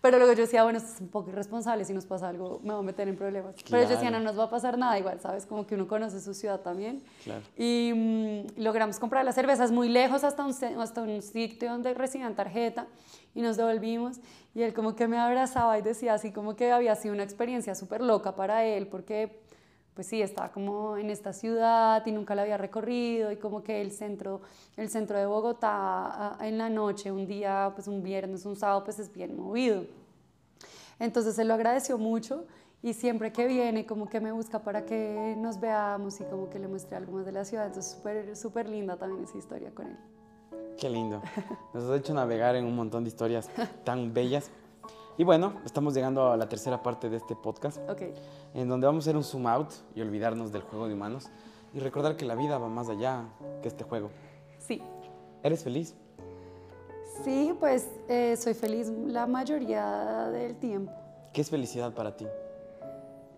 Pero 0.00 0.18
luego 0.18 0.32
yo 0.32 0.42
decía, 0.42 0.64
bueno, 0.64 0.78
esto 0.78 0.92
es 0.94 1.00
un 1.00 1.08
poco 1.08 1.30
irresponsable, 1.30 1.84
si 1.84 1.92
nos 1.92 2.04
pasa 2.06 2.28
algo 2.28 2.60
me 2.64 2.72
voy 2.72 2.80
a 2.80 2.86
meter 2.86 3.06
en 3.06 3.16
problemas. 3.16 3.54
Pero 3.70 3.84
yo 3.84 3.88
decía, 3.88 4.10
no 4.10 4.18
nos 4.18 4.36
va 4.36 4.44
a 4.44 4.50
pasar 4.50 4.76
nada 4.76 4.98
igual, 4.98 5.20
¿sabes? 5.20 5.46
Como 5.46 5.64
que 5.64 5.76
uno 5.76 5.86
conoce 5.86 6.20
su 6.20 6.34
ciudad 6.34 6.60
también. 6.60 7.04
Claro. 7.22 7.42
Y 7.56 7.92
mm, 7.94 8.60
logramos 8.60 8.98
comprar 8.98 9.24
las 9.24 9.36
cervezas 9.36 9.70
muy 9.70 9.88
lejos 9.88 10.24
hasta 10.24 10.44
un, 10.44 10.52
hasta 10.80 11.02
un 11.02 11.22
sitio 11.22 11.70
donde 11.70 11.94
recibían 11.94 12.34
tarjeta 12.34 12.88
y 13.32 13.42
nos 13.42 13.56
devolvimos. 13.56 14.18
Y 14.54 14.62
él 14.62 14.74
como 14.74 14.96
que 14.96 15.06
me 15.06 15.18
abrazaba 15.18 15.78
y 15.78 15.82
decía 15.82 16.14
así 16.14 16.32
como 16.32 16.56
que 16.56 16.72
había 16.72 16.96
sido 16.96 17.14
una 17.14 17.22
experiencia 17.22 17.76
súper 17.76 18.02
loca 18.02 18.34
para 18.34 18.64
él 18.64 18.88
porque 18.88 19.40
pues 19.94 20.06
sí, 20.06 20.22
estaba 20.22 20.50
como 20.52 20.96
en 20.96 21.10
esta 21.10 21.32
ciudad 21.32 22.04
y 22.06 22.12
nunca 22.12 22.34
la 22.34 22.42
había 22.42 22.56
recorrido 22.56 23.30
y 23.30 23.36
como 23.36 23.62
que 23.62 23.80
el 23.82 23.92
centro, 23.92 24.40
el 24.76 24.88
centro 24.88 25.18
de 25.18 25.26
Bogotá 25.26 26.38
a- 26.40 26.48
en 26.48 26.56
la 26.58 26.70
noche, 26.70 27.12
un 27.12 27.26
día, 27.26 27.72
pues 27.74 27.88
un 27.88 28.02
viernes, 28.02 28.46
un 28.46 28.56
sábado, 28.56 28.84
pues 28.84 28.98
es 28.98 29.12
bien 29.12 29.36
movido. 29.36 29.84
Entonces 30.98 31.38
él 31.38 31.48
lo 31.48 31.54
agradeció 31.54 31.98
mucho 31.98 32.44
y 32.82 32.94
siempre 32.94 33.32
que 33.32 33.46
viene 33.46 33.86
como 33.86 34.08
que 34.08 34.20
me 34.20 34.32
busca 34.32 34.60
para 34.60 34.84
que 34.86 35.34
nos 35.38 35.60
veamos 35.60 36.20
y 36.20 36.24
como 36.24 36.48
que 36.48 36.58
le 36.58 36.68
muestre 36.68 36.96
algo 36.96 37.12
más 37.12 37.26
de 37.26 37.32
la 37.32 37.44
ciudad. 37.44 37.66
Entonces 37.66 37.92
súper, 37.92 38.36
súper 38.36 38.68
linda 38.68 38.96
también 38.96 39.24
esa 39.24 39.36
historia 39.38 39.70
con 39.74 39.86
él. 39.88 39.96
Qué 40.78 40.88
lindo. 40.88 41.22
Nos 41.74 41.84
has 41.84 42.00
hecho 42.00 42.14
navegar 42.14 42.56
en 42.56 42.64
un 42.64 42.74
montón 42.74 43.04
de 43.04 43.08
historias 43.08 43.48
tan 43.84 44.12
bellas. 44.14 44.50
Y 45.22 45.24
bueno, 45.24 45.52
estamos 45.64 45.94
llegando 45.94 46.32
a 46.32 46.36
la 46.36 46.48
tercera 46.48 46.82
parte 46.82 47.08
de 47.08 47.18
este 47.18 47.36
podcast, 47.36 47.78
Ok, 47.88 48.02
en 48.54 48.68
donde 48.68 48.88
vamos 48.88 49.04
a 49.04 49.10
hacer 49.10 49.16
un 49.16 49.22
zoom 49.22 49.46
out 49.46 49.70
y 49.94 50.00
olvidarnos 50.00 50.50
del 50.50 50.62
juego 50.62 50.88
de 50.88 50.94
humanos 50.94 51.28
y 51.72 51.78
recordar 51.78 52.16
que 52.16 52.24
la 52.24 52.34
vida 52.34 52.58
va 52.58 52.68
más 52.68 52.88
allá 52.88 53.28
que 53.62 53.68
este 53.68 53.84
juego. 53.84 54.10
sí. 54.58 54.82
¿Eres 55.44 55.62
feliz? 55.62 55.94
Sí, 57.22 57.54
pues 57.60 57.86
eh, 58.08 58.36
soy 58.36 58.54
feliz 58.54 58.88
la 59.06 59.28
mayoría 59.28 60.28
del 60.32 60.56
tiempo. 60.56 60.92
¿Qué 61.32 61.42
es 61.42 61.50
felicidad 61.50 61.94
para 61.94 62.16
ti? 62.16 62.26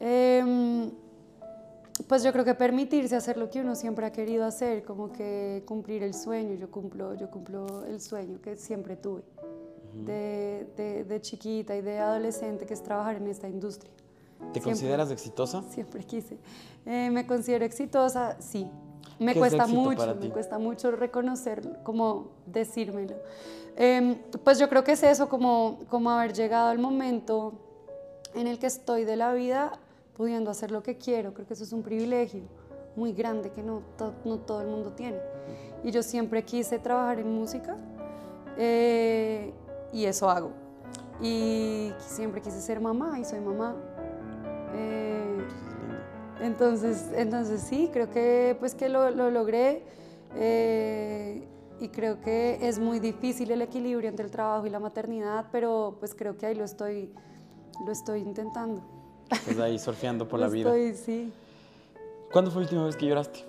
Em, 0.01 0.91
pues 2.09 2.25
yo 2.25 2.33
creo 2.33 2.47
que 2.47 2.55
permitirse 2.55 3.15
hacer 3.15 3.37
lo 3.37 3.51
que 3.51 3.61
uno 3.61 3.75
siempre 3.75 4.07
ha 4.07 4.11
querido 4.11 4.47
hacer, 4.47 4.85
como 4.85 5.13
que 5.13 5.63
cumplir 5.67 6.03
el 6.03 6.15
sueño. 6.15 6.55
Yo 6.55 6.71
cumplo, 6.71 7.13
yo 7.13 7.31
cumplo 7.31 7.85
el 7.85 8.01
sueño 8.01 8.41
que 8.41 8.57
siempre 8.57 8.97
tuve 8.97 9.23
de, 10.05 10.67
de- 10.77 11.05
de 11.05 11.21
chiquita 11.21 11.77
y 11.77 11.83
de 11.83 11.99
adolescente, 11.99 12.67
que 12.67 12.75
es 12.75 12.83
trabajar 12.83 13.17
en 13.17 13.27
esta 13.29 13.49
industria. 13.49 13.91
¿Te 14.39 14.45
Siempre. 14.45 14.63
consideras 14.63 15.11
exitosa? 15.11 15.63
Siempre 15.71 16.03
quise. 16.05 16.39
Eh, 16.87 17.09
me 17.11 17.27
considero 17.27 17.65
exitosa, 17.65 18.37
sí. 18.41 18.69
Me 19.19 19.33
¿Qué 19.33 19.39
es 19.39 19.39
cuesta 19.39 19.67
mucho, 19.67 20.17
me 20.21 20.31
cuesta 20.31 20.59
mucho 20.59 20.91
reconocer, 20.91 21.79
como 21.85 22.31
decírmelo. 22.47 23.15
Em, 23.77 24.17
pues 24.43 24.59
yo 24.59 24.69
creo 24.69 24.83
que 24.83 24.93
es 24.93 25.03
eso, 25.05 25.29
como, 25.29 25.81
como 25.89 26.11
haber 26.11 26.33
llegado 26.33 26.69
al 26.71 26.79
momento 26.79 27.53
en 28.35 28.47
el 28.49 28.59
que 28.59 28.67
estoy 28.67 29.05
de 29.05 29.17
la 29.17 29.33
vida 29.33 29.73
pudiendo 30.17 30.51
hacer 30.51 30.71
lo 30.73 30.83
que 30.83 30.97
quiero. 30.99 31.33
Creo 31.33 31.47
que 31.47 31.55
eso 31.55 31.63
es 31.65 31.73
un 31.73 31.83
privilegio 31.83 32.43
muy 32.97 33.13
grande 33.13 33.51
que 33.51 33.63
no, 33.63 33.83
to- 33.97 34.15
no 34.25 34.39
todo 34.39 34.61
el 34.63 34.69
mundo 34.69 34.93
tiene. 34.93 35.19
Y 35.85 35.91
yo 35.93 36.03
siempre 36.03 36.45
quise 36.45 36.79
trabajar 36.81 37.19
en 37.21 37.33
música 37.33 37.77
eh, 38.57 39.14
y 39.95 40.05
eso 40.05 40.29
hago. 40.29 40.51
Y 41.23 41.93
siempre 41.99 42.43
quise 42.43 42.61
ser 42.61 42.81
mamá 42.81 43.19
y 43.19 43.25
soy 43.25 43.41
mamá. 43.41 43.77
Eh, 44.75 45.39
entonces, 46.41 47.11
entonces 47.15 47.63
sí, 47.63 47.89
creo 47.93 48.11
que 48.11 48.57
pues 48.59 48.75
que 48.75 48.89
lo, 48.89 49.11
lo 49.11 49.31
logré 49.31 49.85
eh, 50.35 51.47
y 51.81 51.89
creo 51.89 52.21
que 52.21 52.59
es 52.61 52.79
muy 52.81 52.99
difícil 52.99 53.53
el 53.53 53.63
equilibrio 53.63 54.09
entre 54.11 54.25
el 54.25 54.33
trabajo 54.33 54.67
y 54.67 54.71
la 54.71 54.81
maternidad, 54.81 55.47
pero 55.53 55.97
pues 56.01 56.15
creo 56.15 56.37
que 56.37 56.47
ahí 56.47 56.55
lo 56.57 56.65
estoy, 56.65 57.15
lo 57.87 57.93
estoy 57.93 58.21
intentando. 58.21 58.83
Estás 59.31 59.59
ahí 59.61 59.79
surfeando 59.79 60.29
por 60.29 60.41
la 60.41 60.49
vida. 60.49 60.77
Estoy, 60.77 60.95
sí. 60.95 61.33
¿Cuándo 62.33 62.51
fue 62.51 62.63
la 62.63 62.67
última 62.67 62.85
vez 62.85 62.97
que 62.97 63.07
lloraste? 63.07 63.45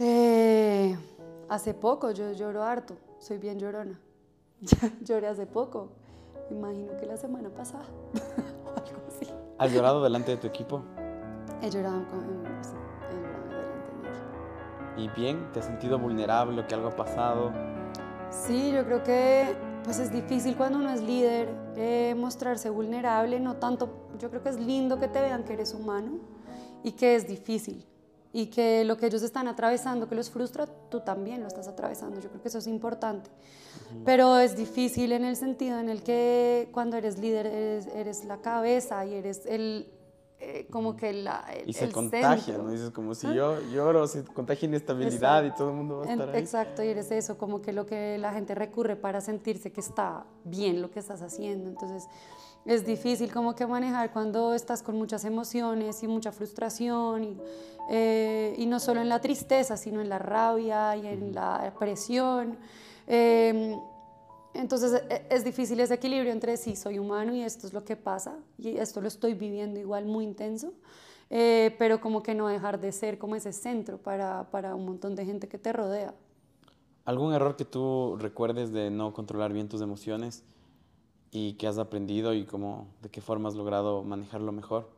Eh, 0.00 0.96
hace 1.48 1.74
poco, 1.74 2.10
yo 2.10 2.32
lloro 2.32 2.64
harto, 2.64 2.96
soy 3.20 3.38
bien 3.38 3.58
llorona. 3.58 4.00
Lloré 5.04 5.28
hace 5.28 5.46
poco, 5.46 5.90
me 6.50 6.56
imagino 6.56 6.96
que 6.96 7.06
la 7.06 7.16
semana 7.16 7.48
pasada 7.50 7.84
o 8.64 8.68
algo 8.68 9.02
así. 9.08 9.26
¿Has 9.58 9.72
llorado 9.72 10.02
delante 10.02 10.32
de 10.32 10.36
tu 10.36 10.46
equipo? 10.46 10.82
He 11.62 11.70
llorado, 11.70 12.06
con, 12.08 12.20
eh, 12.20 12.60
sí, 12.62 12.74
he 13.10 13.14
llorado 13.22 13.48
delante 13.48 13.86
de 13.86 13.94
mi 13.94 14.08
equipo. 14.08 14.96
¿Y 14.96 15.20
bien? 15.20 15.52
¿Te 15.52 15.60
has 15.60 15.66
sentido 15.66 15.98
vulnerable 15.98 16.60
o 16.60 16.66
que 16.66 16.74
algo 16.74 16.88
ha 16.88 16.96
pasado? 16.96 17.52
Sí, 18.30 18.72
yo 18.72 18.84
creo 18.84 19.02
que 19.02 19.56
pues 19.84 20.00
es 20.00 20.12
difícil 20.12 20.56
cuando 20.56 20.78
uno 20.78 20.90
es 20.90 21.00
líder 21.00 21.48
eh, 21.76 22.14
mostrarse 22.16 22.68
vulnerable, 22.68 23.40
no 23.40 23.56
tanto, 23.56 23.88
yo 24.18 24.28
creo 24.28 24.42
que 24.42 24.50
es 24.50 24.60
lindo 24.60 24.98
que 24.98 25.08
te 25.08 25.20
vean 25.20 25.44
que 25.44 25.54
eres 25.54 25.72
humano 25.72 26.18
y 26.82 26.92
que 26.92 27.14
es 27.14 27.26
difícil 27.26 27.86
y 28.32 28.46
que 28.46 28.84
lo 28.84 28.96
que 28.96 29.06
ellos 29.06 29.22
están 29.22 29.48
atravesando, 29.48 30.08
que 30.08 30.14
los 30.14 30.30
frustra, 30.30 30.66
tú 30.90 31.00
también 31.00 31.40
lo 31.40 31.46
estás 31.46 31.68
atravesando, 31.68 32.20
yo 32.20 32.28
creo 32.28 32.42
que 32.42 32.48
eso 32.48 32.58
es 32.58 32.66
importante. 32.66 33.30
Pero 34.04 34.38
es 34.38 34.56
difícil 34.56 35.12
en 35.12 35.24
el 35.24 35.36
sentido 35.36 35.78
en 35.78 35.88
el 35.88 36.02
que 36.02 36.68
cuando 36.72 36.96
eres 36.96 37.18
líder 37.18 37.46
eres, 37.46 37.86
eres 37.94 38.24
la 38.24 38.38
cabeza 38.38 39.04
y 39.06 39.14
eres 39.14 39.46
el, 39.46 39.90
eh, 40.40 40.66
como 40.70 40.96
que 40.96 41.12
la, 41.12 41.44
el, 41.52 41.68
Y 41.68 41.72
se 41.72 41.86
el 41.86 41.92
contagia, 41.92 42.38
centro. 42.38 42.62
¿no? 42.64 42.70
Dices 42.70 42.90
como 42.90 43.14
si 43.14 43.26
yo 43.34 43.60
lloro, 43.72 44.06
se 44.06 44.24
contagia 44.24 44.66
inestabilidad 44.66 45.44
y 45.44 45.50
todo 45.52 45.70
el 45.70 45.76
mundo 45.76 45.98
va 45.98 46.06
a 46.06 46.12
estar 46.12 46.30
ahí. 46.30 46.38
Exacto, 46.38 46.82
y 46.84 46.88
eres 46.88 47.10
eso, 47.10 47.36
como 47.38 47.60
que 47.60 47.72
lo 47.72 47.86
que 47.86 48.18
la 48.18 48.32
gente 48.32 48.54
recurre 48.54 48.94
para 48.94 49.20
sentirse 49.20 49.72
que 49.72 49.80
está 49.80 50.24
bien 50.44 50.80
lo 50.80 50.90
que 50.90 51.00
estás 51.00 51.22
haciendo. 51.22 51.68
Entonces, 51.68 52.08
es 52.64 52.84
difícil 52.84 53.32
como 53.32 53.54
que 53.54 53.66
manejar 53.66 54.12
cuando 54.12 54.54
estás 54.54 54.82
con 54.82 54.96
muchas 54.96 55.24
emociones 55.24 56.02
y 56.02 56.06
mucha 56.06 56.30
frustración, 56.30 57.24
y, 57.24 57.36
eh, 57.90 58.54
y 58.58 58.66
no 58.66 58.78
solo 58.78 59.00
en 59.00 59.08
la 59.08 59.20
tristeza, 59.20 59.76
sino 59.76 60.00
en 60.00 60.08
la 60.08 60.18
rabia 60.18 60.94
y 60.94 61.06
en 61.06 61.34
la 61.34 61.72
presión. 61.78 62.58
Eh, 63.08 63.76
entonces 64.54 65.02
e- 65.08 65.26
es 65.30 65.44
difícil 65.44 65.80
ese 65.80 65.94
equilibrio 65.94 66.30
entre 66.30 66.56
sí, 66.56 66.76
soy 66.76 66.98
humano 66.98 67.34
y 67.34 67.42
esto 67.42 67.66
es 67.66 67.72
lo 67.72 67.84
que 67.84 67.96
pasa 67.96 68.36
y 68.58 68.76
esto 68.76 69.00
lo 69.00 69.08
estoy 69.08 69.34
viviendo 69.34 69.80
igual 69.80 70.04
muy 70.04 70.24
intenso, 70.24 70.72
eh, 71.30 71.74
pero 71.78 72.00
como 72.00 72.22
que 72.22 72.34
no 72.34 72.48
dejar 72.48 72.78
de 72.78 72.92
ser 72.92 73.18
como 73.18 73.34
ese 73.34 73.52
centro 73.52 73.98
para, 73.98 74.50
para 74.50 74.74
un 74.74 74.84
montón 74.84 75.14
de 75.14 75.24
gente 75.24 75.48
que 75.48 75.58
te 75.58 75.72
rodea. 75.72 76.14
¿Algún 77.04 77.32
error 77.32 77.56
que 77.56 77.64
tú 77.64 78.16
recuerdes 78.18 78.72
de 78.72 78.90
no 78.90 79.14
controlar 79.14 79.52
bien 79.52 79.68
tus 79.68 79.80
emociones 79.80 80.44
y 81.30 81.54
que 81.54 81.66
has 81.66 81.78
aprendido 81.78 82.34
y 82.34 82.44
cómo, 82.44 82.88
de 83.00 83.08
qué 83.08 83.22
forma 83.22 83.48
has 83.48 83.54
logrado 83.54 84.02
manejarlo 84.02 84.52
mejor? 84.52 84.88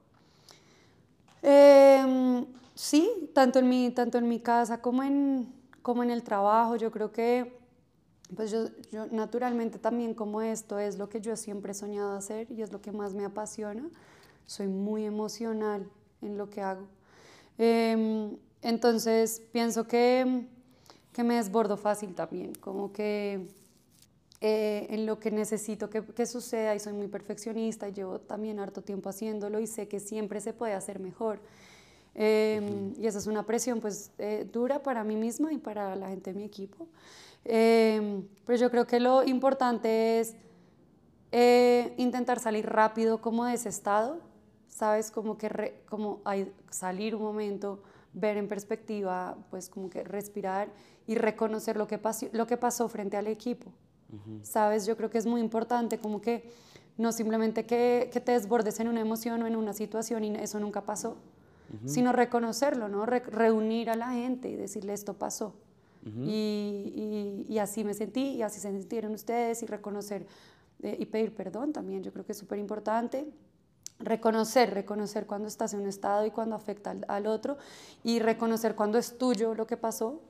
Em, 1.43 2.45
sí, 2.75 3.31
tanto 3.33 3.61
en, 3.61 3.69
mi, 3.69 3.91
tanto 3.91 4.19
en 4.19 4.29
mi 4.29 4.41
casa 4.41 4.83
como 4.83 5.05
en, 5.05 5.53
como 5.83 6.03
en 6.03 6.11
el 6.11 6.23
trabajo, 6.25 6.77
yo 6.77 6.91
creo 6.91 7.13
que 7.13 7.60
pues 8.37 8.51
yo, 8.51 8.67
yo 8.91 9.07
naturalmente 9.07 9.79
también 9.79 10.15
como 10.15 10.43
esto 10.43 10.79
es 10.79 10.99
lo 10.99 11.09
que 11.09 11.21
yo 11.21 11.37
siempre 11.37 11.73
he 11.73 11.75
soñado 11.75 12.13
hacer 12.17 12.51
y 12.51 12.63
es 12.63 12.73
lo 12.73 12.81
que 12.81 12.93
más 12.93 13.15
me 13.15 13.25
apasiona, 13.25 13.89
soy 14.47 14.69
muy 14.69 15.05
emocional 15.05 15.89
en 16.23 16.37
lo 16.37 16.49
que 16.51 16.61
hago. 16.63 16.87
Em, 17.59 18.37
entonces 18.63 19.43
pienso 19.53 19.87
que, 19.87 20.47
que 21.13 21.25
me 21.25 21.37
desbordo 21.37 21.77
fácil 21.77 22.15
también, 22.15 22.55
como 22.55 22.93
que 22.93 23.49
eh, 24.41 24.87
en 24.91 25.07
lo 25.07 25.19
que 25.21 25.31
necesito 25.31 25.91
que, 25.91 26.03
que 26.03 26.25
suceda 26.27 26.75
y 26.75 26.81
soy 26.81 26.95
muy 26.95 27.09
perfeccionista 27.09 27.89
y 27.89 27.93
llevo 27.93 28.21
también 28.21 28.59
harto 28.59 28.83
tiempo 28.83 29.11
haciéndolo 29.11 29.61
y 29.61 29.67
sé 29.67 29.89
que 29.89 30.01
siempre 30.01 30.41
se 30.41 30.53
puede 30.53 30.73
hacer 30.75 30.99
mejor. 30.99 31.41
Eh, 32.15 32.93
Y 32.99 33.07
esa 33.07 33.19
es 33.19 33.27
una 33.27 33.45
presión 33.47 33.81
pues 33.81 34.11
eh, 34.19 34.47
dura 34.51 34.83
para 34.83 35.05
mí 35.05 35.17
misma 35.17 35.53
y 35.53 35.59
para 35.59 35.95
la 35.97 36.09
gente 36.09 36.33
de 36.33 36.39
mi 36.39 36.45
equipo. 36.45 36.87
Eh, 37.45 38.23
pero 38.47 38.59
yo 38.59 38.71
creo 38.71 38.87
que 38.87 39.01
lo 39.01 39.25
importante 39.25 40.21
es 40.21 40.37
eh, 41.33 41.95
intentar 41.97 42.41
salir 42.41 42.67
rápido 42.67 43.21
como 43.21 43.45
de 43.45 43.55
ese 43.55 43.69
estado, 43.69 44.19
¿sabes? 44.69 45.11
Como 45.11 45.39
que 45.39 45.83
como 45.89 46.21
hay, 46.25 46.53
salir 46.71 47.15
un 47.15 47.23
momento, 47.23 47.83
ver 48.13 48.37
en 48.37 48.49
perspectiva, 48.49 49.37
pues 49.51 49.69
como 49.69 49.89
que 49.89 50.03
respirar 50.03 50.69
y 51.07 51.15
reconocer 51.15 51.77
lo 51.77 51.87
que, 51.87 51.99
pasó, 51.99 52.27
lo 52.33 52.47
que 52.47 52.57
pasó 52.57 52.89
frente 52.89 53.17
al 53.17 53.29
equipo, 53.29 53.71
¿sabes? 54.43 54.87
Yo 54.87 54.97
creo 54.97 55.11
que 55.11 55.19
es 55.19 55.27
muy 55.27 55.41
importante 55.41 55.99
como 55.99 56.21
que 56.21 56.51
no 56.97 57.13
simplemente 57.13 57.65
que, 57.65 58.11
que, 58.13 58.21
te 58.21 58.33
desbordes 58.33 58.81
en 58.81 58.89
una 58.89 59.01
emoción 59.01 59.43
o 59.43 59.47
en 59.47 59.55
una 59.55 59.73
situación 59.73 60.25
y 60.25 60.35
eso 60.35 60.59
nunca 60.59 60.83
pasó, 60.83 61.17
sino 61.87 62.13
reconocerlo, 62.13 62.89
¿no? 62.89 63.07
reunir 63.07 63.91
a 63.91 63.95
la 63.95 64.11
gente 64.11 64.49
y 64.49 64.57
decirle 64.57 64.93
esto 64.93 65.15
pasó. 65.15 65.55
Y, 66.03 67.45
y, 67.49 67.53
y, 67.53 67.59
así 67.59 67.85
me 67.85 67.93
sentí 67.93 68.37
y 68.37 68.43
así 68.43 68.59
se 68.59 68.71
sintieron 68.71 69.13
ustedes 69.13 69.63
y 69.63 69.67
reconocer 69.67 70.27
eh, 70.83 70.97
y 70.99 71.07
pedir 71.07 71.35
perdón 71.35 71.73
también, 71.73 72.03
yo 72.03 72.13
creo 72.13 72.25
que 72.25 72.33
es 72.33 72.39
súper 72.39 72.59
importante. 72.59 73.27
Reconocer, 73.99 74.73
reconocer 74.73 75.27
cuando 75.27 75.47
estás 75.47 75.75
en 75.75 75.81
un 75.81 75.89
estado 75.89 76.25
y 76.25 76.31
cuando 76.31 76.57
afecta 76.57 76.97
al, 77.07 77.27
otro 77.27 77.59
y 78.03 78.19
reconocer 78.19 78.75
cuando 78.75 78.97
es 78.97 79.19
tuyo 79.19 79.55
lo 79.55 79.67
que 79.67 79.77
pasó 79.77 80.23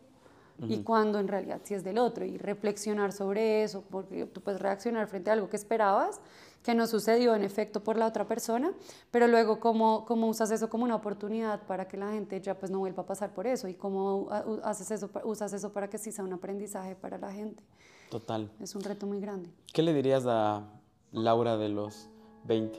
y 0.69 0.83
cuando 0.83 1.21
en 1.21 1.29
realidad 1.29 1.61
sí 1.65 1.73
es 1.73 1.85
del 1.85 1.97
otro 1.97 2.25
y 2.27 2.37
reflexionar 2.37 3.13
sobre 3.13 3.63
eso, 3.63 3.83
porque 3.89 4.27
tú 4.27 4.43
puedes 4.43 4.61
reaccionar 4.61 5.07
frente 5.07 5.31
a 5.31 5.33
algo 5.33 5.49
que 5.49 5.57
esperabas, 5.57 6.21
que 6.63 6.75
no 6.75 6.87
sucedió 6.87 7.35
en 7.35 7.43
efecto 7.43 7.83
por 7.83 7.97
la 7.97 8.07
otra 8.07 8.27
persona, 8.27 8.73
pero 9.11 9.27
luego 9.27 9.61
cómo, 9.61 10.05
cómo 10.05 10.29
usas 10.29 10.51
eso 10.51 10.69
como 10.69 10.85
una 10.85 10.95
oportunidad 10.95 11.63
para 11.67 11.89
que 11.89 11.97
la 11.97 12.13
gente 12.13 12.41
ya 12.41 12.59
pues 12.59 12.71
no 12.71 12.79
vuelva 12.79 13.03
a 13.03 13.07
pasar 13.07 13.33
por 13.33 13.47
eso 13.47 13.67
y 13.69 13.75
cómo 13.75 14.29
haces 14.63 14.91
eso, 14.91 15.11
usas 15.25 15.53
eso 15.53 15.73
para 15.73 15.89
que 15.89 15.99
sí 15.99 16.13
sea 16.13 16.25
un 16.25 16.33
aprendizaje 16.33 16.95
para 16.95 17.19
la 17.19 17.33
gente. 17.33 17.63
Total. 18.11 18.51
Es 18.61 18.75
un 18.75 18.83
reto 18.83 19.07
muy 19.07 19.21
grande. 19.21 19.51
¿Qué 19.73 19.83
le 19.83 19.95
dirías 19.95 20.25
a 20.27 20.65
Laura 21.13 21.57
de 21.57 21.69
los 21.69 22.09
20? 22.45 22.79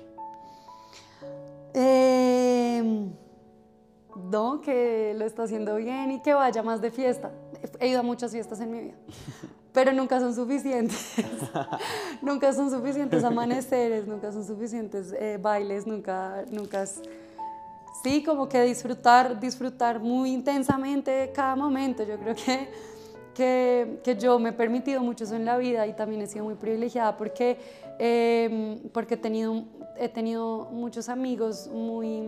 Em, 1.74 3.14
no, 4.30 4.60
que 4.62 5.14
lo 5.18 5.26
está 5.26 5.44
haciendo 5.44 5.76
bien 5.78 6.12
y 6.12 6.22
que 6.22 6.34
vaya 6.34 6.62
más 6.64 6.82
de 6.82 6.92
fiesta. 6.92 7.32
He 7.80 7.88
ido 7.88 8.02
a 8.02 8.04
muchas 8.04 8.32
fiestas 8.32 8.60
en 8.60 8.72
mi 8.72 8.80
vida, 8.80 8.96
pero 9.74 9.94
nunca 9.94 10.20
son 10.20 10.34
suficientes. 10.34 11.16
nunca 12.22 12.54
son 12.54 12.70
suficientes 12.70 13.24
amaneceres, 13.24 14.08
nunca 14.08 14.32
son 14.32 14.46
suficientes 14.46 15.14
eh, 15.14 15.38
bailes, 15.42 15.88
nunca, 15.88 16.44
nunca. 16.52 16.86
Sí, 18.04 18.24
como 18.24 18.50
que 18.50 18.62
disfrutar, 18.64 19.40
disfrutar 19.40 20.00
muy 20.00 20.32
intensamente 20.32 21.32
cada 21.34 21.56
momento. 21.56 22.04
Yo 22.04 22.18
creo 22.18 22.36
que 22.36 22.70
que, 23.34 24.18
yo 24.20 24.40
me 24.40 24.50
he 24.50 24.54
permitido 24.54 25.02
mucho 25.02 25.24
eso 25.24 25.36
en 25.36 25.46
la 25.46 25.58
vida 25.58 25.88
y 25.88 25.94
también 25.94 26.22
he 26.22 26.28
sido 26.28 26.46
muy 26.46 26.56
privilegiada 26.56 27.18
porque, 27.18 27.58
eh, 28.00 28.80
porque 28.94 29.16
he, 29.16 29.18
tenido, 29.18 29.64
he 29.98 30.10
tenido 30.10 30.68
muchos 30.72 31.10
amigos 31.10 31.68
muy, 31.68 32.22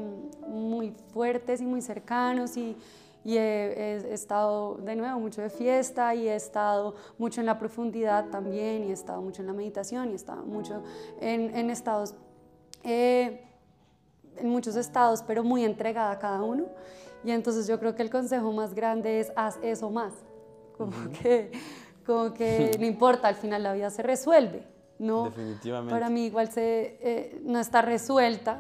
muy 0.48 0.94
fuertes 1.14 1.62
y 1.62 1.66
muy 1.66 1.82
cercanos 1.82 2.58
y, 2.58 2.76
y 3.24 3.38
he, 3.38 3.96
he, 3.96 4.14
estado 4.14 4.76
de 4.76 4.96
nuevo 4.96 5.20
mucho 5.20 5.42
de 5.42 5.50
fiesta 5.50 6.14
y 6.14 6.28
he 6.28 6.36
estado 6.36 6.96
mucho 7.18 7.40
en 7.40 7.46
la 7.46 7.58
profundidad 7.58 8.30
también 8.30 8.84
y 8.84 8.90
he 8.90 8.94
estado 8.94 9.22
mucho 9.22 9.42
en 9.42 9.48
la 9.48 9.54
meditación 9.54 10.10
y 10.10 10.12
he 10.14 10.16
estado 10.16 10.44
mucho 10.44 10.84
en, 11.22 11.56
en 11.56 11.70
estados, 11.70 12.16
eh, 12.84 13.46
en 14.38 14.50
muchos 14.50 14.76
estados, 14.76 15.24
pero 15.24 15.44
muy 15.44 15.64
entregada 15.64 16.12
a 16.12 16.20
cada 16.20 16.42
uno. 16.42 16.66
Y 17.24 17.32
entonces 17.32 17.68
yo 17.68 17.80
creo 17.80 17.96
que 17.96 18.02
el 18.02 18.10
consejo 18.10 18.52
más 18.52 18.74
grande 18.74 19.20
es 19.20 19.32
haz 19.36 19.58
eso 19.62 19.90
más 19.90 20.14
como 20.78 21.10
que, 21.12 21.52
como 22.06 22.34
que 22.34 22.72
no 22.80 22.86
importa, 22.86 23.28
al 23.28 23.36
final 23.36 23.64
la 23.64 23.74
vida 23.74 23.90
se 23.90 24.04
resuelve, 24.04 24.64
¿no? 25.00 25.26
Definitivamente. 25.26 25.94
Para 25.94 26.10
mí 26.10 26.26
igual 26.26 26.52
se, 26.52 26.98
eh, 27.02 27.42
no 27.44 27.60
está 27.60 27.82
resuelta 27.82 28.60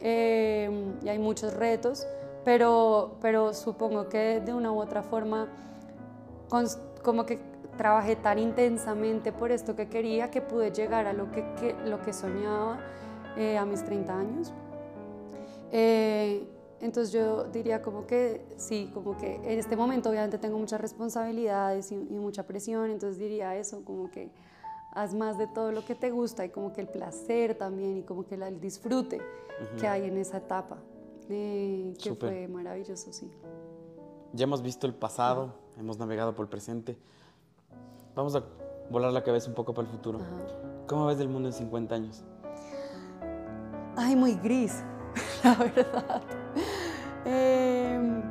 eh, 0.00 0.70
y 1.02 1.08
hay 1.08 1.18
muchos 1.18 1.52
retos, 1.54 2.06
pero, 2.44 3.16
pero 3.20 3.52
supongo 3.54 4.08
que 4.08 4.40
de 4.40 4.52
una 4.54 4.72
u 4.72 4.80
otra 4.80 5.02
forma, 5.02 5.48
como 7.02 7.26
que 7.26 7.38
trabajé 7.76 8.16
tan 8.16 8.38
intensamente 8.38 9.32
por 9.32 9.52
esto 9.52 9.76
que 9.76 9.88
quería 9.88 10.30
que 10.30 10.40
pude 10.40 10.70
llegar 10.70 11.06
a 11.06 11.12
lo 11.12 11.30
que, 11.30 11.44
que 11.54 11.74
lo 11.86 12.02
que 12.02 12.12
soñaba 12.12 12.78
eh, 13.36 13.56
a 13.56 13.64
mis 13.64 13.84
30 13.84 14.18
años. 14.18 14.52
Entonces 16.80 17.12
yo 17.12 17.44
diría 17.44 17.82
como 17.82 18.06
que 18.06 18.42
sí, 18.56 18.90
como 18.94 19.16
que 19.16 19.34
en 19.36 19.58
este 19.58 19.76
momento 19.76 20.08
obviamente 20.08 20.38
tengo 20.38 20.58
muchas 20.58 20.80
responsabilidades 20.80 21.92
y, 21.92 21.96
mucha 21.96 22.46
presión, 22.46 22.90
entonces 22.90 23.18
diría 23.18 23.54
eso, 23.56 23.84
como 23.84 24.10
que 24.10 24.30
haz 24.92 25.14
más 25.14 25.36
de 25.36 25.46
todo 25.46 25.72
lo 25.72 25.84
que 25.84 25.94
te 25.94 26.10
gusta 26.10 26.44
y 26.44 26.48
como 26.48 26.72
que 26.72 26.80
el 26.80 26.88
placer 26.88 27.54
también 27.54 27.98
y 27.98 28.02
como 28.02 28.24
que 28.24 28.36
el 28.36 28.60
disfrute 28.60 29.20
que 29.78 29.86
hay 29.86 30.06
en 30.06 30.16
esa 30.16 30.38
etapa, 30.38 30.78
eh, 31.32 31.94
que 32.02 32.14
fue 32.14 32.48
maravilloso, 32.48 33.12
sí. 33.12 33.30
Ya 34.32 34.44
hemos 34.44 34.62
visto 34.62 34.86
el 34.86 34.94
pasado, 34.94 35.54
hemos 35.78 35.98
navegado 35.98 36.34
por 36.34 36.44
el 36.44 36.48
presente. 36.48 36.96
Vamos 38.14 38.34
a 38.36 38.44
volar 38.90 39.12
la 39.12 39.22
cabeza 39.22 39.48
un 39.48 39.54
poco 39.54 39.74
para 39.74 39.86
el 39.86 39.92
futuro. 39.92 40.18
¿Cómo 40.86 41.06
ves 41.06 41.20
el 41.20 41.28
mundo 41.28 41.48
en 41.48 41.52
50 41.52 41.94
años? 41.94 42.24
Ay, 43.96 44.16
muy 44.16 44.34
gris, 44.34 44.82
la 45.44 45.54
verdad. 45.54 46.22
Em, 47.24 48.22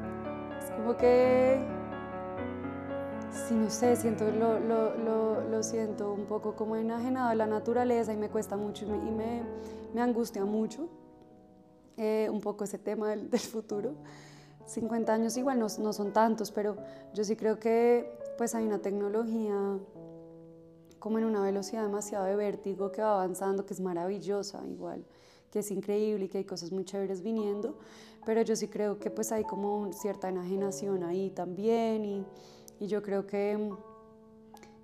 es 0.57 0.71
como 0.71 0.97
que, 0.97 1.63
si 3.29 3.53
no 3.53 3.69
sé, 3.69 3.95
siento, 3.95 4.31
lo, 4.31 4.59
lo, 4.59 4.95
lo, 4.95 5.41
lo, 5.41 5.63
siento 5.63 6.11
un 6.11 6.25
poco 6.25 6.55
como 6.55 6.75
enajenado 6.75 7.29
a 7.29 7.35
la 7.35 7.45
naturaleza 7.45 8.13
y 8.13 8.17
me 8.17 8.29
cuesta 8.29 8.57
mucho 8.57 8.85
y 8.85 8.89
me, 8.89 9.43
me, 9.93 10.01
angustia 10.01 10.43
mucho 10.43 10.89
eh, 11.99 12.29
un 12.31 12.41
poco 12.41 12.63
ese 12.63 12.79
tema 12.79 13.09
del, 13.09 13.29
futuro. 13.39 13.93
50 14.65 15.13
años 15.13 15.37
igual 15.37 15.59
no, 15.59 15.67
no 15.79 15.93
son 15.93 16.13
tantos, 16.13 16.51
pero 16.51 16.77
yo 17.13 17.23
sí 17.23 17.35
creo 17.35 17.59
que 17.59 18.11
pues 18.37 18.55
hay 18.55 18.65
una 18.65 18.79
tecnología 18.79 19.77
como 20.97 21.17
en 21.17 21.25
una 21.25 21.41
velocidad 21.41 21.83
demasiado 21.83 22.25
de 22.25 22.35
vértigo 22.35 22.91
que 22.91 23.01
va 23.01 23.13
avanzando, 23.13 23.65
que 23.65 23.73
es 23.73 23.79
maravillosa 23.79 24.65
igual, 24.67 25.05
que 25.51 25.59
es 25.59 25.71
increíble 25.71 26.25
y 26.25 26.29
que 26.29 26.39
hay 26.39 26.45
cosas 26.45 26.71
muy 26.71 26.85
chéveres 26.85 27.21
viniendo 27.21 27.77
pero 28.25 28.41
yo 28.41 28.55
sí 28.55 28.67
creo 28.67 28.99
que 28.99 29.09
pues 29.09 29.31
hay 29.31 29.43
como 29.43 29.91
cierta 29.93 30.29
enajenación 30.29 31.03
ahí 31.03 31.29
también 31.31 32.05
y, 32.05 32.25
y 32.79 32.87
yo 32.87 33.01
creo 33.01 33.25
que, 33.25 33.71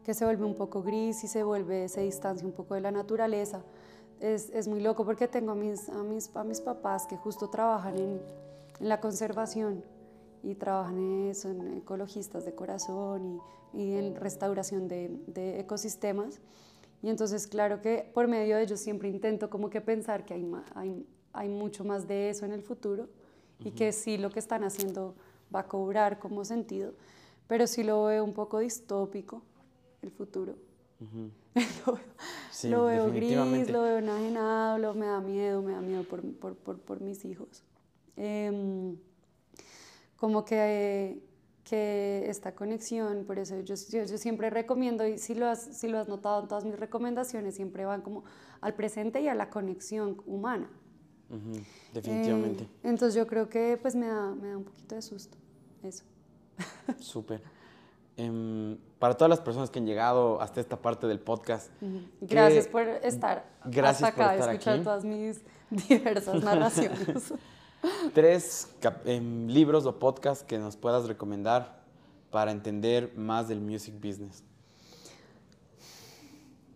que 0.04 0.14
se 0.14 0.26
vuelve 0.26 0.46
un 0.46 0.56
poco 0.56 0.82
gris 0.82 1.24
y 1.24 1.28
se 1.28 1.44
vuelve, 1.44 1.88
se 1.90 2.02
distancia 2.02 2.46
un 2.48 2.54
poco 2.54 2.74
de 2.76 2.82
la 2.82 2.92
naturaleza. 2.92 3.64
Es, 4.20 4.50
es 4.50 4.68
muy 4.68 4.80
loco 4.80 5.06
porque 5.06 5.28
tengo 5.28 5.52
a 5.52 5.56
mis, 5.56 5.90
a 5.90 6.04
mis, 6.04 6.36
a 6.36 6.44
mis 6.44 6.62
papás 6.62 7.06
que 7.06 7.18
justo 7.18 7.50
trabajan 7.50 7.98
en, 7.98 8.22
en 8.80 8.90
la 8.90 9.00
conservación 9.00 9.84
y 10.44 10.56
trabajan 10.56 10.98
en 10.98 11.30
eso, 11.30 11.50
en 11.50 11.78
ecologistas 11.78 12.46
de 12.46 12.54
corazón 12.54 13.42
y, 13.74 13.82
y 13.82 13.94
en 13.94 14.16
restauración 14.16 14.88
de, 14.88 15.10
de, 15.28 15.60
ecosistemas. 15.60 16.40
Y 17.02 17.10
entonces, 17.10 17.48
claro 17.48 17.82
que 17.82 18.10
por 18.14 18.28
medio 18.28 18.56
de 18.56 18.64
ellos 18.64 18.80
siempre 18.80 19.10
intento 19.10 19.50
como 19.50 19.70
que 19.70 19.82
pensar 19.82 20.26
que 20.26 20.34
hay, 20.34 20.52
hay, 20.76 21.06
hay 21.34 21.50
mucho 21.50 21.84
más 21.84 22.08
de 22.08 22.30
eso 22.30 22.46
en 22.46 22.52
el 22.52 22.62
futuro 22.62 23.10
y 23.60 23.72
que 23.72 23.92
sí 23.92 24.18
lo 24.18 24.30
que 24.30 24.40
están 24.40 24.64
haciendo 24.64 25.16
va 25.54 25.62
a 25.62 25.68
cobrar 25.68 26.20
como 26.20 26.44
sentido, 26.46 26.94
pero 27.48 27.68
sí 27.68 27.84
lo 27.84 28.06
veo 28.06 28.24
un 28.24 28.34
poco 28.34 28.60
distópico 28.60 29.42
el 30.02 30.12
futuro. 30.12 30.56
lo, 32.64 32.86
veo 32.86 33.12
gris, 33.12 33.70
lo 33.70 33.82
veo 33.82 33.98
enajenado, 33.98 34.78
lo, 34.78 34.94
me 34.94 35.06
da 35.06 35.20
miedo, 35.20 35.62
me 35.62 35.74
da 35.74 35.82
miedo 35.82 36.04
por, 36.04 36.22
por, 36.36 36.56
por, 36.56 36.80
por 36.80 37.02
mis 37.02 37.24
hijos. 37.26 37.64
Eh, 38.18 38.96
como 40.18 40.46
que, 40.46 41.22
que 41.64 42.26
esta 42.30 42.56
conexión, 42.56 43.26
por 43.26 43.40
eso 43.40 43.60
yo, 43.62 43.76
yo, 43.76 44.04
yo, 44.06 44.18
siempre 44.18 44.50
recomiendo, 44.50 45.06
y 45.06 45.18
si 45.18 45.36
lo, 45.36 45.48
has, 45.48 45.78
si 45.78 45.88
lo 45.88 46.00
has 46.00 46.08
notado 46.08 46.42
en 46.42 46.48
todas 46.48 46.66
mis 46.66 46.80
recomendaciones, 46.80 47.56
siempre 47.56 47.86
van 47.86 48.02
como 48.02 48.24
al 48.62 48.74
presente 48.74 49.22
y 49.22 49.28
a 49.28 49.36
la 49.36 49.50
conexión 49.50 50.22
humana. 50.26 50.70
Definitivamente. 51.94 52.64
Eh, 52.64 52.70
entonces 52.84 53.16
yo 53.16 53.28
creo 53.28 53.50
que 53.50 53.78
pues 53.82 53.96
me 53.96 54.08
da, 54.08 54.34
me 54.36 54.50
da 54.50 54.58
un 54.58 54.64
poquito 54.64 54.96
de 54.96 55.02
susto 55.02 55.38
eso. 55.84 56.04
Súper. 57.00 57.42
Eh, 58.18 58.78
para 59.00 59.16
todas 59.16 59.30
las 59.30 59.42
personas 59.42 59.70
que 59.70 59.80
han 59.80 59.86
llegado 59.86 60.42
hasta 60.42 60.62
esta 60.62 60.82
parte 60.82 61.06
del 61.06 61.20
podcast. 61.20 61.70
Gracias 62.22 62.68
por 62.68 62.82
estar 62.82 63.46
gracias 63.66 64.10
hasta 64.10 64.24
acá, 64.24 64.38
por 64.38 64.50
escuchar 64.50 64.84
todas 64.84 65.04
mis 65.04 65.42
diversas 65.70 66.44
narraciones. 66.44 67.34
Tres 68.14 68.70
eh, 69.06 69.20
libros 69.20 69.86
o 69.86 70.00
podcasts 70.00 70.44
que 70.44 70.58
nos 70.58 70.78
puedas 70.78 71.08
recomendar 71.08 71.84
para 72.32 72.52
entender 72.52 73.14
más 73.16 73.48
del 73.48 73.62
music 73.62 73.96
business. 73.96 74.44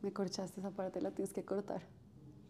Me 0.02 0.14
corchaste 0.14 0.60
esa 0.60 0.72
parte, 0.72 1.02
la 1.02 1.12
tienes 1.12 1.34
que 1.34 1.44
cortar. 1.44 1.82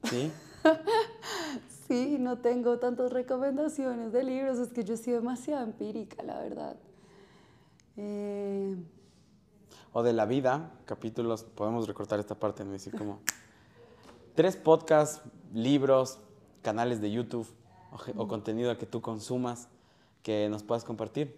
¿Sí? 0.03 0.31
sí, 1.87 2.17
no 2.19 2.39
tengo 2.39 2.79
tantas 2.79 3.11
recomendaciones 3.11 4.11
de 4.11 4.23
libros, 4.23 4.59
es 4.59 4.69
que 4.69 4.83
yo 4.83 4.93
he 4.95 4.97
sido 4.97 5.19
demasiado 5.19 5.63
empírica, 5.63 6.21
la 6.23 6.39
verdad. 6.39 6.75
Eh, 8.01 8.75
o 9.91 10.03
de 10.03 10.13
la 10.13 10.25
vida, 10.25 10.71
capítulos, 10.85 11.43
podemos 11.43 11.85
recortar 11.85 12.19
esta 12.19 12.35
parte, 12.35 12.63
¿no? 12.63 12.71
Decir 12.71 12.95
como... 12.97 13.19
tres 14.35 14.55
podcasts, 14.55 15.21
libros, 15.53 16.19
canales 16.61 17.01
de 17.01 17.11
YouTube 17.11 17.47
o, 17.91 18.23
o 18.23 18.27
contenido 18.27 18.77
que 18.77 18.85
tú 18.85 19.01
consumas 19.01 19.67
que 20.23 20.47
nos 20.47 20.63
puedas 20.63 20.85
compartir. 20.85 21.37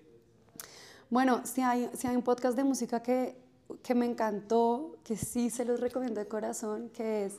Bueno, 1.09 1.41
si 1.45 1.61
hay, 1.61 1.89
si 1.95 2.07
hay 2.07 2.15
un 2.15 2.21
podcast 2.21 2.55
de 2.55 2.63
música 2.63 3.01
que, 3.01 3.35
que 3.81 3.95
me 3.95 4.05
encantó, 4.05 4.97
que 5.03 5.17
sí 5.17 5.49
se 5.49 5.65
los 5.65 5.79
recomiendo 5.79 6.19
de 6.19 6.27
corazón, 6.27 6.89
que 6.89 7.25
es 7.25 7.37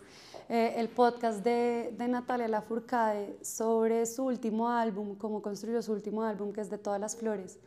eh, 0.49 0.75
el 0.79 0.89
podcast 0.89 1.45
de, 1.45 1.95
de 1.97 2.09
Natalia 2.09 2.49
Lafourcade 2.49 3.39
sobre 3.43 4.05
su 4.07 4.25
último 4.25 4.69
álbum, 4.69 5.15
cómo 5.15 5.41
construyó 5.41 5.81
su 5.81 5.93
último 5.93 6.23
álbum, 6.25 6.53
que 6.53 6.61
es 6.61 6.71
de 6.71 6.79
todas 6.79 7.01
las 7.01 7.15
flores. 7.15 7.59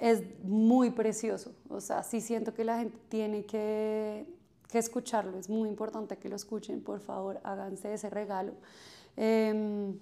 Es 0.00 0.22
muy 0.42 0.90
precioso, 0.90 1.52
o 1.68 1.80
sea, 1.80 2.02
sí 2.02 2.22
siento 2.22 2.54
que 2.54 2.64
la 2.64 2.78
gente 2.78 2.96
tiene 3.10 3.44
que, 3.44 4.26
que 4.66 4.78
escucharlo, 4.78 5.38
es 5.38 5.50
muy 5.50 5.68
importante 5.68 6.16
que 6.16 6.30
lo 6.30 6.36
escuchen, 6.36 6.80
por 6.82 7.00
favor, 7.00 7.38
háganse 7.44 7.92
ese 7.92 8.08
regalo. 8.08 8.54
Em, 9.14 9.98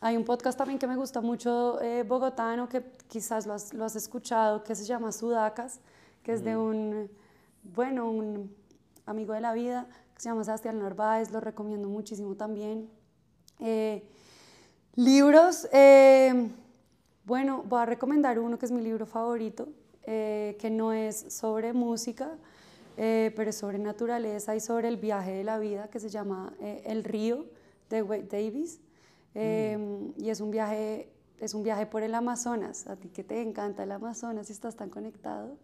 hay 0.00 0.16
un 0.16 0.24
podcast 0.24 0.56
también 0.56 0.78
que 0.78 0.86
me 0.86 0.96
gusta 0.96 1.20
mucho, 1.20 1.78
eh, 1.82 2.02
bogotano, 2.02 2.66
que 2.66 2.82
quizás 3.08 3.46
lo 3.46 3.52
has, 3.52 3.74
lo 3.74 3.84
has 3.84 3.94
escuchado, 3.94 4.64
que 4.64 4.74
se 4.74 4.84
llama 4.84 5.12
Sudacas, 5.12 5.80
que 6.22 6.32
es 6.32 6.42
de 6.42 6.56
un, 6.56 7.10
bueno, 7.62 8.10
un 8.10 8.54
amigo 9.04 9.34
de 9.34 9.42
la 9.42 9.52
vida, 9.52 9.86
que 10.14 10.22
se 10.22 10.30
llama 10.30 10.44
Sebastián 10.44 10.78
Narváez, 10.78 11.30
lo 11.30 11.40
recomiendo 11.40 11.88
muchísimo 11.88 12.34
también. 12.36 12.88
Eh, 13.60 14.02
libros, 14.94 15.68
eh, 15.72 16.50
bueno, 17.26 17.64
voy 17.68 17.80
a 17.80 17.86
recomendar 17.86 18.38
uno 18.38 18.58
que 18.58 18.66
es 18.66 18.72
mi 18.72 18.80
libro 18.80 19.04
favorito, 19.04 19.68
eh, 20.04 20.56
que 20.60 20.70
no 20.70 20.92
es 20.92 21.26
sobre 21.28 21.72
música, 21.72 22.38
eh, 22.96 23.32
pero 23.36 23.50
es 23.50 23.56
sobre 23.56 23.78
naturaleza 23.78 24.54
y 24.54 24.60
sobre 24.60 24.88
el 24.88 24.96
viaje 24.96 25.32
de 25.32 25.44
la 25.44 25.58
vida, 25.58 25.88
que 25.88 26.00
se 26.00 26.08
llama 26.08 26.54
eh, 26.60 26.82
El 26.86 27.04
río, 27.04 27.44
de 27.90 28.02
Wade 28.02 28.28
Davis. 28.30 28.80
Eh, 29.34 29.76
Y 30.16 30.30
es 30.30 30.40
un, 30.40 30.50
viaje, 30.50 31.08
es 31.40 31.52
un 31.54 31.62
viaje 31.62 31.86
por 31.86 32.02
el 32.02 32.14
Amazonas, 32.14 32.86
a 32.86 32.96
ti 32.96 33.08
que 33.08 33.22
te 33.22 33.42
encanta 33.42 33.82
el 33.82 33.92
Amazonas 33.92 34.48
y 34.48 34.52
estás 34.52 34.76
tan 34.76 34.88
conectado. 34.88 35.56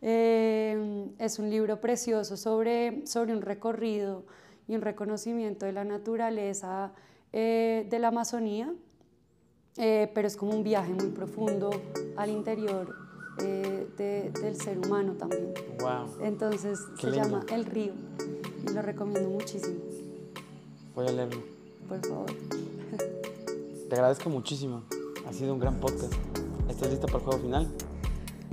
Eh, 0.00 1.08
es 1.18 1.38
un 1.38 1.50
libro 1.50 1.80
precioso 1.80 2.36
sobre, 2.36 3.06
sobre 3.06 3.32
un 3.32 3.42
recorrido 3.42 4.24
y 4.66 4.74
un 4.74 4.80
reconocimiento 4.80 5.66
de 5.66 5.72
la 5.72 5.84
naturaleza 5.84 6.92
eh, 7.32 7.86
de 7.88 7.98
la 7.98 8.08
Amazonía, 8.08 8.72
eh, 9.76 10.10
pero 10.14 10.26
es 10.28 10.36
como 10.36 10.52
un 10.52 10.62
viaje 10.62 10.92
muy 10.92 11.08
profundo 11.08 11.70
al 12.16 12.30
interior 12.30 12.94
eh, 13.38 13.86
de- 13.96 14.30
del 14.40 14.56
ser 14.56 14.78
humano 14.78 15.12
también. 15.14 15.54
Wow. 15.80 16.22
Entonces 16.24 16.78
Qué 16.96 17.02
se 17.02 17.10
lindo. 17.12 17.24
llama 17.28 17.46
El 17.50 17.64
Río 17.64 17.92
y 18.66 18.72
lo 18.72 18.82
recomiendo 18.82 19.28
muchísimo, 19.30 19.80
Voy 20.94 21.06
a 21.08 21.12
leerlo. 21.12 21.42
por 21.88 22.06
favor. 22.06 22.26
Te 23.88 23.94
agradezco 23.96 24.30
muchísimo. 24.30 24.82
Ha 25.28 25.32
sido 25.32 25.52
un 25.54 25.58
gran 25.60 25.76
podcast. 25.80 26.12
¿Estás 26.68 26.90
lista 26.90 27.06
para 27.06 27.18
el 27.18 27.24
juego 27.24 27.40
final? 27.42 27.68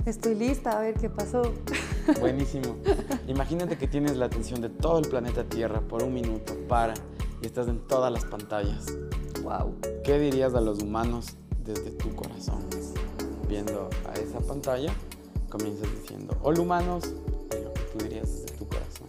Estoy 0.06 0.34
lista 0.34 0.78
a 0.78 0.80
ver 0.80 0.94
qué 0.94 1.10
pasó. 1.10 1.42
Buenísimo. 2.20 2.76
Imagínate 3.28 3.76
que 3.78 3.86
tienes 3.86 4.16
la 4.16 4.26
atención 4.26 4.60
de 4.62 4.70
todo 4.70 4.98
el 4.98 5.08
planeta 5.08 5.44
Tierra 5.44 5.80
por 5.80 6.02
un 6.02 6.12
minuto, 6.14 6.54
para, 6.68 6.94
y 7.42 7.46
estás 7.46 7.68
en 7.68 7.78
todas 7.86 8.10
las 8.12 8.24
pantallas. 8.24 8.86
Wow. 9.50 9.74
¿Qué 10.04 10.18
dirías 10.18 10.54
a 10.54 10.60
los 10.60 10.80
humanos 10.80 11.36
desde 11.64 11.90
tu 11.90 12.14
corazón? 12.14 12.64
Viendo 13.48 13.90
a 14.08 14.14
esa 14.14 14.38
pantalla, 14.38 14.92
comienzas 15.48 15.88
diciendo, 16.00 16.36
hola 16.42 16.60
humanos, 16.60 17.04
y 17.04 17.64
lo 17.64 17.72
que 17.74 17.80
tú 17.92 17.98
dirías 18.04 18.30
desde 18.30 18.56
tu 18.56 18.66
corazón. 18.68 19.08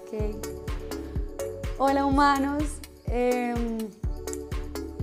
Ok. 0.00 0.36
Hola 1.78 2.04
humanos. 2.04 2.64
Em, 3.06 3.78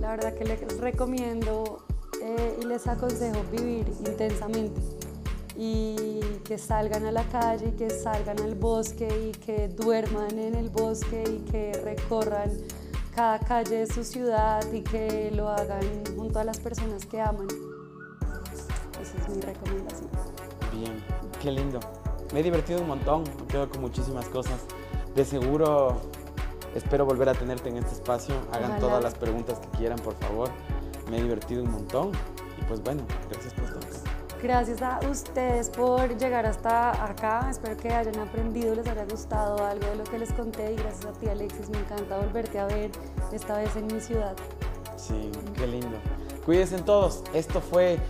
la 0.00 0.10
verdad 0.10 0.34
que 0.34 0.44
les 0.44 0.78
recomiendo 0.78 1.78
eh, 2.20 2.58
y 2.60 2.66
les 2.66 2.86
aconsejo 2.86 3.42
vivir 3.50 3.90
intensamente 4.06 4.80
y 5.56 6.20
que 6.44 6.58
salgan 6.58 7.06
a 7.06 7.12
la 7.12 7.24
calle, 7.28 7.68
y 7.68 7.72
que 7.72 7.88
salgan 7.88 8.40
al 8.40 8.54
bosque 8.54 9.08
y 9.30 9.32
que 9.32 9.68
duerman 9.68 10.38
en 10.38 10.54
el 10.54 10.68
bosque 10.68 11.24
y 11.26 11.50
que 11.50 11.72
recorran 11.84 12.50
cada 13.14 13.38
calle 13.38 13.78
de 13.78 13.86
su 13.86 14.04
ciudad 14.04 14.64
y 14.72 14.82
que 14.82 15.30
lo 15.30 15.48
hagan 15.48 15.82
junto 16.16 16.38
a 16.38 16.44
las 16.44 16.58
personas 16.58 17.06
que 17.06 17.20
aman. 17.20 17.46
Esa 19.00 19.18
es 19.18 19.28
mi 19.28 19.40
recomendación. 19.40 20.08
Bien, 20.72 21.04
qué 21.40 21.50
lindo. 21.50 21.80
Me 22.32 22.40
he 22.40 22.42
divertido 22.42 22.80
un 22.80 22.88
montón, 22.88 23.24
me 23.40 23.46
quedo 23.46 23.68
con 23.68 23.80
muchísimas 23.82 24.26
cosas. 24.28 24.60
De 25.14 25.24
seguro 25.24 26.00
espero 26.74 27.04
volver 27.04 27.28
a 27.28 27.34
tenerte 27.34 27.68
en 27.68 27.76
este 27.76 27.92
espacio. 27.92 28.34
Hagan 28.50 28.70
Ojalá. 28.72 28.80
todas 28.80 29.02
las 29.02 29.14
preguntas 29.14 29.58
que 29.58 29.68
quieran, 29.78 29.98
por 29.98 30.14
favor. 30.14 30.48
Me 31.10 31.18
he 31.18 31.22
divertido 31.22 31.62
un 31.62 31.70
montón. 31.70 32.12
Y 32.58 32.64
pues 32.64 32.82
bueno, 32.82 33.02
gracias 33.28 33.52
por 33.54 33.64
acá. 33.64 33.81
Gracias 34.42 34.82
a 34.82 34.98
ustedes 35.08 35.70
por 35.70 36.18
llegar 36.18 36.44
hasta 36.46 36.90
acá. 37.04 37.46
Espero 37.48 37.76
que 37.76 37.90
hayan 37.90 38.18
aprendido, 38.18 38.74
les 38.74 38.88
haya 38.88 39.04
gustado 39.04 39.64
algo 39.64 39.86
de 39.86 39.94
lo 39.94 40.02
que 40.02 40.18
les 40.18 40.32
conté 40.32 40.72
y 40.72 40.74
gracias 40.74 41.06
a 41.06 41.12
ti 41.12 41.28
Alexis, 41.28 41.68
me 41.70 41.78
encanta 41.78 42.18
volverte 42.18 42.58
a 42.58 42.66
ver 42.66 42.90
esta 43.32 43.58
vez 43.58 43.76
en 43.76 43.86
mi 43.86 44.00
ciudad. 44.00 44.34
Sí, 44.96 45.30
qué 45.54 45.66
lindo. 45.68 45.96
Cuídense 46.44 46.78
todos. 46.78 47.22
Esto 47.32 47.60
fue 47.60 48.00